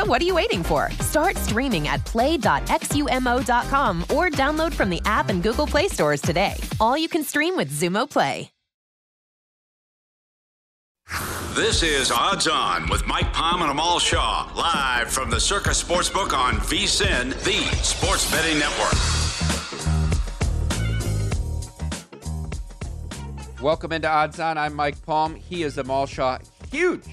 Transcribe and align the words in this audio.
So 0.00 0.06
what 0.06 0.22
are 0.22 0.24
you 0.24 0.34
waiting 0.34 0.62
for? 0.62 0.90
Start 1.00 1.36
streaming 1.36 1.86
at 1.86 2.02
play.xumo.com 2.06 4.02
or 4.02 4.30
download 4.30 4.72
from 4.72 4.88
the 4.88 5.02
app 5.04 5.28
and 5.28 5.42
Google 5.42 5.66
Play 5.66 5.88
stores 5.88 6.22
today. 6.22 6.54
All 6.80 6.96
you 6.96 7.06
can 7.06 7.22
stream 7.22 7.54
with 7.54 7.70
Xumo 7.70 8.08
Play. 8.08 8.50
This 11.54 11.82
is 11.82 12.10
Odds 12.10 12.48
On 12.48 12.88
with 12.88 13.06
Mike 13.06 13.30
Palm 13.34 13.60
and 13.60 13.70
Amal 13.70 13.98
Shaw, 13.98 14.50
live 14.56 15.10
from 15.10 15.28
the 15.28 15.38
Circa 15.38 15.70
Sportsbook 15.70 16.32
on 16.32 16.54
VSIN, 16.54 17.34
the 17.44 17.60
sports 17.84 18.30
betting 18.30 18.58
network. 18.58 18.94
Welcome 23.60 23.92
into 23.92 24.08
Odds 24.08 24.40
On. 24.40 24.56
I'm 24.56 24.74
Mike 24.74 25.04
Palm. 25.04 25.34
He 25.34 25.62
is 25.62 25.76
Amal 25.76 26.06
Shaw. 26.06 26.38
Huge, 26.70 27.04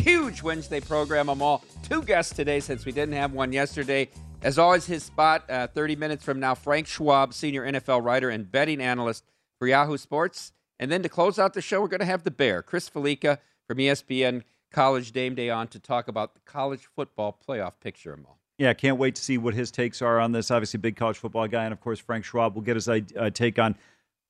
huge 0.00 0.42
Wednesday 0.42 0.80
program, 0.80 1.28
Amal 1.28 1.62
Two 1.82 2.02
guests 2.02 2.34
today 2.34 2.60
since 2.60 2.86
we 2.86 2.92
didn't 2.92 3.14
have 3.14 3.32
one 3.32 3.52
yesterday. 3.52 4.08
As 4.42 4.58
always, 4.58 4.86
his 4.86 5.02
spot 5.02 5.48
uh, 5.50 5.66
30 5.66 5.96
minutes 5.96 6.24
from 6.24 6.40
now, 6.40 6.54
Frank 6.54 6.86
Schwab, 6.86 7.34
senior 7.34 7.70
NFL 7.70 8.02
writer 8.02 8.30
and 8.30 8.50
betting 8.50 8.80
analyst 8.80 9.24
for 9.58 9.68
Yahoo 9.68 9.98
Sports. 9.98 10.52
And 10.78 10.90
then 10.90 11.02
to 11.02 11.08
close 11.08 11.38
out 11.38 11.52
the 11.52 11.60
show, 11.60 11.80
we're 11.80 11.88
going 11.88 12.00
to 12.00 12.06
have 12.06 12.24
the 12.24 12.30
Bear, 12.30 12.62
Chris 12.62 12.88
Fallica 12.88 13.38
from 13.66 13.78
ESPN 13.78 14.44
College 14.72 15.12
Game 15.12 15.34
Day 15.34 15.50
on 15.50 15.68
to 15.68 15.78
talk 15.78 16.08
about 16.08 16.34
the 16.34 16.40
college 16.46 16.88
football 16.94 17.38
playoff 17.46 17.72
picture, 17.82 18.14
Amal. 18.14 18.38
Yeah, 18.56 18.72
can't 18.72 18.98
wait 18.98 19.14
to 19.16 19.22
see 19.22 19.36
what 19.36 19.54
his 19.54 19.70
takes 19.70 20.00
are 20.00 20.20
on 20.20 20.32
this. 20.32 20.50
Obviously, 20.50 20.78
big 20.78 20.96
college 20.96 21.18
football 21.18 21.48
guy, 21.48 21.64
and 21.64 21.72
of 21.72 21.80
course, 21.80 21.98
Frank 21.98 22.24
Schwab 22.24 22.54
will 22.54 22.62
get 22.62 22.76
his 22.76 22.88
uh, 22.88 23.00
take 23.34 23.58
on 23.58 23.74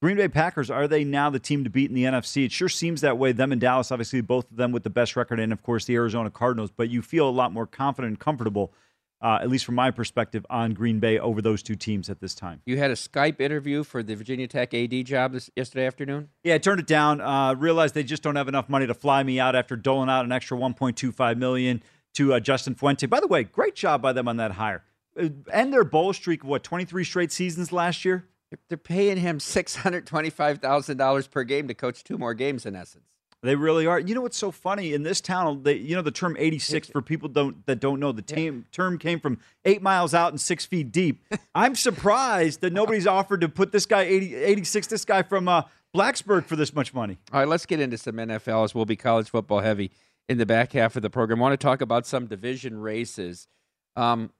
Green 0.02 0.16
Bay 0.16 0.28
Packers. 0.28 0.70
Are 0.70 0.88
they 0.88 1.04
now 1.04 1.28
the 1.28 1.38
team 1.38 1.62
to 1.64 1.70
beat 1.70 1.90
in 1.90 1.94
the 1.94 2.04
NFC? 2.04 2.46
It 2.46 2.52
sure 2.52 2.70
seems 2.70 3.02
that 3.02 3.18
way. 3.18 3.32
Them 3.32 3.52
and 3.52 3.60
Dallas, 3.60 3.92
obviously, 3.92 4.22
both 4.22 4.50
of 4.50 4.56
them 4.56 4.72
with 4.72 4.82
the 4.82 4.90
best 4.90 5.14
record, 5.14 5.38
and 5.38 5.52
of 5.52 5.62
course, 5.62 5.84
the 5.84 5.94
Arizona 5.94 6.30
Cardinals. 6.30 6.70
But 6.74 6.88
you 6.88 7.02
feel 7.02 7.28
a 7.28 7.30
lot 7.30 7.52
more 7.52 7.66
confident 7.66 8.12
and 8.12 8.18
comfortable, 8.18 8.72
uh, 9.20 9.40
at 9.42 9.50
least 9.50 9.66
from 9.66 9.74
my 9.74 9.90
perspective, 9.90 10.46
on 10.48 10.72
Green 10.72 11.00
Bay 11.00 11.18
over 11.18 11.42
those 11.42 11.62
two 11.62 11.74
teams 11.74 12.08
at 12.08 12.18
this 12.18 12.34
time. 12.34 12.62
You 12.64 12.78
had 12.78 12.90
a 12.90 12.94
Skype 12.94 13.42
interview 13.42 13.84
for 13.84 14.02
the 14.02 14.14
Virginia 14.14 14.46
Tech 14.46 14.72
AD 14.72 15.04
job 15.04 15.32
this, 15.34 15.50
yesterday 15.54 15.86
afternoon. 15.86 16.30
Yeah, 16.44 16.54
I 16.54 16.58
turned 16.58 16.80
it 16.80 16.86
down. 16.86 17.20
Uh, 17.20 17.54
realized 17.54 17.94
they 17.94 18.02
just 18.02 18.22
don't 18.22 18.36
have 18.36 18.48
enough 18.48 18.70
money 18.70 18.86
to 18.86 18.94
fly 18.94 19.22
me 19.22 19.38
out 19.38 19.54
after 19.54 19.76
doling 19.76 20.08
out 20.08 20.24
an 20.24 20.32
extra 20.32 20.56
1.25 20.56 21.36
million 21.36 21.82
to 22.14 22.32
uh, 22.32 22.40
Justin 22.40 22.74
Fuente. 22.74 23.06
By 23.06 23.20
the 23.20 23.26
way, 23.26 23.44
great 23.44 23.74
job 23.74 24.00
by 24.00 24.14
them 24.14 24.28
on 24.28 24.38
that 24.38 24.52
hire. 24.52 24.82
Uh, 25.20 25.28
End 25.52 25.74
their 25.74 25.84
bowl 25.84 26.14
streak 26.14 26.42
of 26.42 26.48
what 26.48 26.62
23 26.62 27.04
straight 27.04 27.32
seasons 27.32 27.70
last 27.70 28.06
year. 28.06 28.24
They're 28.68 28.78
paying 28.78 29.16
him 29.16 29.40
six 29.40 29.76
hundred 29.76 30.06
twenty-five 30.06 30.58
thousand 30.58 30.96
dollars 30.96 31.26
per 31.26 31.44
game 31.44 31.68
to 31.68 31.74
coach 31.74 32.02
two 32.04 32.18
more 32.18 32.34
games, 32.34 32.66
in 32.66 32.74
essence. 32.74 33.04
They 33.42 33.56
really 33.56 33.86
are. 33.86 33.98
You 33.98 34.14
know 34.14 34.20
what's 34.20 34.36
so 34.36 34.50
funny 34.50 34.92
in 34.92 35.02
this 35.02 35.20
town? 35.20 35.62
They, 35.62 35.76
you 35.76 35.96
know 35.96 36.02
the 36.02 36.10
term 36.10 36.36
86 36.38 36.88
for 36.88 37.00
people 37.00 37.28
don't 37.28 37.64
that 37.66 37.80
don't 37.80 37.98
know 37.98 38.12
the 38.12 38.20
tam- 38.20 38.66
term 38.70 38.98
came 38.98 39.18
from 39.18 39.38
eight 39.64 39.80
miles 39.80 40.12
out 40.12 40.32
and 40.32 40.40
six 40.40 40.66
feet 40.66 40.92
deep. 40.92 41.24
I'm 41.54 41.74
surprised 41.74 42.60
that 42.60 42.72
nobody's 42.72 43.06
offered 43.06 43.40
to 43.40 43.48
put 43.48 43.72
this 43.72 43.86
guy 43.86 44.02
80, 44.02 44.34
86, 44.34 44.86
this 44.88 45.04
guy 45.06 45.22
from 45.22 45.48
uh, 45.48 45.62
Blacksburg 45.96 46.44
for 46.44 46.56
this 46.56 46.74
much 46.74 46.92
money. 46.92 47.18
All 47.32 47.40
right, 47.40 47.48
let's 47.48 47.64
get 47.64 47.80
into 47.80 47.96
some 47.96 48.16
NFL 48.16 48.64
as 48.64 48.74
we'll 48.74 48.84
be 48.84 48.96
college 48.96 49.30
football 49.30 49.60
heavy 49.60 49.90
in 50.28 50.36
the 50.36 50.46
back 50.46 50.72
half 50.72 50.96
of 50.96 51.02
the 51.02 51.10
program. 51.10 51.38
I 51.38 51.42
want 51.42 51.58
to 51.58 51.64
talk 51.64 51.80
about 51.80 52.06
some 52.06 52.26
division 52.26 52.78
races. 52.78 53.48
Um, 53.96 54.30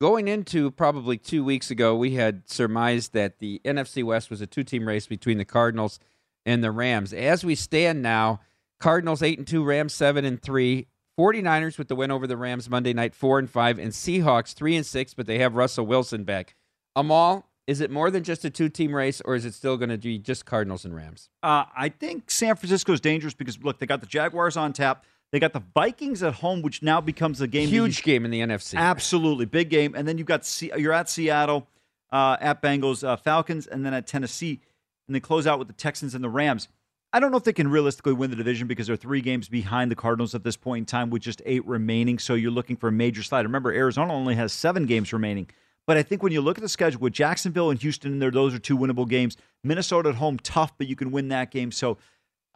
going 0.00 0.28
into 0.28 0.70
probably 0.70 1.16
two 1.16 1.44
weeks 1.44 1.70
ago, 1.70 1.94
we 1.94 2.14
had 2.14 2.48
surmised 2.48 3.12
that 3.12 3.38
the 3.38 3.60
NFC 3.64 4.04
West 4.04 4.30
was 4.30 4.40
a 4.40 4.46
two-team 4.46 4.86
race 4.86 5.06
between 5.06 5.38
the 5.38 5.44
Cardinals 5.44 5.98
and 6.44 6.62
the 6.62 6.70
Rams. 6.70 7.12
As 7.12 7.44
we 7.44 7.54
stand 7.54 8.02
now, 8.02 8.40
Cardinals 8.78 9.22
eight 9.22 9.38
and 9.38 9.46
two, 9.46 9.64
Rams 9.64 9.94
seven 9.94 10.24
and 10.24 10.40
three. 10.40 10.86
49ers 11.18 11.78
with 11.78 11.88
the 11.88 11.96
win 11.96 12.10
over 12.10 12.26
the 12.26 12.36
Rams 12.36 12.68
Monday 12.68 12.92
night, 12.92 13.14
four 13.14 13.38
and 13.38 13.48
five, 13.48 13.78
and 13.78 13.90
Seahawks 13.92 14.52
three 14.52 14.76
and 14.76 14.84
six, 14.84 15.14
but 15.14 15.26
they 15.26 15.38
have 15.38 15.54
Russell 15.54 15.86
Wilson 15.86 16.24
back. 16.24 16.54
Amal, 16.94 17.48
is 17.66 17.80
it 17.80 17.90
more 17.90 18.10
than 18.10 18.22
just 18.22 18.44
a 18.44 18.50
two-team 18.50 18.94
race, 18.94 19.22
or 19.24 19.34
is 19.34 19.46
it 19.46 19.54
still 19.54 19.78
going 19.78 19.88
to 19.88 19.96
be 19.96 20.18
just 20.18 20.44
Cardinals 20.44 20.84
and 20.84 20.94
Rams? 20.94 21.30
Uh, 21.42 21.64
I 21.76 21.88
think 21.88 22.30
San 22.30 22.54
Francisco's 22.56 23.00
dangerous 23.00 23.32
because 23.32 23.58
look, 23.62 23.78
they 23.78 23.86
got 23.86 24.00
the 24.00 24.06
Jaguars 24.06 24.58
on 24.58 24.74
tap. 24.74 25.06
They 25.32 25.40
got 25.40 25.52
the 25.52 25.62
Vikings 25.74 26.22
at 26.22 26.34
home, 26.34 26.62
which 26.62 26.82
now 26.82 27.00
becomes 27.00 27.40
a 27.40 27.46
game. 27.46 27.68
Huge 27.68 28.02
game 28.02 28.24
in 28.24 28.30
the 28.30 28.40
NFC. 28.40 28.74
Absolutely 28.76 29.44
big 29.44 29.70
game, 29.70 29.94
and 29.94 30.06
then 30.06 30.18
you've 30.18 30.26
got 30.26 30.44
C- 30.44 30.72
you're 30.76 30.92
at 30.92 31.08
Seattle, 31.08 31.66
uh, 32.12 32.36
at 32.40 32.62
Bengals, 32.62 33.06
uh, 33.06 33.16
Falcons, 33.16 33.66
and 33.66 33.84
then 33.84 33.92
at 33.92 34.06
Tennessee, 34.06 34.60
and 35.06 35.14
they 35.14 35.20
close 35.20 35.46
out 35.46 35.58
with 35.58 35.68
the 35.68 35.74
Texans 35.74 36.14
and 36.14 36.22
the 36.22 36.28
Rams. 36.28 36.68
I 37.12 37.20
don't 37.20 37.30
know 37.30 37.38
if 37.38 37.44
they 37.44 37.52
can 37.52 37.68
realistically 37.68 38.12
win 38.12 38.30
the 38.30 38.36
division 38.36 38.68
because 38.68 38.88
they're 38.88 38.96
three 38.96 39.20
games 39.20 39.48
behind 39.48 39.90
the 39.90 39.96
Cardinals 39.96 40.34
at 40.34 40.44
this 40.44 40.56
point 40.56 40.82
in 40.82 40.86
time 40.86 41.08
with 41.08 41.22
just 41.22 41.40
eight 41.46 41.66
remaining. 41.66 42.18
So 42.18 42.34
you're 42.34 42.50
looking 42.50 42.76
for 42.76 42.88
a 42.88 42.92
major 42.92 43.22
slide. 43.22 43.46
Remember, 43.46 43.72
Arizona 43.72 44.12
only 44.12 44.34
has 44.34 44.52
seven 44.52 44.86
games 44.86 45.12
remaining. 45.12 45.48
But 45.86 45.96
I 45.96 46.02
think 46.02 46.22
when 46.22 46.32
you 46.32 46.40
look 46.40 46.58
at 46.58 46.62
the 46.62 46.68
schedule 46.68 47.00
with 47.00 47.12
Jacksonville 47.12 47.70
and 47.70 47.80
Houston 47.80 48.12
in 48.12 48.18
there, 48.18 48.32
those 48.32 48.54
are 48.54 48.58
two 48.58 48.76
winnable 48.76 49.08
games. 49.08 49.36
Minnesota 49.62 50.10
at 50.10 50.16
home, 50.16 50.38
tough, 50.38 50.76
but 50.76 50.88
you 50.88 50.96
can 50.96 51.12
win 51.12 51.28
that 51.28 51.50
game. 51.52 51.70
So 51.70 51.96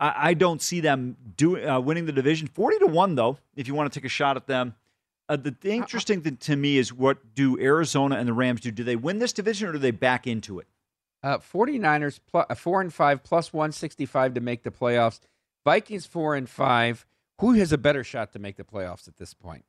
I, 0.00 0.30
I 0.30 0.34
don't 0.34 0.60
see 0.60 0.80
them 0.80 1.16
doing 1.36 1.68
uh, 1.68 1.78
winning 1.78 2.06
the 2.06 2.12
division. 2.12 2.48
Forty 2.48 2.78
to 2.78 2.86
one, 2.86 3.14
though, 3.14 3.38
if 3.54 3.68
you 3.68 3.74
want 3.74 3.92
to 3.92 4.00
take 4.00 4.06
a 4.06 4.10
shot 4.10 4.36
at 4.36 4.46
them. 4.46 4.74
Uh, 5.28 5.36
the, 5.36 5.54
the 5.60 5.70
interesting 5.70 6.22
thing 6.22 6.36
to 6.38 6.56
me 6.56 6.76
is 6.76 6.92
what 6.92 7.36
do 7.36 7.56
Arizona 7.60 8.16
and 8.16 8.26
the 8.26 8.32
Rams 8.32 8.62
do? 8.62 8.72
Do 8.72 8.82
they 8.82 8.96
win 8.96 9.20
this 9.20 9.32
division 9.32 9.68
or 9.68 9.72
do 9.72 9.78
they 9.78 9.92
back 9.92 10.26
into 10.26 10.58
it? 10.58 10.66
Uh, 11.22 11.38
49ers 11.38 12.18
plus, 12.28 12.46
uh, 12.50 12.54
4 12.56 12.80
and 12.80 12.92
5 12.92 13.22
plus 13.22 13.52
165 13.52 14.34
to 14.34 14.40
make 14.40 14.64
the 14.64 14.72
playoffs. 14.72 15.20
Vikings 15.64 16.04
4 16.06 16.34
and 16.34 16.48
5. 16.48 17.06
Who 17.38 17.52
has 17.52 17.70
a 17.72 17.78
better 17.78 18.02
shot 18.02 18.32
to 18.32 18.40
make 18.40 18.56
the 18.56 18.64
playoffs 18.64 19.06
at 19.06 19.18
this 19.18 19.32
point? 19.32 19.64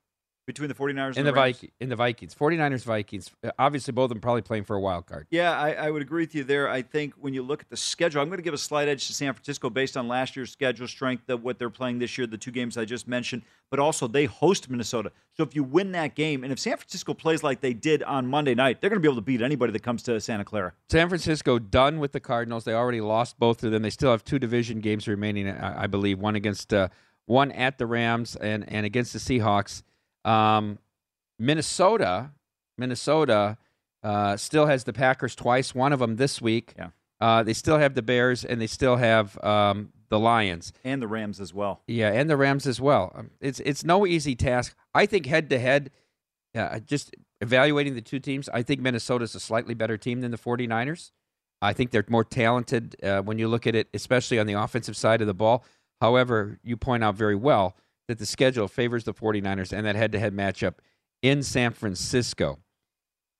Between 0.53 0.69
the 0.69 0.75
49ers 0.75 1.09
and, 1.09 1.17
in 1.19 1.25
the, 1.25 1.33
Rams? 1.33 1.57
Vikings. 1.57 1.71
In 1.79 1.89
the 1.89 1.95
Vikings, 1.95 2.35
49ers, 2.35 2.83
Vikings. 2.83 3.31
Uh, 3.43 3.51
Obviously, 3.57 3.91
both 3.91 4.05
of 4.05 4.09
them 4.09 4.21
probably 4.21 4.41
playing 4.41 4.63
for 4.63 4.75
a 4.75 4.79
wild 4.81 5.05
card. 5.05 5.27
Yeah, 5.29 5.57
I, 5.57 5.71
I 5.73 5.91
would 5.91 6.01
agree 6.01 6.23
with 6.23 6.35
you 6.35 6.43
there. 6.43 6.69
I 6.69 6.81
think 6.81 7.13
when 7.15 7.33
you 7.33 7.43
look 7.43 7.61
at 7.61 7.69
the 7.69 7.77
schedule, 7.77 8.21
I'm 8.21 8.27
going 8.27 8.39
to 8.39 8.43
give 8.43 8.53
a 8.53 8.57
slight 8.57 8.87
edge 8.87 9.07
to 9.07 9.13
San 9.13 9.33
Francisco 9.33 9.69
based 9.69 9.97
on 9.97 10.07
last 10.07 10.35
year's 10.35 10.51
schedule 10.51 10.87
strength 10.87 11.29
of 11.29 11.43
what 11.43 11.59
they're 11.59 11.69
playing 11.69 11.99
this 11.99 12.17
year, 12.17 12.27
the 12.27 12.37
two 12.37 12.51
games 12.51 12.77
I 12.77 12.85
just 12.85 13.07
mentioned, 13.07 13.43
but 13.69 13.79
also 13.79 14.07
they 14.07 14.25
host 14.25 14.69
Minnesota. 14.69 15.11
So 15.37 15.43
if 15.43 15.55
you 15.55 15.63
win 15.63 15.93
that 15.93 16.15
game, 16.15 16.43
and 16.43 16.51
if 16.51 16.59
San 16.59 16.75
Francisco 16.77 17.13
plays 17.13 17.43
like 17.43 17.61
they 17.61 17.73
did 17.73 18.03
on 18.03 18.27
Monday 18.27 18.53
night, 18.53 18.81
they're 18.81 18.89
going 18.89 19.01
to 19.01 19.07
be 19.07 19.11
able 19.11 19.21
to 19.21 19.25
beat 19.25 19.41
anybody 19.41 19.71
that 19.73 19.83
comes 19.83 20.03
to 20.03 20.19
Santa 20.19 20.43
Clara. 20.43 20.73
San 20.89 21.07
Francisco 21.07 21.59
done 21.59 21.99
with 21.99 22.11
the 22.11 22.19
Cardinals. 22.19 22.65
They 22.65 22.73
already 22.73 23.01
lost 23.01 23.39
both 23.39 23.63
of 23.63 23.71
them. 23.71 23.81
They 23.81 23.89
still 23.89 24.11
have 24.11 24.23
two 24.23 24.39
division 24.39 24.79
games 24.79 25.07
remaining, 25.07 25.47
I, 25.47 25.83
I 25.83 25.87
believe. 25.87 26.19
One 26.19 26.35
against 26.35 26.73
uh, 26.73 26.89
one 27.25 27.51
at 27.51 27.77
the 27.77 27.85
Rams 27.85 28.35
and 28.35 28.67
and 28.67 28.85
against 28.85 29.13
the 29.13 29.19
Seahawks. 29.19 29.83
Um, 30.25 30.79
Minnesota, 31.39 32.31
Minnesota 32.77 33.57
uh, 34.03 34.37
still 34.37 34.65
has 34.67 34.83
the 34.83 34.93
Packers 34.93 35.35
twice. 35.35 35.73
One 35.75 35.93
of 35.93 35.99
them 35.99 36.15
this 36.17 36.41
week. 36.41 36.73
Yeah. 36.77 36.89
Uh, 37.19 37.43
they 37.43 37.53
still 37.53 37.77
have 37.77 37.93
the 37.93 38.01
Bears 38.01 38.43
and 38.43 38.59
they 38.59 38.67
still 38.67 38.95
have 38.95 39.41
um, 39.43 39.93
the 40.09 40.19
Lions. 40.19 40.73
And 40.83 41.01
the 41.01 41.07
Rams 41.07 41.39
as 41.39 41.53
well. 41.53 41.81
Yeah, 41.87 42.11
and 42.11 42.29
the 42.29 42.37
Rams 42.37 42.65
as 42.65 42.81
well. 42.81 43.11
Um, 43.15 43.31
It's 43.39 43.59
it's 43.59 43.83
no 43.83 44.05
easy 44.07 44.35
task. 44.35 44.75
I 44.93 45.05
think 45.05 45.25
head 45.27 45.49
to 45.51 45.59
head, 45.59 45.91
just 46.85 47.15
evaluating 47.39 47.95
the 47.95 48.01
two 48.01 48.19
teams, 48.19 48.49
I 48.49 48.63
think 48.63 48.81
Minnesota's 48.81 49.35
a 49.35 49.39
slightly 49.39 49.73
better 49.73 49.97
team 49.97 50.21
than 50.21 50.31
the 50.31 50.37
49ers. 50.37 51.11
I 51.61 51.73
think 51.73 51.91
they're 51.91 52.05
more 52.09 52.23
talented 52.23 52.95
uh, 53.03 53.21
when 53.21 53.37
you 53.37 53.47
look 53.47 53.67
at 53.67 53.75
it, 53.75 53.87
especially 53.93 54.39
on 54.39 54.47
the 54.47 54.53
offensive 54.53 54.97
side 54.97 55.21
of 55.21 55.27
the 55.27 55.33
ball. 55.33 55.63
However, 55.99 56.59
you 56.63 56.75
point 56.77 57.03
out 57.03 57.15
very 57.15 57.35
well 57.35 57.75
that 58.11 58.19
the 58.19 58.25
schedule 58.25 58.67
favors 58.67 59.05
the 59.05 59.13
49ers 59.13 59.71
and 59.71 59.85
that 59.85 59.95
head 59.95 60.11
to 60.11 60.19
head 60.19 60.35
matchup 60.35 60.75
in 61.21 61.41
San 61.41 61.71
Francisco. 61.71 62.59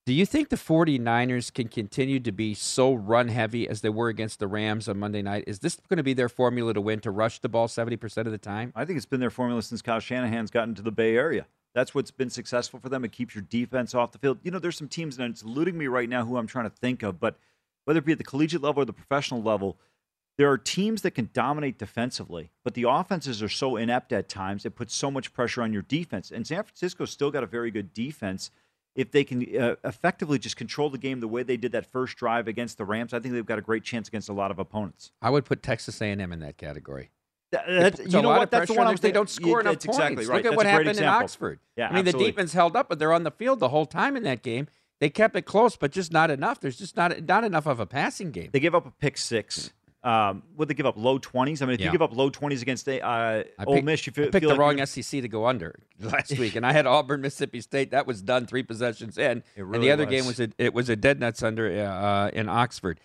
Do 0.06 0.14
you 0.14 0.26
think 0.26 0.48
the 0.48 0.56
49ers 0.56 1.54
can 1.54 1.68
continue 1.68 2.22
to 2.22 2.32
be 2.32 2.54
so 2.54 2.94
run 2.94 3.28
heavy 3.28 3.68
as 3.68 3.82
they 3.82 3.90
were 3.90 4.08
against 4.08 4.40
the 4.40 4.48
Rams 4.48 4.88
on 4.88 4.98
Monday 4.98 5.22
night? 5.22 5.44
Is 5.46 5.60
this 5.60 5.76
going 5.90 5.98
to 5.98 6.04
be 6.04 6.14
their 6.14 6.30
formula 6.30 6.74
to 6.74 6.80
win, 6.80 7.02
to 7.02 7.12
rush 7.12 7.40
the 7.40 7.50
ball 7.50 7.68
70% 7.68 8.26
of 8.26 8.32
the 8.32 8.38
time? 8.38 8.72
I 8.76 8.86
think 8.86 8.96
it's 8.96 9.06
been 9.06 9.20
their 9.20 9.30
formula 9.30 9.62
since 9.62 9.82
Kyle 9.82 10.00
Shanahan's 10.00 10.52
gotten 10.52 10.74
to 10.76 10.82
the 10.82 10.92
Bay 10.92 11.18
Area. 11.18 11.48
That's 11.76 11.94
what's 11.94 12.12
been 12.12 12.30
successful 12.30 12.80
for 12.80 12.88
them. 12.88 13.04
It 13.04 13.12
keeps 13.12 13.36
your 13.36 13.44
defense 13.44 13.94
off 13.94 14.14
the 14.14 14.20
field. 14.20 14.40
You 14.42 14.52
know, 14.52 14.60
there's 14.60 14.78
some 14.78 14.88
teams, 14.88 15.20
and 15.20 15.32
it's 15.32 15.44
eluding 15.44 15.78
me 15.78 15.88
right 15.88 16.08
now 16.08 16.26
who 16.26 16.38
I'm 16.38 16.48
trying 16.48 16.70
to 16.70 16.76
think 16.76 17.04
of, 17.04 17.20
but 17.20 17.38
whether 17.84 18.00
it 18.00 18.06
be 18.06 18.14
at 18.14 18.18
the 18.18 18.24
collegiate 18.24 18.62
level 18.62 18.82
or 18.82 18.86
the 18.86 18.94
professional 18.94 19.44
level, 19.44 19.78
there 20.42 20.50
are 20.50 20.58
teams 20.58 21.04
that 21.04 21.12
can 21.12 21.30
dominate 21.34 21.78
defensively, 21.78 22.50
but 22.64 22.74
the 22.74 22.90
offenses 22.90 23.44
are 23.44 23.48
so 23.50 23.76
inept 23.76 24.12
at 24.12 24.28
times, 24.28 24.66
it 24.66 24.72
puts 24.76 24.96
so 24.96 25.12
much 25.12 25.34
pressure 25.34 25.62
on 25.62 25.72
your 25.72 25.84
defense. 25.84 26.32
And 26.32 26.48
San 26.48 26.64
Francisco's 26.64 27.12
still 27.12 27.30
got 27.30 27.44
a 27.44 27.46
very 27.46 27.70
good 27.70 27.94
defense. 27.94 28.50
If 28.96 29.12
they 29.12 29.24
can 29.24 29.46
uh, 29.56 29.76
effectively 29.84 30.40
just 30.40 30.58
control 30.58 30.90
the 30.90 30.98
game 30.98 31.20
the 31.20 31.28
way 31.28 31.44
they 31.44 31.58
did 31.58 31.74
that 31.74 31.86
first 31.86 32.18
drive 32.18 32.48
against 32.48 32.80
the 32.80 32.86
Rams, 32.86 33.14
I 33.14 33.20
think 33.20 33.36
they've 33.36 33.46
got 33.46 33.60
a 33.60 33.62
great 33.62 33.84
chance 33.84 34.08
against 34.08 34.30
a 34.30 34.34
lot 34.34 34.50
of 34.50 34.58
opponents. 34.58 35.12
I 35.22 35.30
would 35.30 35.46
put 35.46 35.62
Texas 35.62 36.02
A&M 36.02 36.20
in 36.34 36.40
that 36.40 36.58
category. 36.58 37.12
That- 37.52 38.00
you 38.00 38.20
know 38.20 38.30
what? 38.30 38.50
That's 38.50 38.68
the 38.68 38.74
one 38.74 38.88
I'm 38.88 38.96
if 38.96 39.02
they 39.02 39.12
don't 39.12 39.30
score 39.30 39.60
Yeah, 39.60 39.70
enough 39.70 39.84
points. 39.84 39.86
exactly 39.86 40.26
right. 40.26 40.38
Look 40.38 40.46
at 40.46 40.50
That's 40.50 40.58
what 40.58 40.66
happened 40.66 40.98
in. 40.98 41.04
Oxford. 41.04 41.60
Yeah, 41.78 41.90
I 41.90 41.92
mean, 41.92 42.00
absolutely. 42.00 42.24
the 42.24 42.32
defense 42.32 42.54
held 42.54 42.76
up, 42.76 42.90
but 42.90 42.98
they're 42.98 43.14
on 43.14 43.22
the 43.24 43.32
field 43.32 43.60
the 43.60 43.70
whole 43.70 43.86
time 43.86 44.18
in 44.18 44.24
that 44.24 44.42
game. 44.42 44.68
They 45.00 45.10
kept 45.10 45.36
it 45.36 45.44
close, 45.44 45.76
but 45.76 45.92
just 45.92 46.12
not 46.12 46.30
enough. 46.30 46.60
There's 46.60 46.78
just 46.78 46.96
not 46.96 47.24
not 47.24 47.44
enough 47.44 47.66
of 47.66 47.80
a 47.80 47.86
passing 47.86 48.32
game. 48.32 48.50
They 48.52 48.60
gave 48.60 48.76
up 48.76 48.86
a 48.86 48.92
pick 48.92 49.18
six. 49.18 49.72
Um, 50.04 50.42
what 50.56 50.68
they 50.68 50.74
give 50.74 50.88
up? 50.88 50.98
Low 50.98 51.20
twenties. 51.20 51.62
I 51.62 51.66
mean, 51.66 51.76
if 51.76 51.80
Yeah. 51.80 51.86
you 51.88 51.92
give 51.92 52.02
up 52.02 52.16
low 52.16 52.30
twenties 52.32 52.62
against 52.64 52.88
uh, 52.90 52.92
I 53.02 53.44
Ole 53.66 53.84
Miss, 53.84 54.08
you 54.08 54.14
feel, 54.14 54.24
I 54.26 54.28
picked 54.30 54.42
feel 54.42 54.50
the 54.50 54.56
like 54.56 54.60
wrong 54.60 54.78
you're- 54.78 54.86
SEC 54.88 55.22
to 55.22 55.28
go 55.28 55.46
under 55.46 55.76
last 56.00 56.38
week, 56.40 56.56
and 56.56 56.66
I 56.66 56.72
had 56.74 56.88
Auburn, 56.88 57.22
Mississippi 57.22 57.62
State. 57.62 57.92
That 57.92 58.08
was 58.08 58.22
done 58.24 58.48
three 58.48 58.64
possessions 58.64 59.18
in, 59.20 59.44
It 59.56 59.62
and 59.64 59.84
the 59.84 59.92
other 59.92 60.06
was. 60.08 60.12
game 60.12 60.26
was 60.26 60.40
a, 60.40 60.50
it 60.58 60.74
was 60.74 60.90
a 60.90 60.96
dead 60.96 61.20
nuts 61.20 61.44
under 61.44 61.68
uh, 61.72 62.30
in 62.30 62.50
Oxford. 62.50 63.00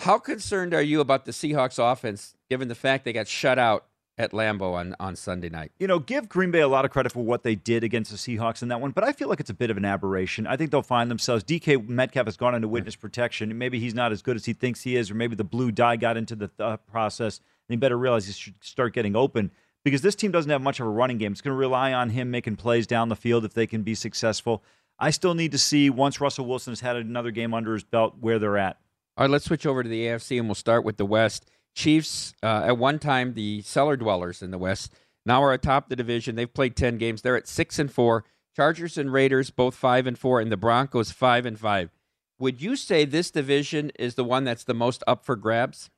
How 0.00 0.18
concerned 0.18 0.72
are 0.74 0.82
you 0.82 1.00
about 1.00 1.24
the 1.26 1.32
Seahawks 1.32 1.78
offense, 1.78 2.34
given 2.48 2.68
the 2.68 2.74
fact 2.74 3.04
they 3.04 3.12
got 3.12 3.28
shut 3.28 3.58
out 3.58 3.86
at 4.20 4.32
Lambeau 4.32 4.74
on, 4.74 4.94
on 5.00 5.16
Sunday 5.16 5.48
night? 5.48 5.72
you 5.78 5.86
know, 5.86 5.98
give 5.98 6.28
Green 6.28 6.50
Bay 6.50 6.60
a 6.60 6.68
lot 6.68 6.84
of 6.84 6.90
credit 6.90 7.12
for 7.12 7.24
what 7.24 7.42
they 7.42 7.54
did 7.54 7.82
against 7.82 8.10
the 8.10 8.16
Seahawks 8.16 8.62
in 8.62 8.68
that 8.68 8.80
one, 8.80 8.90
but 8.90 9.02
I 9.02 9.12
feel 9.12 9.28
like 9.28 9.40
it's 9.40 9.50
a 9.50 9.54
bit 9.54 9.70
of 9.70 9.76
an 9.76 9.84
aberration. 9.84 10.46
I 10.46 10.56
think 10.56 10.70
they'll 10.70 10.82
find 10.82 11.10
themselves. 11.10 11.42
DK 11.44 11.88
Metcalf 11.88 12.26
has 12.26 12.36
gone 12.36 12.54
into 12.54 12.68
witness 12.68 12.96
protection. 12.96 13.56
Maybe 13.56 13.80
he's 13.80 13.94
not 13.94 14.12
as 14.12 14.22
good 14.22 14.36
as 14.36 14.44
he 14.44 14.52
thinks 14.52 14.82
he 14.82 14.96
is, 14.96 15.10
or 15.10 15.14
maybe 15.14 15.36
the 15.36 15.44
blue 15.44 15.72
dye 15.72 15.96
got 15.96 16.16
into 16.16 16.36
the 16.36 16.48
thought 16.48 16.86
process, 16.86 17.38
and 17.38 17.74
he 17.74 17.76
better 17.76 17.98
realize 17.98 18.26
he 18.26 18.32
should 18.32 18.62
start 18.62 18.92
getting 18.92 19.16
open 19.16 19.50
because 19.84 20.02
this 20.02 20.14
team 20.14 20.30
doesn't 20.30 20.50
have 20.50 20.62
much 20.62 20.80
of 20.80 20.86
a 20.86 20.90
running 20.90 21.18
game. 21.18 21.32
It's 21.32 21.40
going 21.40 21.54
to 21.54 21.58
rely 21.58 21.92
on 21.92 22.10
him 22.10 22.30
making 22.30 22.56
plays 22.56 22.86
down 22.86 23.08
the 23.08 23.16
field 23.16 23.44
if 23.44 23.54
they 23.54 23.66
can 23.66 23.82
be 23.82 23.94
successful. 23.94 24.62
I 24.98 25.10
still 25.10 25.34
need 25.34 25.52
to 25.52 25.58
see 25.58 25.88
once 25.88 26.20
Russell 26.20 26.46
Wilson 26.46 26.72
has 26.72 26.80
had 26.80 26.96
another 26.96 27.30
game 27.30 27.54
under 27.54 27.72
his 27.72 27.84
belt 27.84 28.16
where 28.20 28.38
they're 28.38 28.58
at. 28.58 28.78
All 29.16 29.24
right, 29.24 29.30
let's 29.30 29.46
switch 29.46 29.66
over 29.66 29.82
to 29.82 29.88
the 29.88 30.06
AFC 30.06 30.38
and 30.38 30.46
we'll 30.46 30.54
start 30.54 30.84
with 30.84 30.98
the 30.98 31.06
West. 31.06 31.50
Chiefs, 31.74 32.34
uh, 32.42 32.62
at 32.66 32.78
one 32.78 32.98
time 32.98 33.34
the 33.34 33.62
cellar 33.62 33.96
dwellers 33.96 34.42
in 34.42 34.50
the 34.50 34.58
West, 34.58 34.92
now 35.24 35.42
are 35.42 35.52
atop 35.52 35.88
the 35.88 35.96
division. 35.96 36.34
They've 36.34 36.52
played 36.52 36.76
ten 36.76 36.98
games. 36.98 37.22
They're 37.22 37.36
at 37.36 37.48
six 37.48 37.78
and 37.78 37.90
four. 37.92 38.24
Chargers 38.56 38.98
and 38.98 39.12
Raiders 39.12 39.50
both 39.50 39.74
five 39.74 40.06
and 40.06 40.18
four, 40.18 40.40
and 40.40 40.50
the 40.50 40.56
Broncos 40.56 41.10
five 41.10 41.46
and 41.46 41.58
five. 41.58 41.90
Would 42.38 42.60
you 42.60 42.74
say 42.74 43.04
this 43.04 43.30
division 43.30 43.92
is 43.98 44.14
the 44.14 44.24
one 44.24 44.44
that's 44.44 44.64
the 44.64 44.74
most 44.74 45.04
up 45.06 45.24
for 45.24 45.36
grabs, 45.36 45.90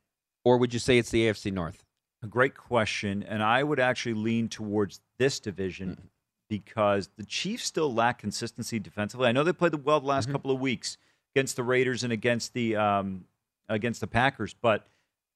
or 0.45 0.59
would 0.59 0.75
you 0.75 0.81
say 0.81 0.99
it's 0.99 1.11
the 1.11 1.27
AFC 1.27 1.53
North? 1.53 1.85
A 2.23 2.27
great 2.27 2.57
question, 2.57 3.23
and 3.23 3.43
I 3.43 3.63
would 3.63 3.81
actually 3.81 4.15
lean 4.15 4.49
towards 4.49 5.01
this 5.19 5.41
division 5.41 6.11
because 6.49 7.09
the 7.17 7.25
Chiefs 7.25 7.65
still 7.65 7.93
lack 7.93 8.19
consistency 8.19 8.79
defensively. 8.79 9.29
I 9.29 9.33
know 9.33 9.43
they 9.43 9.53
played 9.53 9.75
well 9.85 10.01
the 10.01 10.07
last 10.07 10.31
couple 10.31 10.51
of 10.51 10.61
weeks 10.61 10.99
against 11.35 11.57
the 11.57 11.63
Raiders 11.63 12.05
and 12.05 12.13
against 12.13 12.53
the 12.53 12.77
um, 12.77 13.25
against 13.69 14.01
the 14.01 14.07
Packers, 14.07 14.55
but 14.61 14.87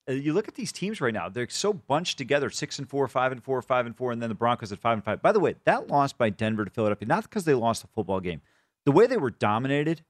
Uh, 0.08 0.12
you 0.12 0.32
look 0.32 0.48
at 0.48 0.54
these 0.54 0.72
teams 0.72 1.00
right 1.00 1.14
now; 1.14 1.28
they're 1.28 1.48
so 1.48 1.72
bunched 1.72 2.18
together: 2.18 2.50
six 2.50 2.78
and 2.78 2.88
four, 2.88 3.06
five 3.08 3.32
and 3.32 3.42
four, 3.42 3.60
five 3.62 3.86
and 3.86 3.96
four, 3.96 4.12
and 4.12 4.22
then 4.22 4.28
the 4.28 4.34
Broncos 4.34 4.72
at 4.72 4.78
five 4.78 4.94
and 4.94 5.04
five. 5.04 5.22
By 5.22 5.32
the 5.32 5.40
way, 5.40 5.56
that 5.64 5.88
loss 5.88 6.12
by 6.12 6.30
Denver 6.30 6.64
to 6.64 6.70
Philadelphia, 6.70 7.08
not 7.08 7.24
because 7.24 7.44
they 7.44 7.54
lost 7.54 7.82
the 7.82 7.88
football 7.88 8.20
game, 8.20 8.40
the 8.84 8.92
way 8.92 9.06
they 9.06 9.16
were 9.16 9.30
dominated. 9.30 10.02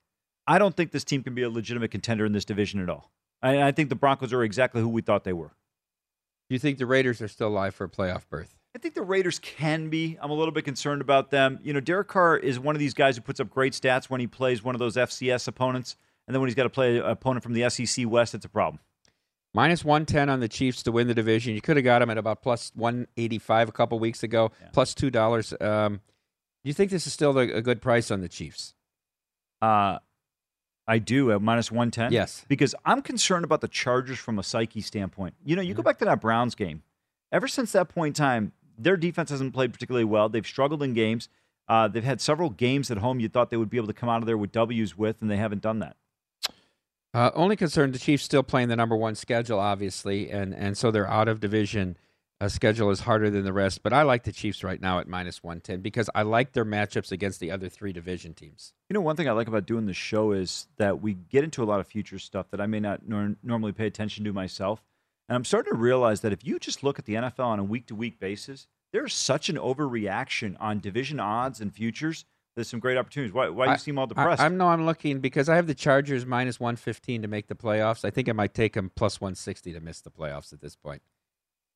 I 0.46 0.58
don't 0.58 0.76
think 0.76 0.92
this 0.92 1.04
team 1.04 1.22
can 1.24 1.34
be 1.34 1.42
a 1.42 1.50
legitimate 1.50 1.90
contender 1.90 2.24
in 2.24 2.32
this 2.32 2.44
division 2.44 2.80
at 2.80 2.88
all. 2.88 3.10
I, 3.42 3.62
I 3.62 3.72
think 3.72 3.88
the 3.88 3.96
Broncos 3.96 4.32
are 4.32 4.44
exactly 4.44 4.80
who 4.80 4.88
we 4.88 5.02
thought 5.02 5.24
they 5.24 5.32
were. 5.32 5.56
Do 6.48 6.54
you 6.54 6.60
think 6.60 6.78
the 6.78 6.86
Raiders 6.86 7.20
are 7.20 7.28
still 7.28 7.48
alive 7.48 7.74
for 7.74 7.84
a 7.84 7.88
playoff 7.88 8.28
berth? 8.28 8.56
I 8.74 8.78
think 8.78 8.94
the 8.94 9.02
Raiders 9.02 9.38
can 9.38 9.88
be. 9.88 10.18
I'm 10.20 10.30
a 10.30 10.34
little 10.34 10.52
bit 10.52 10.64
concerned 10.64 11.00
about 11.00 11.30
them. 11.30 11.58
You 11.62 11.72
know, 11.72 11.80
Derek 11.80 12.08
Carr 12.08 12.36
is 12.36 12.60
one 12.60 12.76
of 12.76 12.78
these 12.78 12.94
guys 12.94 13.16
who 13.16 13.22
puts 13.22 13.40
up 13.40 13.50
great 13.50 13.72
stats 13.72 14.10
when 14.10 14.20
he 14.20 14.26
plays 14.26 14.62
one 14.62 14.74
of 14.74 14.78
those 14.78 14.96
FCS 14.96 15.48
opponents, 15.48 15.96
and 16.28 16.34
then 16.34 16.40
when 16.40 16.48
he's 16.48 16.54
got 16.54 16.64
to 16.64 16.70
play 16.70 16.98
an 16.98 17.04
opponent 17.04 17.42
from 17.42 17.54
the 17.54 17.68
SEC 17.70 18.06
West, 18.06 18.34
it's 18.34 18.44
a 18.44 18.50
problem. 18.50 18.78
Minus 19.56 19.86
110 19.86 20.28
on 20.28 20.40
the 20.40 20.48
Chiefs 20.48 20.82
to 20.82 20.92
win 20.92 21.08
the 21.08 21.14
division. 21.14 21.54
You 21.54 21.62
could 21.62 21.78
have 21.78 21.84
got 21.84 22.00
them 22.00 22.10
at 22.10 22.18
about 22.18 22.42
plus 22.42 22.72
185 22.74 23.70
a 23.70 23.72
couple 23.72 23.98
weeks 23.98 24.22
ago, 24.22 24.52
plus 24.74 24.92
$2. 24.92 25.62
Um, 25.64 25.94
do 25.94 26.68
you 26.68 26.74
think 26.74 26.90
this 26.90 27.06
is 27.06 27.14
still 27.14 27.38
a, 27.38 27.50
a 27.50 27.62
good 27.62 27.80
price 27.80 28.10
on 28.10 28.20
the 28.20 28.28
Chiefs? 28.28 28.74
Uh, 29.62 29.98
I 30.86 30.98
do 30.98 31.32
at 31.32 31.40
minus 31.40 31.72
110. 31.72 32.12
Yes. 32.12 32.44
Because 32.48 32.74
I'm 32.84 33.00
concerned 33.00 33.46
about 33.46 33.62
the 33.62 33.68
Chargers 33.68 34.18
from 34.18 34.38
a 34.38 34.42
psyche 34.42 34.82
standpoint. 34.82 35.32
You 35.42 35.56
know, 35.56 35.62
you 35.62 35.72
go 35.72 35.82
back 35.82 36.00
to 36.00 36.04
that 36.04 36.20
Browns 36.20 36.54
game. 36.54 36.82
Ever 37.32 37.48
since 37.48 37.72
that 37.72 37.88
point 37.88 38.18
in 38.18 38.22
time, 38.22 38.52
their 38.76 38.98
defense 38.98 39.30
hasn't 39.30 39.54
played 39.54 39.72
particularly 39.72 40.04
well. 40.04 40.28
They've 40.28 40.46
struggled 40.46 40.82
in 40.82 40.92
games. 40.92 41.30
Uh, 41.66 41.88
they've 41.88 42.04
had 42.04 42.20
several 42.20 42.50
games 42.50 42.90
at 42.90 42.98
home 42.98 43.20
you 43.20 43.30
thought 43.30 43.48
they 43.48 43.56
would 43.56 43.70
be 43.70 43.78
able 43.78 43.88
to 43.88 43.94
come 43.94 44.10
out 44.10 44.22
of 44.22 44.26
there 44.26 44.36
with 44.36 44.52
W's 44.52 44.98
with, 44.98 45.22
and 45.22 45.30
they 45.30 45.38
haven't 45.38 45.62
done 45.62 45.78
that. 45.78 45.96
Uh, 47.16 47.30
only 47.34 47.56
concern: 47.56 47.92
the 47.92 47.98
Chiefs 47.98 48.24
still 48.24 48.42
playing 48.42 48.68
the 48.68 48.76
number 48.76 48.94
one 48.94 49.14
schedule, 49.14 49.58
obviously, 49.58 50.30
and, 50.30 50.54
and 50.54 50.76
so 50.76 50.90
their 50.90 51.08
out 51.08 51.28
of 51.28 51.40
division 51.40 51.96
uh, 52.42 52.46
schedule 52.46 52.90
is 52.90 53.00
harder 53.00 53.30
than 53.30 53.42
the 53.42 53.54
rest. 53.54 53.82
But 53.82 53.94
I 53.94 54.02
like 54.02 54.24
the 54.24 54.32
Chiefs 54.32 54.62
right 54.62 54.78
now 54.78 54.98
at 54.98 55.08
minus 55.08 55.42
110 55.42 55.80
because 55.80 56.10
I 56.14 56.20
like 56.24 56.52
their 56.52 56.66
matchups 56.66 57.10
against 57.12 57.40
the 57.40 57.50
other 57.50 57.70
three 57.70 57.94
division 57.94 58.34
teams. 58.34 58.74
You 58.90 58.94
know, 58.94 59.00
one 59.00 59.16
thing 59.16 59.30
I 59.30 59.32
like 59.32 59.48
about 59.48 59.64
doing 59.64 59.86
the 59.86 59.94
show 59.94 60.32
is 60.32 60.66
that 60.76 61.00
we 61.00 61.14
get 61.14 61.42
into 61.42 61.62
a 61.62 61.64
lot 61.64 61.80
of 61.80 61.86
future 61.86 62.18
stuff 62.18 62.50
that 62.50 62.60
I 62.60 62.66
may 62.66 62.80
not 62.80 63.08
nor- 63.08 63.36
normally 63.42 63.72
pay 63.72 63.86
attention 63.86 64.22
to 64.26 64.34
myself. 64.34 64.82
And 65.26 65.36
I'm 65.36 65.44
starting 65.46 65.72
to 65.72 65.78
realize 65.78 66.20
that 66.20 66.34
if 66.34 66.44
you 66.44 66.58
just 66.58 66.84
look 66.84 66.98
at 66.98 67.06
the 67.06 67.14
NFL 67.14 67.46
on 67.46 67.58
a 67.58 67.64
week 67.64 67.86
to 67.86 67.94
week 67.94 68.20
basis, 68.20 68.66
there's 68.92 69.14
such 69.14 69.48
an 69.48 69.56
overreaction 69.56 70.54
on 70.60 70.80
division 70.80 71.18
odds 71.18 71.62
and 71.62 71.74
futures. 71.74 72.26
There's 72.56 72.68
some 72.68 72.80
great 72.80 72.96
opportunities. 72.96 73.34
Why, 73.34 73.50
why 73.50 73.66
do 73.66 73.72
you 73.72 73.78
seem 73.78 73.98
all 73.98 74.06
depressed? 74.06 74.40
I, 74.40 74.46
am 74.46 74.56
no, 74.56 74.68
I'm 74.68 74.86
looking 74.86 75.20
because 75.20 75.50
I 75.50 75.56
have 75.56 75.66
the 75.66 75.74
Chargers 75.74 76.24
minus 76.24 76.58
115 76.58 77.20
to 77.22 77.28
make 77.28 77.48
the 77.48 77.54
playoffs. 77.54 78.02
I 78.02 78.10
think 78.10 78.30
I 78.30 78.32
might 78.32 78.54
take 78.54 78.72
them 78.72 78.90
plus 78.96 79.20
160 79.20 79.74
to 79.74 79.80
miss 79.80 80.00
the 80.00 80.10
playoffs 80.10 80.54
at 80.54 80.62
this 80.62 80.74
point. 80.74 81.02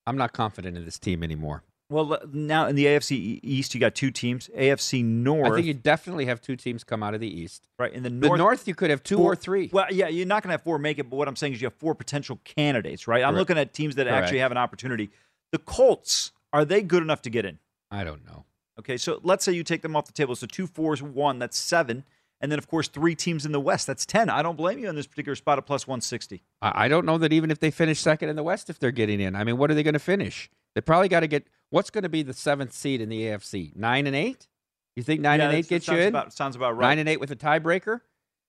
I'm 0.06 0.16
not 0.16 0.32
confident 0.32 0.78
in 0.78 0.86
this 0.86 0.98
team 0.98 1.22
anymore. 1.22 1.64
well, 1.90 2.18
now 2.32 2.66
in 2.66 2.76
the 2.76 2.86
AFC 2.86 3.40
East, 3.42 3.74
you 3.74 3.80
got 3.80 3.94
two 3.94 4.10
teams. 4.10 4.48
AFC 4.56 5.04
North, 5.04 5.52
I 5.52 5.56
think 5.56 5.66
you 5.66 5.74
definitely 5.74 6.24
have 6.24 6.40
two 6.40 6.56
teams 6.56 6.82
come 6.82 7.02
out 7.02 7.12
of 7.12 7.20
the 7.20 7.28
East. 7.28 7.68
right? 7.78 7.92
In 7.92 8.02
the 8.02 8.08
North, 8.08 8.22
The 8.22 8.28
North, 8.28 8.38
North, 8.38 8.68
you 8.68 8.74
could 8.74 8.88
have 8.88 9.02
two 9.02 9.18
four- 9.18 9.32
or 9.32 9.36
three. 9.36 9.68
Well, 9.70 9.84
yeah, 9.90 10.08
you're 10.08 10.26
not 10.26 10.42
going 10.42 10.48
to 10.48 10.54
have 10.54 10.62
four 10.62 10.78
make 10.78 10.98
it, 10.98 11.10
but 11.10 11.16
what 11.16 11.28
I'm 11.28 11.36
saying 11.36 11.52
is 11.52 11.60
you 11.60 11.66
have 11.66 11.74
four 11.74 11.94
potential 11.94 12.40
candidates, 12.44 13.06
right? 13.06 13.22
I'm 13.22 13.34
Correct. 13.34 13.38
looking 13.38 13.58
at 13.58 13.74
teams 13.74 13.96
that 13.96 14.06
Correct. 14.06 14.22
actually 14.24 14.38
have 14.38 14.50
an 14.50 14.56
opportunity. 14.58 15.10
The 15.52 15.58
Colts, 15.58 16.32
are 16.54 16.64
they 16.64 16.80
good 16.80 17.02
enough 17.02 17.20
to 17.22 17.30
get 17.30 17.44
in? 17.44 17.58
I 17.90 18.02
don't 18.04 18.24
know. 18.24 18.46
Okay, 18.80 18.96
so 18.96 19.20
let's 19.22 19.44
say 19.44 19.52
you 19.52 19.62
take 19.62 19.82
them 19.82 19.94
off 19.94 20.06
the 20.06 20.12
table. 20.12 20.34
So 20.34 20.46
two 20.46 20.66
fours, 20.66 21.02
one, 21.02 21.38
that's 21.38 21.56
seven. 21.58 22.04
And 22.42 22.50
then, 22.50 22.58
of 22.58 22.66
course, 22.66 22.88
three 22.88 23.14
teams 23.14 23.44
in 23.44 23.52
the 23.52 23.60
West. 23.60 23.86
That's 23.86 24.06
10. 24.06 24.30
I 24.30 24.42
don't 24.42 24.56
blame 24.56 24.78
you 24.78 24.88
on 24.88 24.96
this 24.96 25.06
particular 25.06 25.36
spot 25.36 25.58
at 25.58 25.66
plus 25.66 25.86
160. 25.86 26.42
I 26.62 26.86
I 26.86 26.88
don't 26.88 27.04
know 27.04 27.18
that 27.18 27.32
even 27.34 27.50
if 27.50 27.60
they 27.60 27.70
finish 27.70 28.00
second 28.00 28.30
in 28.30 28.36
the 28.36 28.42
West, 28.42 28.70
if 28.70 28.78
they're 28.78 28.90
getting 28.90 29.20
in. 29.20 29.36
I 29.36 29.44
mean, 29.44 29.58
what 29.58 29.70
are 29.70 29.74
they 29.74 29.82
going 29.82 29.92
to 29.94 29.98
finish? 29.98 30.50
They 30.74 30.80
probably 30.80 31.08
got 31.08 31.20
to 31.20 31.26
get. 31.26 31.46
What's 31.68 31.90
going 31.90 32.04
to 32.04 32.08
be 32.08 32.22
the 32.22 32.32
seventh 32.32 32.72
seed 32.72 33.00
in 33.02 33.10
the 33.10 33.20
AFC? 33.24 33.76
Nine 33.76 34.06
and 34.06 34.16
eight. 34.16 34.48
You 34.96 35.02
think 35.02 35.20
nine 35.20 35.38
Yeah, 35.40 35.48
and 35.48 35.54
eight 35.58 35.68
gets 35.68 35.86
you 35.86 35.92
sounds 35.92 36.00
in? 36.02 36.08
About, 36.08 36.32
sounds 36.32 36.56
about 36.56 36.76
right. 36.78 36.88
Nine 36.88 36.98
and 37.00 37.08
eight 37.10 37.20
with 37.20 37.30
a 37.30 37.36
tiebreaker. 37.36 38.00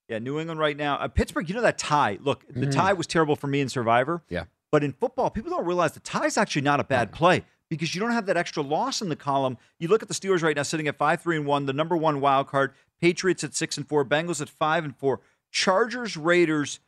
Yeah, 0.07 0.19
New 0.19 0.39
England 0.39 0.59
right 0.61 0.77
now. 0.77 0.95
Uh, 0.95 1.07
Pittsburgh, 1.09 1.47
you 1.49 1.55
know 1.55 1.61
that 1.61 1.77
tie. 1.77 2.17
Look, 2.21 2.45
the 2.47 2.67
Mhm. 2.67 2.71
tie 2.71 2.93
was 2.93 3.07
terrible 3.07 3.35
for 3.35 3.47
me 3.47 3.59
in 3.59 3.67
Survivor. 3.69 4.23
Yeah. 4.29 4.45
But 4.71 4.83
in 4.85 4.93
football, 4.93 5.29
people 5.29 5.49
don't 5.51 5.65
realize 5.65 5.91
the 5.93 5.99
tie 5.99 6.25
is 6.27 6.37
actually 6.37 6.61
not 6.63 6.79
a 6.79 6.83
bad 6.85 7.11
play 7.11 7.43
because 7.71 7.95
you 7.95 8.01
don't 8.01 8.11
have 8.11 8.27
that 8.27 8.37
extra 8.37 8.61
loss 8.61 9.01
in 9.01 9.09
the 9.09 9.15
column. 9.15 9.57
You 9.79 9.87
look 9.87 10.03
at 10.03 10.09
the 10.09 10.13
Steelers 10.13 10.43
right 10.43 10.55
now 10.55 10.61
sitting 10.61 10.87
at 10.87 10.97
five, 10.97 11.21
three, 11.21 11.37
and 11.37 11.47
one, 11.47 11.65
the 11.65 11.73
number 11.73 11.97
one 11.97 12.21
wild 12.21 12.45
card. 12.45 12.73
Patriots 12.99 13.43
at 13.43 13.55
six 13.55 13.77
and 13.77 13.87
four, 13.87 14.05
Bengals 14.05 14.41
at 14.41 14.49
five 14.49 14.85
and 14.85 14.95
four, 14.95 15.21
Chargers, 15.49 16.15
Raiders. 16.15 16.79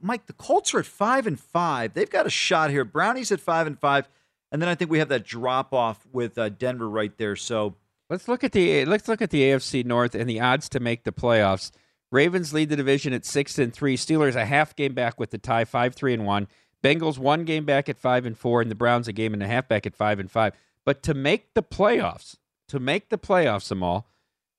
Mike, 0.00 0.26
the 0.26 0.32
Colts 0.32 0.74
are 0.74 0.80
at 0.80 0.86
five 0.86 1.28
and 1.28 1.38
five. 1.38 1.94
They've 1.94 2.10
got 2.10 2.26
a 2.26 2.30
shot 2.30 2.70
here. 2.70 2.84
Brownies 2.84 3.30
at 3.30 3.38
five 3.38 3.68
and 3.68 3.78
five, 3.78 4.08
and 4.50 4.60
then 4.60 4.68
I 4.68 4.74
think 4.74 4.90
we 4.90 4.98
have 4.98 5.10
that 5.10 5.24
drop 5.24 5.72
off 5.72 6.04
with 6.10 6.36
uh, 6.36 6.48
Denver 6.48 6.88
right 6.88 7.16
there. 7.16 7.36
So 7.36 7.76
Let's 8.10 8.26
look 8.26 8.42
at 8.42 8.52
the 8.52 8.86
let's 8.86 9.06
look 9.06 9.20
at 9.20 9.30
the 9.30 9.42
AFC 9.42 9.84
North 9.84 10.14
and 10.14 10.28
the 10.28 10.40
odds 10.40 10.68
to 10.70 10.80
make 10.80 11.04
the 11.04 11.12
playoffs. 11.12 11.70
Ravens 12.10 12.54
lead 12.54 12.70
the 12.70 12.76
division 12.76 13.12
at 13.12 13.26
six 13.26 13.58
and 13.58 13.72
three. 13.72 13.98
Steelers 13.98 14.34
a 14.34 14.46
half 14.46 14.74
game 14.74 14.94
back 14.94 15.20
with 15.20 15.30
the 15.30 15.36
tie, 15.36 15.66
five 15.66 15.94
three 15.94 16.14
and 16.14 16.24
one. 16.24 16.48
Bengals 16.82 17.18
one 17.18 17.44
game 17.44 17.64
back 17.64 17.88
at 17.88 17.98
five 17.98 18.24
and 18.24 18.36
four, 18.36 18.60
and 18.62 18.70
the 18.70 18.74
Browns 18.74 19.08
a 19.08 19.12
game 19.12 19.34
and 19.34 19.42
a 19.42 19.46
half 19.46 19.68
back 19.68 19.86
at 19.86 19.96
five 19.96 20.18
and 20.20 20.30
five. 20.30 20.54
But 20.84 21.02
to 21.04 21.14
make 21.14 21.54
the 21.54 21.62
playoffs, 21.62 22.36
to 22.68 22.78
make 22.78 23.08
the 23.08 23.18
playoffs, 23.18 23.70
Amal, 23.70 24.06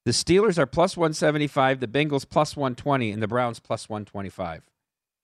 the 0.06 0.12
Steelers 0.12 0.58
are 0.58 0.66
plus 0.66 0.98
one 0.98 1.14
seventy 1.14 1.48
five, 1.48 1.80
the 1.80 1.88
Bengals 1.88 2.28
plus 2.28 2.56
one 2.58 2.76
twenty, 2.76 3.12
and 3.12 3.22
the 3.22 3.28
Browns 3.28 3.60
plus 3.60 3.88
one 3.88 4.06
twenty 4.06 4.30
five. 4.30 4.64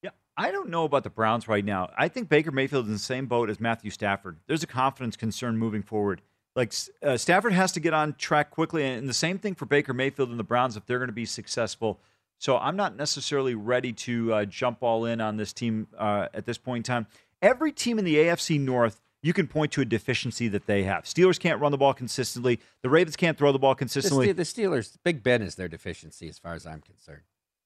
Yeah, 0.02 0.10
I 0.36 0.50
don't 0.50 0.70
know 0.70 0.84
about 0.84 1.04
the 1.04 1.10
Browns 1.10 1.48
right 1.48 1.64
now. 1.64 1.90
I 1.96 2.08
think 2.08 2.28
Baker 2.28 2.50
Mayfield 2.50 2.84
is 2.84 2.88
in 2.88 2.94
the 2.94 2.98
same 2.98 3.26
boat 3.26 3.50
as 3.50 3.60
Matthew 3.60 3.90
Stafford. 3.90 4.38
There's 4.46 4.62
a 4.62 4.66
confidence 4.66 5.16
concern 5.16 5.58
moving 5.58 5.82
forward. 5.82 6.22
Like 6.54 6.72
uh, 7.02 7.18
Stafford 7.18 7.52
has 7.52 7.72
to 7.72 7.80
get 7.80 7.92
on 7.92 8.14
track 8.14 8.50
quickly, 8.50 8.84
and 8.84 9.08
the 9.08 9.14
same 9.14 9.38
thing 9.38 9.54
for 9.54 9.66
Baker 9.66 9.92
Mayfield 9.92 10.30
and 10.30 10.38
the 10.38 10.44
Browns 10.44 10.76
if 10.76 10.86
they're 10.86 10.98
going 10.98 11.08
to 11.08 11.12
be 11.12 11.26
successful. 11.26 12.00
So 12.38 12.58
I'm 12.58 12.76
not 12.76 12.96
necessarily 12.96 13.54
ready 13.54 13.92
to 13.92 14.32
uh, 14.32 14.44
jump 14.44 14.82
all 14.82 15.04
in 15.06 15.20
on 15.20 15.36
this 15.36 15.52
team 15.52 15.88
uh, 15.98 16.28
at 16.34 16.46
this 16.46 16.58
point 16.58 16.86
in 16.88 16.92
time. 16.92 17.06
Every 17.42 17.72
team 17.72 17.98
in 17.98 18.04
the 18.04 18.16
AFC 18.16 18.60
North, 18.60 19.00
you 19.22 19.32
can 19.32 19.46
point 19.46 19.72
to 19.72 19.80
a 19.80 19.84
deficiency 19.84 20.48
that 20.48 20.66
they 20.66 20.84
have. 20.84 21.04
Steelers 21.04 21.40
can't 21.40 21.60
run 21.60 21.72
the 21.72 21.78
ball 21.78 21.94
consistently. 21.94 22.60
The 22.82 22.90
Ravens 22.90 23.16
can't 23.16 23.36
throw 23.36 23.52
the 23.52 23.58
ball 23.58 23.74
The, 23.74 23.78
consistently. 23.78 24.28
Ste- 24.28 24.36
the 24.36 24.42
Steelers, 24.42 24.96
Big 25.02 25.22
Ben 25.22 25.42
is 25.42 25.54
their 25.54 25.68
deficiency 25.68 26.28
as 26.28 26.38
far 26.38 26.54
as 26.54 26.66
I'm 26.66 26.80
concerned. 26.80 27.22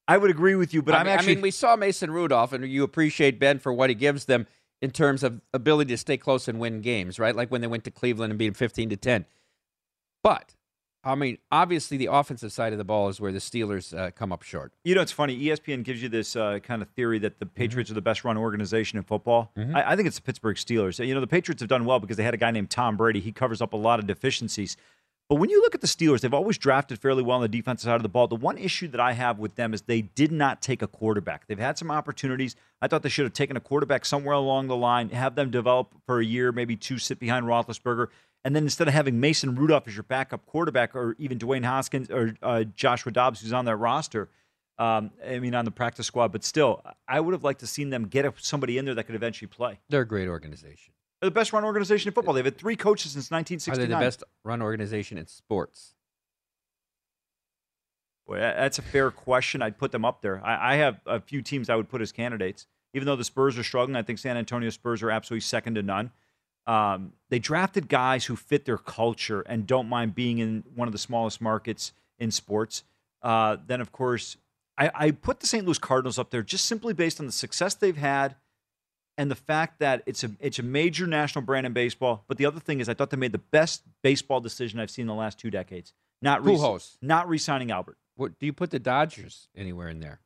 I 0.07 0.17
would 0.17 0.31
agree 0.31 0.55
with 0.55 0.73
you, 0.73 0.81
but 0.81 0.95
I 0.95 0.99
I'm 0.99 1.05
mean, 1.05 1.13
actually 1.13 1.33
I 1.33 1.35
mean, 1.35 1.41
we 1.43 1.51
saw 1.51 1.75
Mason 1.75 2.11
Rudolph, 2.11 2.51
and 2.53 2.65
you 2.65 2.83
appreciate 2.83 3.39
Ben 3.39 3.59
for 3.59 3.71
what 3.71 3.89
he 3.89 3.95
gives 3.95 4.25
them 4.25 4.47
in 4.81 4.91
terms 4.91 5.23
of 5.23 5.41
ability 5.53 5.93
to 5.93 5.97
stay 5.97 6.17
close 6.17 6.47
and 6.47 6.59
win 6.59 6.81
games, 6.81 7.19
right? 7.19 7.35
Like 7.35 7.51
when 7.51 7.61
they 7.61 7.67
went 7.67 7.83
to 7.83 7.91
Cleveland 7.91 8.31
and 8.31 8.39
beat 8.39 8.47
them 8.47 8.55
15 8.55 8.89
to 8.89 8.97
10. 8.97 9.25
But, 10.23 10.55
I 11.03 11.15
mean, 11.15 11.39
obviously, 11.51 11.97
the 11.97 12.07
offensive 12.11 12.51
side 12.51 12.73
of 12.73 12.77
the 12.77 12.83
ball 12.83 13.09
is 13.09 13.19
where 13.19 13.31
the 13.31 13.39
Steelers 13.39 13.97
uh, 13.97 14.11
come 14.11 14.31
up 14.31 14.43
short. 14.43 14.71
You 14.83 14.93
know, 14.93 15.01
it's 15.01 15.11
funny. 15.11 15.39
ESPN 15.39 15.83
gives 15.83 16.01
you 16.03 16.09
this 16.09 16.35
uh, 16.35 16.59
kind 16.59 16.81
of 16.81 16.89
theory 16.89 17.17
that 17.19 17.39
the 17.39 17.45
Patriots 17.47 17.89
are 17.89 17.95
the 17.95 18.01
best 18.01 18.23
run 18.23 18.37
organization 18.37 18.97
in 18.97 19.03
football. 19.03 19.51
I, 19.75 19.93
I 19.93 19.95
think 19.95 20.07
it's 20.07 20.17
the 20.17 20.21
Pittsburgh 20.21 20.57
Steelers. 20.57 21.05
You 21.05 21.13
know, 21.15 21.21
the 21.21 21.27
Patriots 21.27 21.61
have 21.61 21.69
done 21.69 21.85
well 21.85 21.99
because 21.99 22.17
they 22.17 22.23
had 22.23 22.35
a 22.35 22.37
guy 22.37 22.51
named 22.51 22.69
Tom 22.69 22.97
Brady. 22.97 23.19
He 23.19 23.31
covers 23.31 23.61
up 23.61 23.73
a 23.73 23.77
lot 23.77 23.99
of 23.99 24.05
deficiencies. 24.05 24.77
But 25.27 25.35
when 25.35 25.49
you 25.49 25.61
look 25.61 25.73
at 25.73 25.79
the 25.79 25.87
Steelers, 25.87 26.19
they've 26.19 26.33
always 26.33 26.57
drafted 26.57 26.99
fairly 26.99 27.23
well 27.23 27.37
on 27.37 27.41
the 27.41 27.47
defensive 27.47 27.85
side 27.85 27.95
of 27.95 28.03
the 28.03 28.09
ball. 28.09 28.27
The 28.27 28.35
one 28.35 28.57
issue 28.57 28.89
that 28.89 28.99
I 28.99 29.13
have 29.13 29.39
with 29.39 29.55
them 29.55 29.73
is 29.73 29.83
they 29.83 30.01
did 30.01 30.29
not 30.29 30.61
take 30.61 30.81
a 30.81 30.87
quarterback. 30.87 31.47
They've 31.47 31.57
had 31.57 31.77
some 31.77 31.89
opportunities. 31.89 32.57
I 32.81 32.89
thought 32.89 33.01
they 33.01 33.07
should 33.07 33.23
have 33.23 33.33
taken 33.33 33.55
a 33.55 33.61
quarterback 33.61 34.03
somewhere 34.03 34.35
along 34.35 34.67
the 34.67 34.75
line, 34.75 35.07
have 35.11 35.35
them 35.35 35.49
develop 35.49 35.95
for 36.05 36.19
a 36.19 36.25
year, 36.25 36.51
maybe 36.51 36.75
two, 36.75 36.97
sit 36.97 37.17
behind 37.17 37.45
Roethlisberger. 37.45 38.07
And 38.43 38.55
then 38.55 38.63
instead 38.63 38.87
of 38.87 38.93
having 38.93 39.19
Mason 39.19 39.55
Rudolph 39.55 39.87
as 39.87 39.95
your 39.95 40.03
backup 40.03 40.45
quarterback, 40.45 40.95
or 40.95 41.15
even 41.19 41.37
Dwayne 41.37 41.63
Haskins 41.63 42.09
or 42.09 42.35
uh, 42.41 42.63
Joshua 42.75 43.11
Dobbs, 43.11 43.41
who's 43.41 43.53
on 43.53 43.65
that 43.65 43.75
roster, 43.75 44.29
um, 44.79 45.11
I 45.27 45.39
mean, 45.39 45.53
on 45.53 45.65
the 45.65 45.71
practice 45.71 46.07
squad, 46.07 46.31
but 46.31 46.43
still, 46.43 46.81
I 47.07 47.19
would 47.19 47.33
have 47.33 47.43
liked 47.43 47.59
to 47.59 47.67
seen 47.67 47.91
them 47.91 48.07
get 48.07 48.25
somebody 48.39 48.79
in 48.79 48.85
there 48.85 48.95
that 48.95 49.03
could 49.03 49.15
eventually 49.15 49.47
play. 49.47 49.79
They're 49.89 50.01
a 50.01 50.07
great 50.07 50.27
organization. 50.27 50.93
They're 51.19 51.29
the 51.29 51.35
best 51.35 51.53
run 51.53 51.63
organization 51.63 52.09
in 52.09 52.15
football. 52.15 52.33
They've 52.33 52.43
had 52.43 52.57
three 52.57 52.75
coaches 52.75 53.11
since 53.11 53.29
1969. 53.29 53.75
Are 53.75 53.77
1969. 53.77 53.99
they 53.99 54.05
the 54.05 54.07
best 54.07 54.23
run 54.43 54.61
organization 54.63 55.19
in 55.19 55.27
sports? 55.27 55.93
Boy, 58.25 58.39
that's 58.39 58.79
a 58.79 58.81
fair 58.81 59.11
question. 59.11 59.61
I'd 59.61 59.77
put 59.77 59.91
them 59.91 60.03
up 60.03 60.23
there. 60.23 60.43
I, 60.43 60.73
I 60.73 60.75
have 60.77 60.99
a 61.05 61.19
few 61.19 61.43
teams 61.43 61.69
I 61.69 61.75
would 61.75 61.89
put 61.89 62.01
as 62.01 62.11
candidates. 62.11 62.65
Even 62.95 63.05
though 63.05 63.15
the 63.15 63.23
Spurs 63.23 63.57
are 63.59 63.63
struggling, 63.63 63.95
I 63.95 64.01
think 64.01 64.17
San 64.17 64.35
Antonio 64.35 64.69
Spurs 64.71 65.03
are 65.03 65.11
absolutely 65.11 65.41
second 65.41 65.75
to 65.75 65.83
none. 65.83 66.11
Um, 66.67 67.13
they 67.29 67.39
drafted 67.39 67.89
guys 67.89 68.25
who 68.25 68.35
fit 68.35 68.65
their 68.65 68.77
culture 68.77 69.41
and 69.41 69.65
don't 69.65 69.89
mind 69.89 70.15
being 70.15 70.37
in 70.39 70.63
one 70.75 70.87
of 70.87 70.91
the 70.91 70.97
smallest 70.97 71.41
markets 71.41 71.91
in 72.19 72.31
sports. 72.31 72.83
Uh, 73.21 73.57
then, 73.65 73.81
of 73.81 73.91
course, 73.91 74.37
I, 74.77 74.91
I 74.93 75.11
put 75.11 75.39
the 75.39 75.47
St. 75.47 75.65
Louis 75.65 75.79
Cardinals 75.79 76.19
up 76.19 76.29
there 76.29 76.43
just 76.43 76.65
simply 76.65 76.93
based 76.93 77.19
on 77.19 77.25
the 77.25 77.31
success 77.31 77.73
they've 77.73 77.97
had 77.97 78.35
and 79.17 79.29
the 79.29 79.35
fact 79.35 79.79
that 79.79 80.03
it's 80.05 80.23
a 80.23 80.31
it's 80.39 80.59
a 80.59 80.63
major 80.63 81.05
national 81.05 81.43
brand 81.43 81.65
in 81.65 81.73
baseball. 81.73 82.23
But 82.27 82.37
the 82.37 82.45
other 82.45 82.59
thing 82.59 82.79
is, 82.79 82.89
I 82.89 82.93
thought 82.93 83.09
they 83.09 83.17
made 83.17 83.33
the 83.33 83.37
best 83.37 83.83
baseball 84.01 84.39
decision 84.39 84.79
I've 84.79 84.89
seen 84.89 85.03
in 85.03 85.07
the 85.07 85.13
last 85.13 85.37
two 85.37 85.51
decades. 85.51 85.93
Not 86.21 86.43
re- 86.45 86.55
not 87.01 87.27
re-signing 87.27 87.71
Albert. 87.71 87.97
What, 88.15 88.37
do 88.39 88.45
you 88.45 88.53
put 88.53 88.71
the 88.71 88.79
Dodgers 88.79 89.47
anywhere 89.55 89.89
in 89.89 89.99
there? 89.99 90.21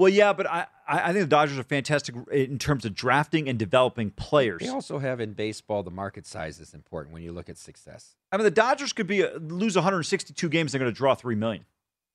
Well, 0.00 0.08
yeah, 0.08 0.32
but 0.32 0.46
I, 0.48 0.66
I 0.88 1.12
think 1.12 1.24
the 1.24 1.26
Dodgers 1.26 1.58
are 1.58 1.62
fantastic 1.62 2.14
in 2.32 2.58
terms 2.58 2.86
of 2.86 2.94
drafting 2.94 3.50
and 3.50 3.58
developing 3.58 4.12
players. 4.12 4.62
They 4.62 4.68
also 4.68 4.98
have 4.98 5.20
in 5.20 5.34
baseball 5.34 5.82
the 5.82 5.90
market 5.90 6.26
size 6.26 6.58
is 6.58 6.72
important 6.72 7.12
when 7.12 7.22
you 7.22 7.32
look 7.32 7.50
at 7.50 7.58
success. 7.58 8.16
I 8.32 8.38
mean, 8.38 8.44
the 8.44 8.50
Dodgers 8.50 8.94
could 8.94 9.06
be 9.06 9.26
lose 9.36 9.76
162 9.76 10.48
games, 10.48 10.72
and 10.72 10.80
they're 10.80 10.86
going 10.86 10.94
to 10.94 10.96
draw 10.96 11.14
three 11.14 11.34
million. 11.34 11.66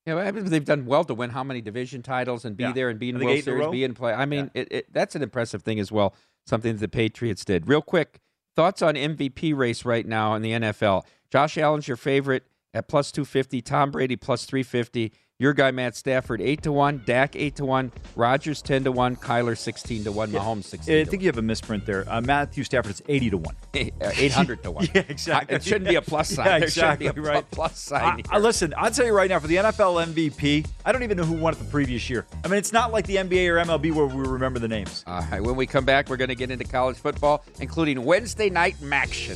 Yeah, 0.08 0.15
I 0.15 0.32
mean, 0.32 0.46
they've 0.46 0.65
done 0.65 0.88
well 0.88 1.04
to 1.04 1.13
win 1.13 1.30
how 1.30 1.44
many 1.44 1.62
division 1.62 2.01
titles 2.01 2.44
and 2.44 2.58
be 2.58 2.63
Yeah. 2.63 2.72
there 2.72 2.89
and 2.89 2.98
be 2.98 3.10
in 3.10 3.20
World 3.20 3.30
eight 3.30 3.38
in 3.38 3.44
Series, 3.44 3.68
be 3.68 3.84
in 3.84 3.94
play. 3.94 4.13
I 4.13 4.25
mean, 4.25 4.50
it, 4.56 4.68
it, 4.72 4.92
that's 4.94 5.15
an 5.15 5.22
impressive 5.22 5.62
thing 5.62 5.80
as 5.80 5.92
well. 5.92 6.15
Something 6.48 6.74
that 6.74 6.80
the 6.80 6.88
Patriots 6.88 7.46
did. 7.46 7.68
Real 7.68 7.84
quick, 7.84 8.20
thoughts 8.56 8.82
on 8.82 8.96
MVP 8.96 9.56
race 9.56 9.86
right 9.86 10.08
now 10.08 10.34
in 10.34 10.42
the 10.42 10.51
NFL? 10.54 11.04
Josh 11.32 11.56
Allen's 11.56 11.88
your 11.88 11.98
favorite 11.98 12.46
at 12.74 12.88
plus 12.88 13.12
two 13.12 13.25
fifty. 13.25 13.62
Tom 13.62 13.92
Brady 13.92 14.15
plus 14.15 14.46
three 14.46 14.63
fifty. 14.63 15.12
Your 15.38 15.51
guy 15.54 15.72
Matt 15.72 15.98
Stafford 15.98 16.39
eight 16.39 16.63
to 16.63 16.72
one. 16.72 17.04
Dak 17.06 17.36
eight 17.36 17.58
to 17.58 17.65
one. 17.65 17.92
Rodgers 18.15 18.62
ten 18.62 18.86
to 18.86 18.92
one. 18.94 19.18
Kyler 19.18 19.58
sixteen 19.58 20.06
to 20.06 20.12
one. 20.13 20.32
Mahomes 20.32 20.63
sixteen. 20.63 21.01
I 21.01 21.04
think 21.04 21.24
you 21.24 21.27
have 21.27 21.38
a 21.38 21.42
misprint 21.42 21.86
there. 21.86 22.06
Uh, 22.08 22.22
Matthew 22.22 22.63
Stafford 22.63 22.92
is 22.94 23.04
80 23.06 23.32
to 23.32 23.38
one. 23.39 23.56
eight 23.74 24.32
hundred 24.32 24.63
to 24.63 24.72
one. 24.72 24.88
Yeah, 24.96 25.04
exactly. 25.10 25.58
It 25.58 25.63
shouldn't 25.63 25.89
be 25.89 25.96
a 25.96 26.01
plus 26.01 26.30
sign. 26.30 26.46
Yeah, 26.48 26.60
There 26.60 26.70
shouldn't 26.70 27.00
be 27.00 27.08
a 27.08 27.10
exactly 27.10 27.34
right. 27.34 27.51
plus 27.51 27.77
sign. 27.77 28.22
I. 28.32 28.38
I- 28.38 28.39
listen, 28.39 28.74
I'll 28.77 28.92
tell 28.92 29.06
you 29.06 29.13
right 29.13 29.30
now, 29.30 29.39
for 29.39 29.48
the 29.48 29.58
NFL 29.58 30.06
MVP, 30.13 30.65
I 30.86 30.94
don't 30.94 31.04
even 31.04 31.18
know 31.18 31.25
who 31.25 31.34
won 31.36 31.51
it 31.51 31.60
the 31.60 31.65
previous 31.65 32.10
year. 32.10 32.25
I 32.46 32.48
mean, 32.48 32.58
it's 32.58 32.72
not 32.72 32.94
like 32.94 33.06
the 33.06 33.18
NBA 33.18 33.50
or 33.50 33.56
MLB 33.65 33.92
where 33.94 34.06
we 34.06 34.25
remember 34.25 34.60
the 34.60 34.70
names. 34.70 35.04
All 35.06 35.20
right, 35.20 35.42
when 35.42 35.58
we 35.58 35.65
come 35.65 35.84
back, 35.84 36.08
we're 36.08 36.15
going 36.15 36.30
to 36.30 36.36
get 36.36 36.50
into 36.50 36.63
college 36.63 36.96
football, 36.96 37.44
including 37.60 38.06
Wednesday 38.06 38.50
night 38.50 38.77
action. 38.89 39.36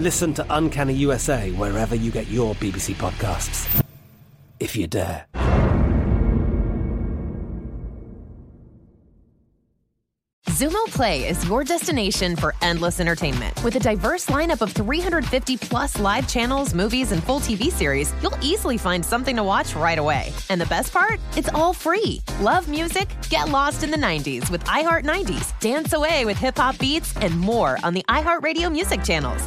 Listen 0.00 0.32
to 0.32 0.46
Uncanny 0.48 0.94
USA 0.94 1.50
wherever 1.50 1.94
you 1.94 2.10
get 2.10 2.26
your 2.28 2.54
BBC 2.54 2.94
podcasts. 2.94 3.84
If 4.58 4.74
you 4.74 4.86
dare. 4.86 5.26
Xumo 10.48 10.84
Play 10.86 11.28
is 11.28 11.46
your 11.46 11.64
destination 11.64 12.34
for 12.34 12.54
endless 12.60 12.98
entertainment. 12.98 13.62
With 13.62 13.76
a 13.76 13.78
diverse 13.78 14.26
lineup 14.26 14.62
of 14.62 14.72
350 14.72 15.56
plus 15.58 15.98
live 16.00 16.26
channels, 16.28 16.74
movies, 16.74 17.12
and 17.12 17.22
full 17.22 17.40
TV 17.40 17.64
series, 17.64 18.12
you'll 18.22 18.38
easily 18.42 18.78
find 18.78 19.04
something 19.04 19.36
to 19.36 19.42
watch 19.42 19.74
right 19.74 19.98
away. 19.98 20.32
And 20.48 20.60
the 20.60 20.66
best 20.66 20.92
part? 20.92 21.20
It's 21.36 21.50
all 21.50 21.72
free. 21.72 22.20
Love 22.40 22.68
music? 22.68 23.08
Get 23.28 23.48
lost 23.48 23.84
in 23.84 23.90
the 23.90 23.98
90s 23.98 24.50
with 24.50 24.64
iHeart 24.64 25.04
90s, 25.04 25.58
dance 25.60 25.92
away 25.92 26.24
with 26.24 26.38
hip 26.38 26.56
hop 26.56 26.78
beats, 26.78 27.14
and 27.18 27.38
more 27.38 27.78
on 27.82 27.94
the 27.94 28.04
iHeartRadio 28.08 28.72
music 28.72 29.04
channels. 29.04 29.46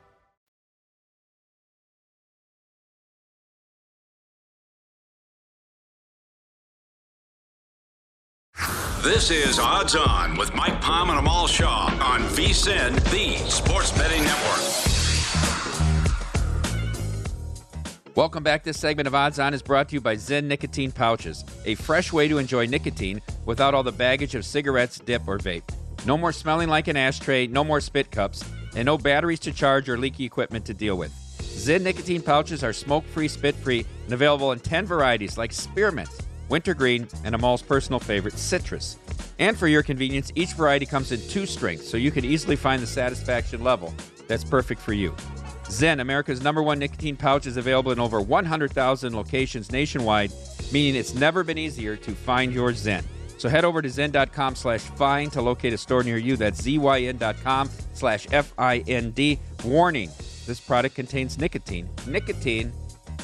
This 9.03 9.31
is 9.31 9.57
Odds 9.57 9.95
On 9.95 10.37
with 10.37 10.53
Mike 10.53 10.79
Palm 10.79 11.09
and 11.09 11.17
Amal 11.17 11.47
Shaw 11.47 11.85
on 11.99 12.21
VSIN, 12.21 12.93
the 13.09 13.35
Sports 13.49 13.91
Betting 13.97 14.23
Network. 14.23 14.61
Welcome 18.15 18.43
back. 18.43 18.63
This 18.63 18.79
segment 18.79 19.07
of 19.07 19.15
Odds 19.15 19.39
On 19.39 19.55
is 19.55 19.63
brought 19.63 19.89
to 19.89 19.95
you 19.95 20.01
by 20.01 20.15
ZYN 20.17 20.43
Nicotine 20.43 20.91
Pouches, 20.91 21.43
a 21.65 21.73
fresh 21.73 22.13
way 22.13 22.27
to 22.27 22.37
enjoy 22.37 22.67
nicotine 22.67 23.23
without 23.47 23.73
all 23.73 23.81
the 23.81 23.91
baggage 23.91 24.35
of 24.35 24.45
cigarettes, 24.45 24.99
dip, 24.99 25.27
or 25.27 25.39
vape. 25.39 25.63
No 26.05 26.15
more 26.15 26.31
smelling 26.31 26.69
like 26.69 26.87
an 26.87 26.95
ashtray, 26.95 27.47
no 27.47 27.63
more 27.63 27.81
spit 27.81 28.11
cups, 28.11 28.45
and 28.75 28.85
no 28.85 28.99
batteries 28.99 29.39
to 29.39 29.51
charge 29.51 29.89
or 29.89 29.97
leaky 29.97 30.25
equipment 30.25 30.63
to 30.65 30.75
deal 30.75 30.95
with. 30.95 31.11
ZYN 31.39 31.81
nicotine 31.81 32.21
pouches 32.21 32.63
are 32.63 32.71
smoke 32.71 33.07
free, 33.07 33.27
spit 33.27 33.55
free, 33.55 33.83
and 34.05 34.13
available 34.13 34.51
in 34.51 34.59
10 34.59 34.85
varieties 34.85 35.39
like 35.39 35.51
spearmint, 35.51 36.09
wintergreen, 36.51 37.07
and 37.23 37.33
Amal's 37.33 37.63
personal 37.63 37.99
favorite, 37.99 38.37
citrus. 38.37 38.97
And 39.39 39.57
for 39.57 39.67
your 39.67 39.81
convenience, 39.81 40.31
each 40.35 40.53
variety 40.53 40.85
comes 40.85 41.11
in 41.11 41.19
two 41.29 41.47
strengths, 41.47 41.89
so 41.89 41.97
you 41.97 42.11
can 42.11 42.23
easily 42.23 42.55
find 42.55 42.81
the 42.81 42.87
satisfaction 42.87 43.63
level 43.63 43.91
that's 44.27 44.43
perfect 44.43 44.79
for 44.79 44.93
you. 44.93 45.11
ZYN, 45.63 46.01
America's 46.01 46.41
number 46.41 46.61
one 46.61 46.79
nicotine 46.79 47.15
pouch, 47.15 47.47
is 47.47 47.57
available 47.57 47.91
in 47.91 47.99
over 47.99 48.21
100,000 48.21 49.15
locations 49.15 49.71
nationwide, 49.71 50.31
meaning 50.71 50.95
it's 50.95 51.15
never 51.15 51.43
been 51.43 51.57
easier 51.57 51.95
to 51.95 52.11
find 52.11 52.53
your 52.53 52.71
ZYN. 52.71 53.03
So 53.37 53.49
head 53.49 53.65
over 53.65 53.81
to 53.81 53.89
zyn.com 53.89 54.55
slash 54.55 54.81
find 54.81 55.31
to 55.31 55.41
locate 55.41 55.73
a 55.73 55.77
store 55.77 56.03
near 56.03 56.17
you. 56.17 56.37
That's 56.37 56.61
zyn.com 56.61 57.69
slash 57.93 58.27
F-I-N-D. 58.31 59.39
Warning, 59.65 60.11
this 60.45 60.59
product 60.59 60.93
contains 60.93 61.39
nicotine. 61.39 61.89
Nicotine 62.05 62.71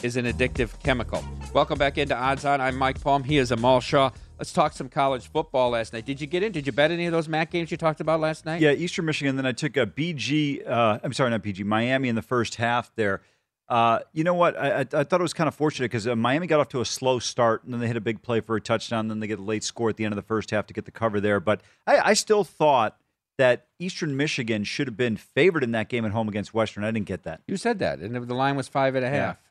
is 0.03 0.15
an 0.17 0.25
addictive 0.25 0.77
chemical. 0.83 1.23
Welcome 1.53 1.77
back 1.77 1.97
into 1.97 2.15
Odds 2.15 2.45
On. 2.45 2.61
I'm 2.61 2.77
Mike 2.77 3.01
Palm. 3.01 3.23
He 3.23 3.37
is 3.37 3.51
Amal 3.51 3.79
Shaw. 3.79 4.11
Let's 4.37 4.53
talk 4.53 4.73
some 4.73 4.89
college 4.89 5.27
football 5.27 5.71
last 5.71 5.93
night. 5.93 6.05
Did 6.05 6.21
you 6.21 6.27
get 6.27 6.43
in? 6.43 6.51
Did 6.51 6.67
you 6.67 6.71
bet 6.71 6.91
any 6.91 7.07
of 7.07 7.11
those 7.11 7.27
MAC 7.27 7.49
games 7.49 7.71
you 7.71 7.77
talked 7.77 8.01
about 8.01 8.19
last 8.19 8.45
night? 8.45 8.61
Yeah, 8.61 8.71
Eastern 8.71 9.05
Michigan. 9.05 9.35
Then 9.35 9.45
I 9.45 9.51
took 9.51 9.75
a 9.77 9.87
BG. 9.87 10.67
Uh, 10.69 10.99
I'm 11.03 11.13
sorry, 11.13 11.31
not 11.31 11.41
BG. 11.41 11.65
Miami 11.65 12.09
in 12.09 12.15
the 12.15 12.21
first 12.21 12.55
half 12.55 12.91
there. 12.95 13.21
Uh, 13.67 13.99
you 14.13 14.23
know 14.23 14.35
what? 14.35 14.57
I, 14.57 14.69
I, 14.69 14.79
I, 14.79 15.03
thought 15.03 15.19
it 15.19 15.23
was 15.23 15.33
kind 15.33 15.47
of 15.47 15.55
fortunate 15.55 15.85
because 15.85 16.07
uh, 16.07 16.15
Miami 16.15 16.47
got 16.47 16.59
off 16.59 16.69
to 16.69 16.81
a 16.81 16.85
slow 16.85 17.19
start, 17.19 17.63
and 17.63 17.73
then 17.73 17.81
they 17.81 17.87
hit 17.87 17.97
a 17.97 18.01
big 18.01 18.21
play 18.21 18.39
for 18.39 18.55
a 18.55 18.61
touchdown. 18.61 19.07
Then 19.09 19.19
they 19.19 19.27
get 19.27 19.39
a 19.39 19.43
late 19.43 19.63
score 19.63 19.89
at 19.89 19.97
the 19.97 20.05
end 20.05 20.13
of 20.13 20.15
the 20.15 20.21
first 20.21 20.51
half 20.51 20.67
to 20.67 20.73
get 20.73 20.85
the 20.85 20.91
cover 20.91 21.19
there. 21.19 21.39
But 21.39 21.61
I, 21.85 22.11
I 22.11 22.13
still 22.13 22.43
thought 22.43 22.97
that 23.37 23.67
Eastern 23.79 24.15
Michigan 24.15 24.63
should 24.63 24.87
have 24.87 24.97
been 24.97 25.17
favored 25.17 25.63
in 25.63 25.71
that 25.71 25.89
game 25.89 26.05
at 26.05 26.11
home 26.11 26.29
against 26.29 26.53
Western. 26.53 26.83
I 26.83 26.91
didn't 26.91 27.07
get 27.07 27.23
that. 27.23 27.41
You 27.47 27.57
said 27.57 27.79
that, 27.79 27.99
and 27.99 28.15
the 28.15 28.33
line 28.33 28.55
was 28.55 28.67
five 28.67 28.95
and 28.95 29.05
a 29.05 29.09
half. 29.09 29.35
Yeah. 29.35 29.46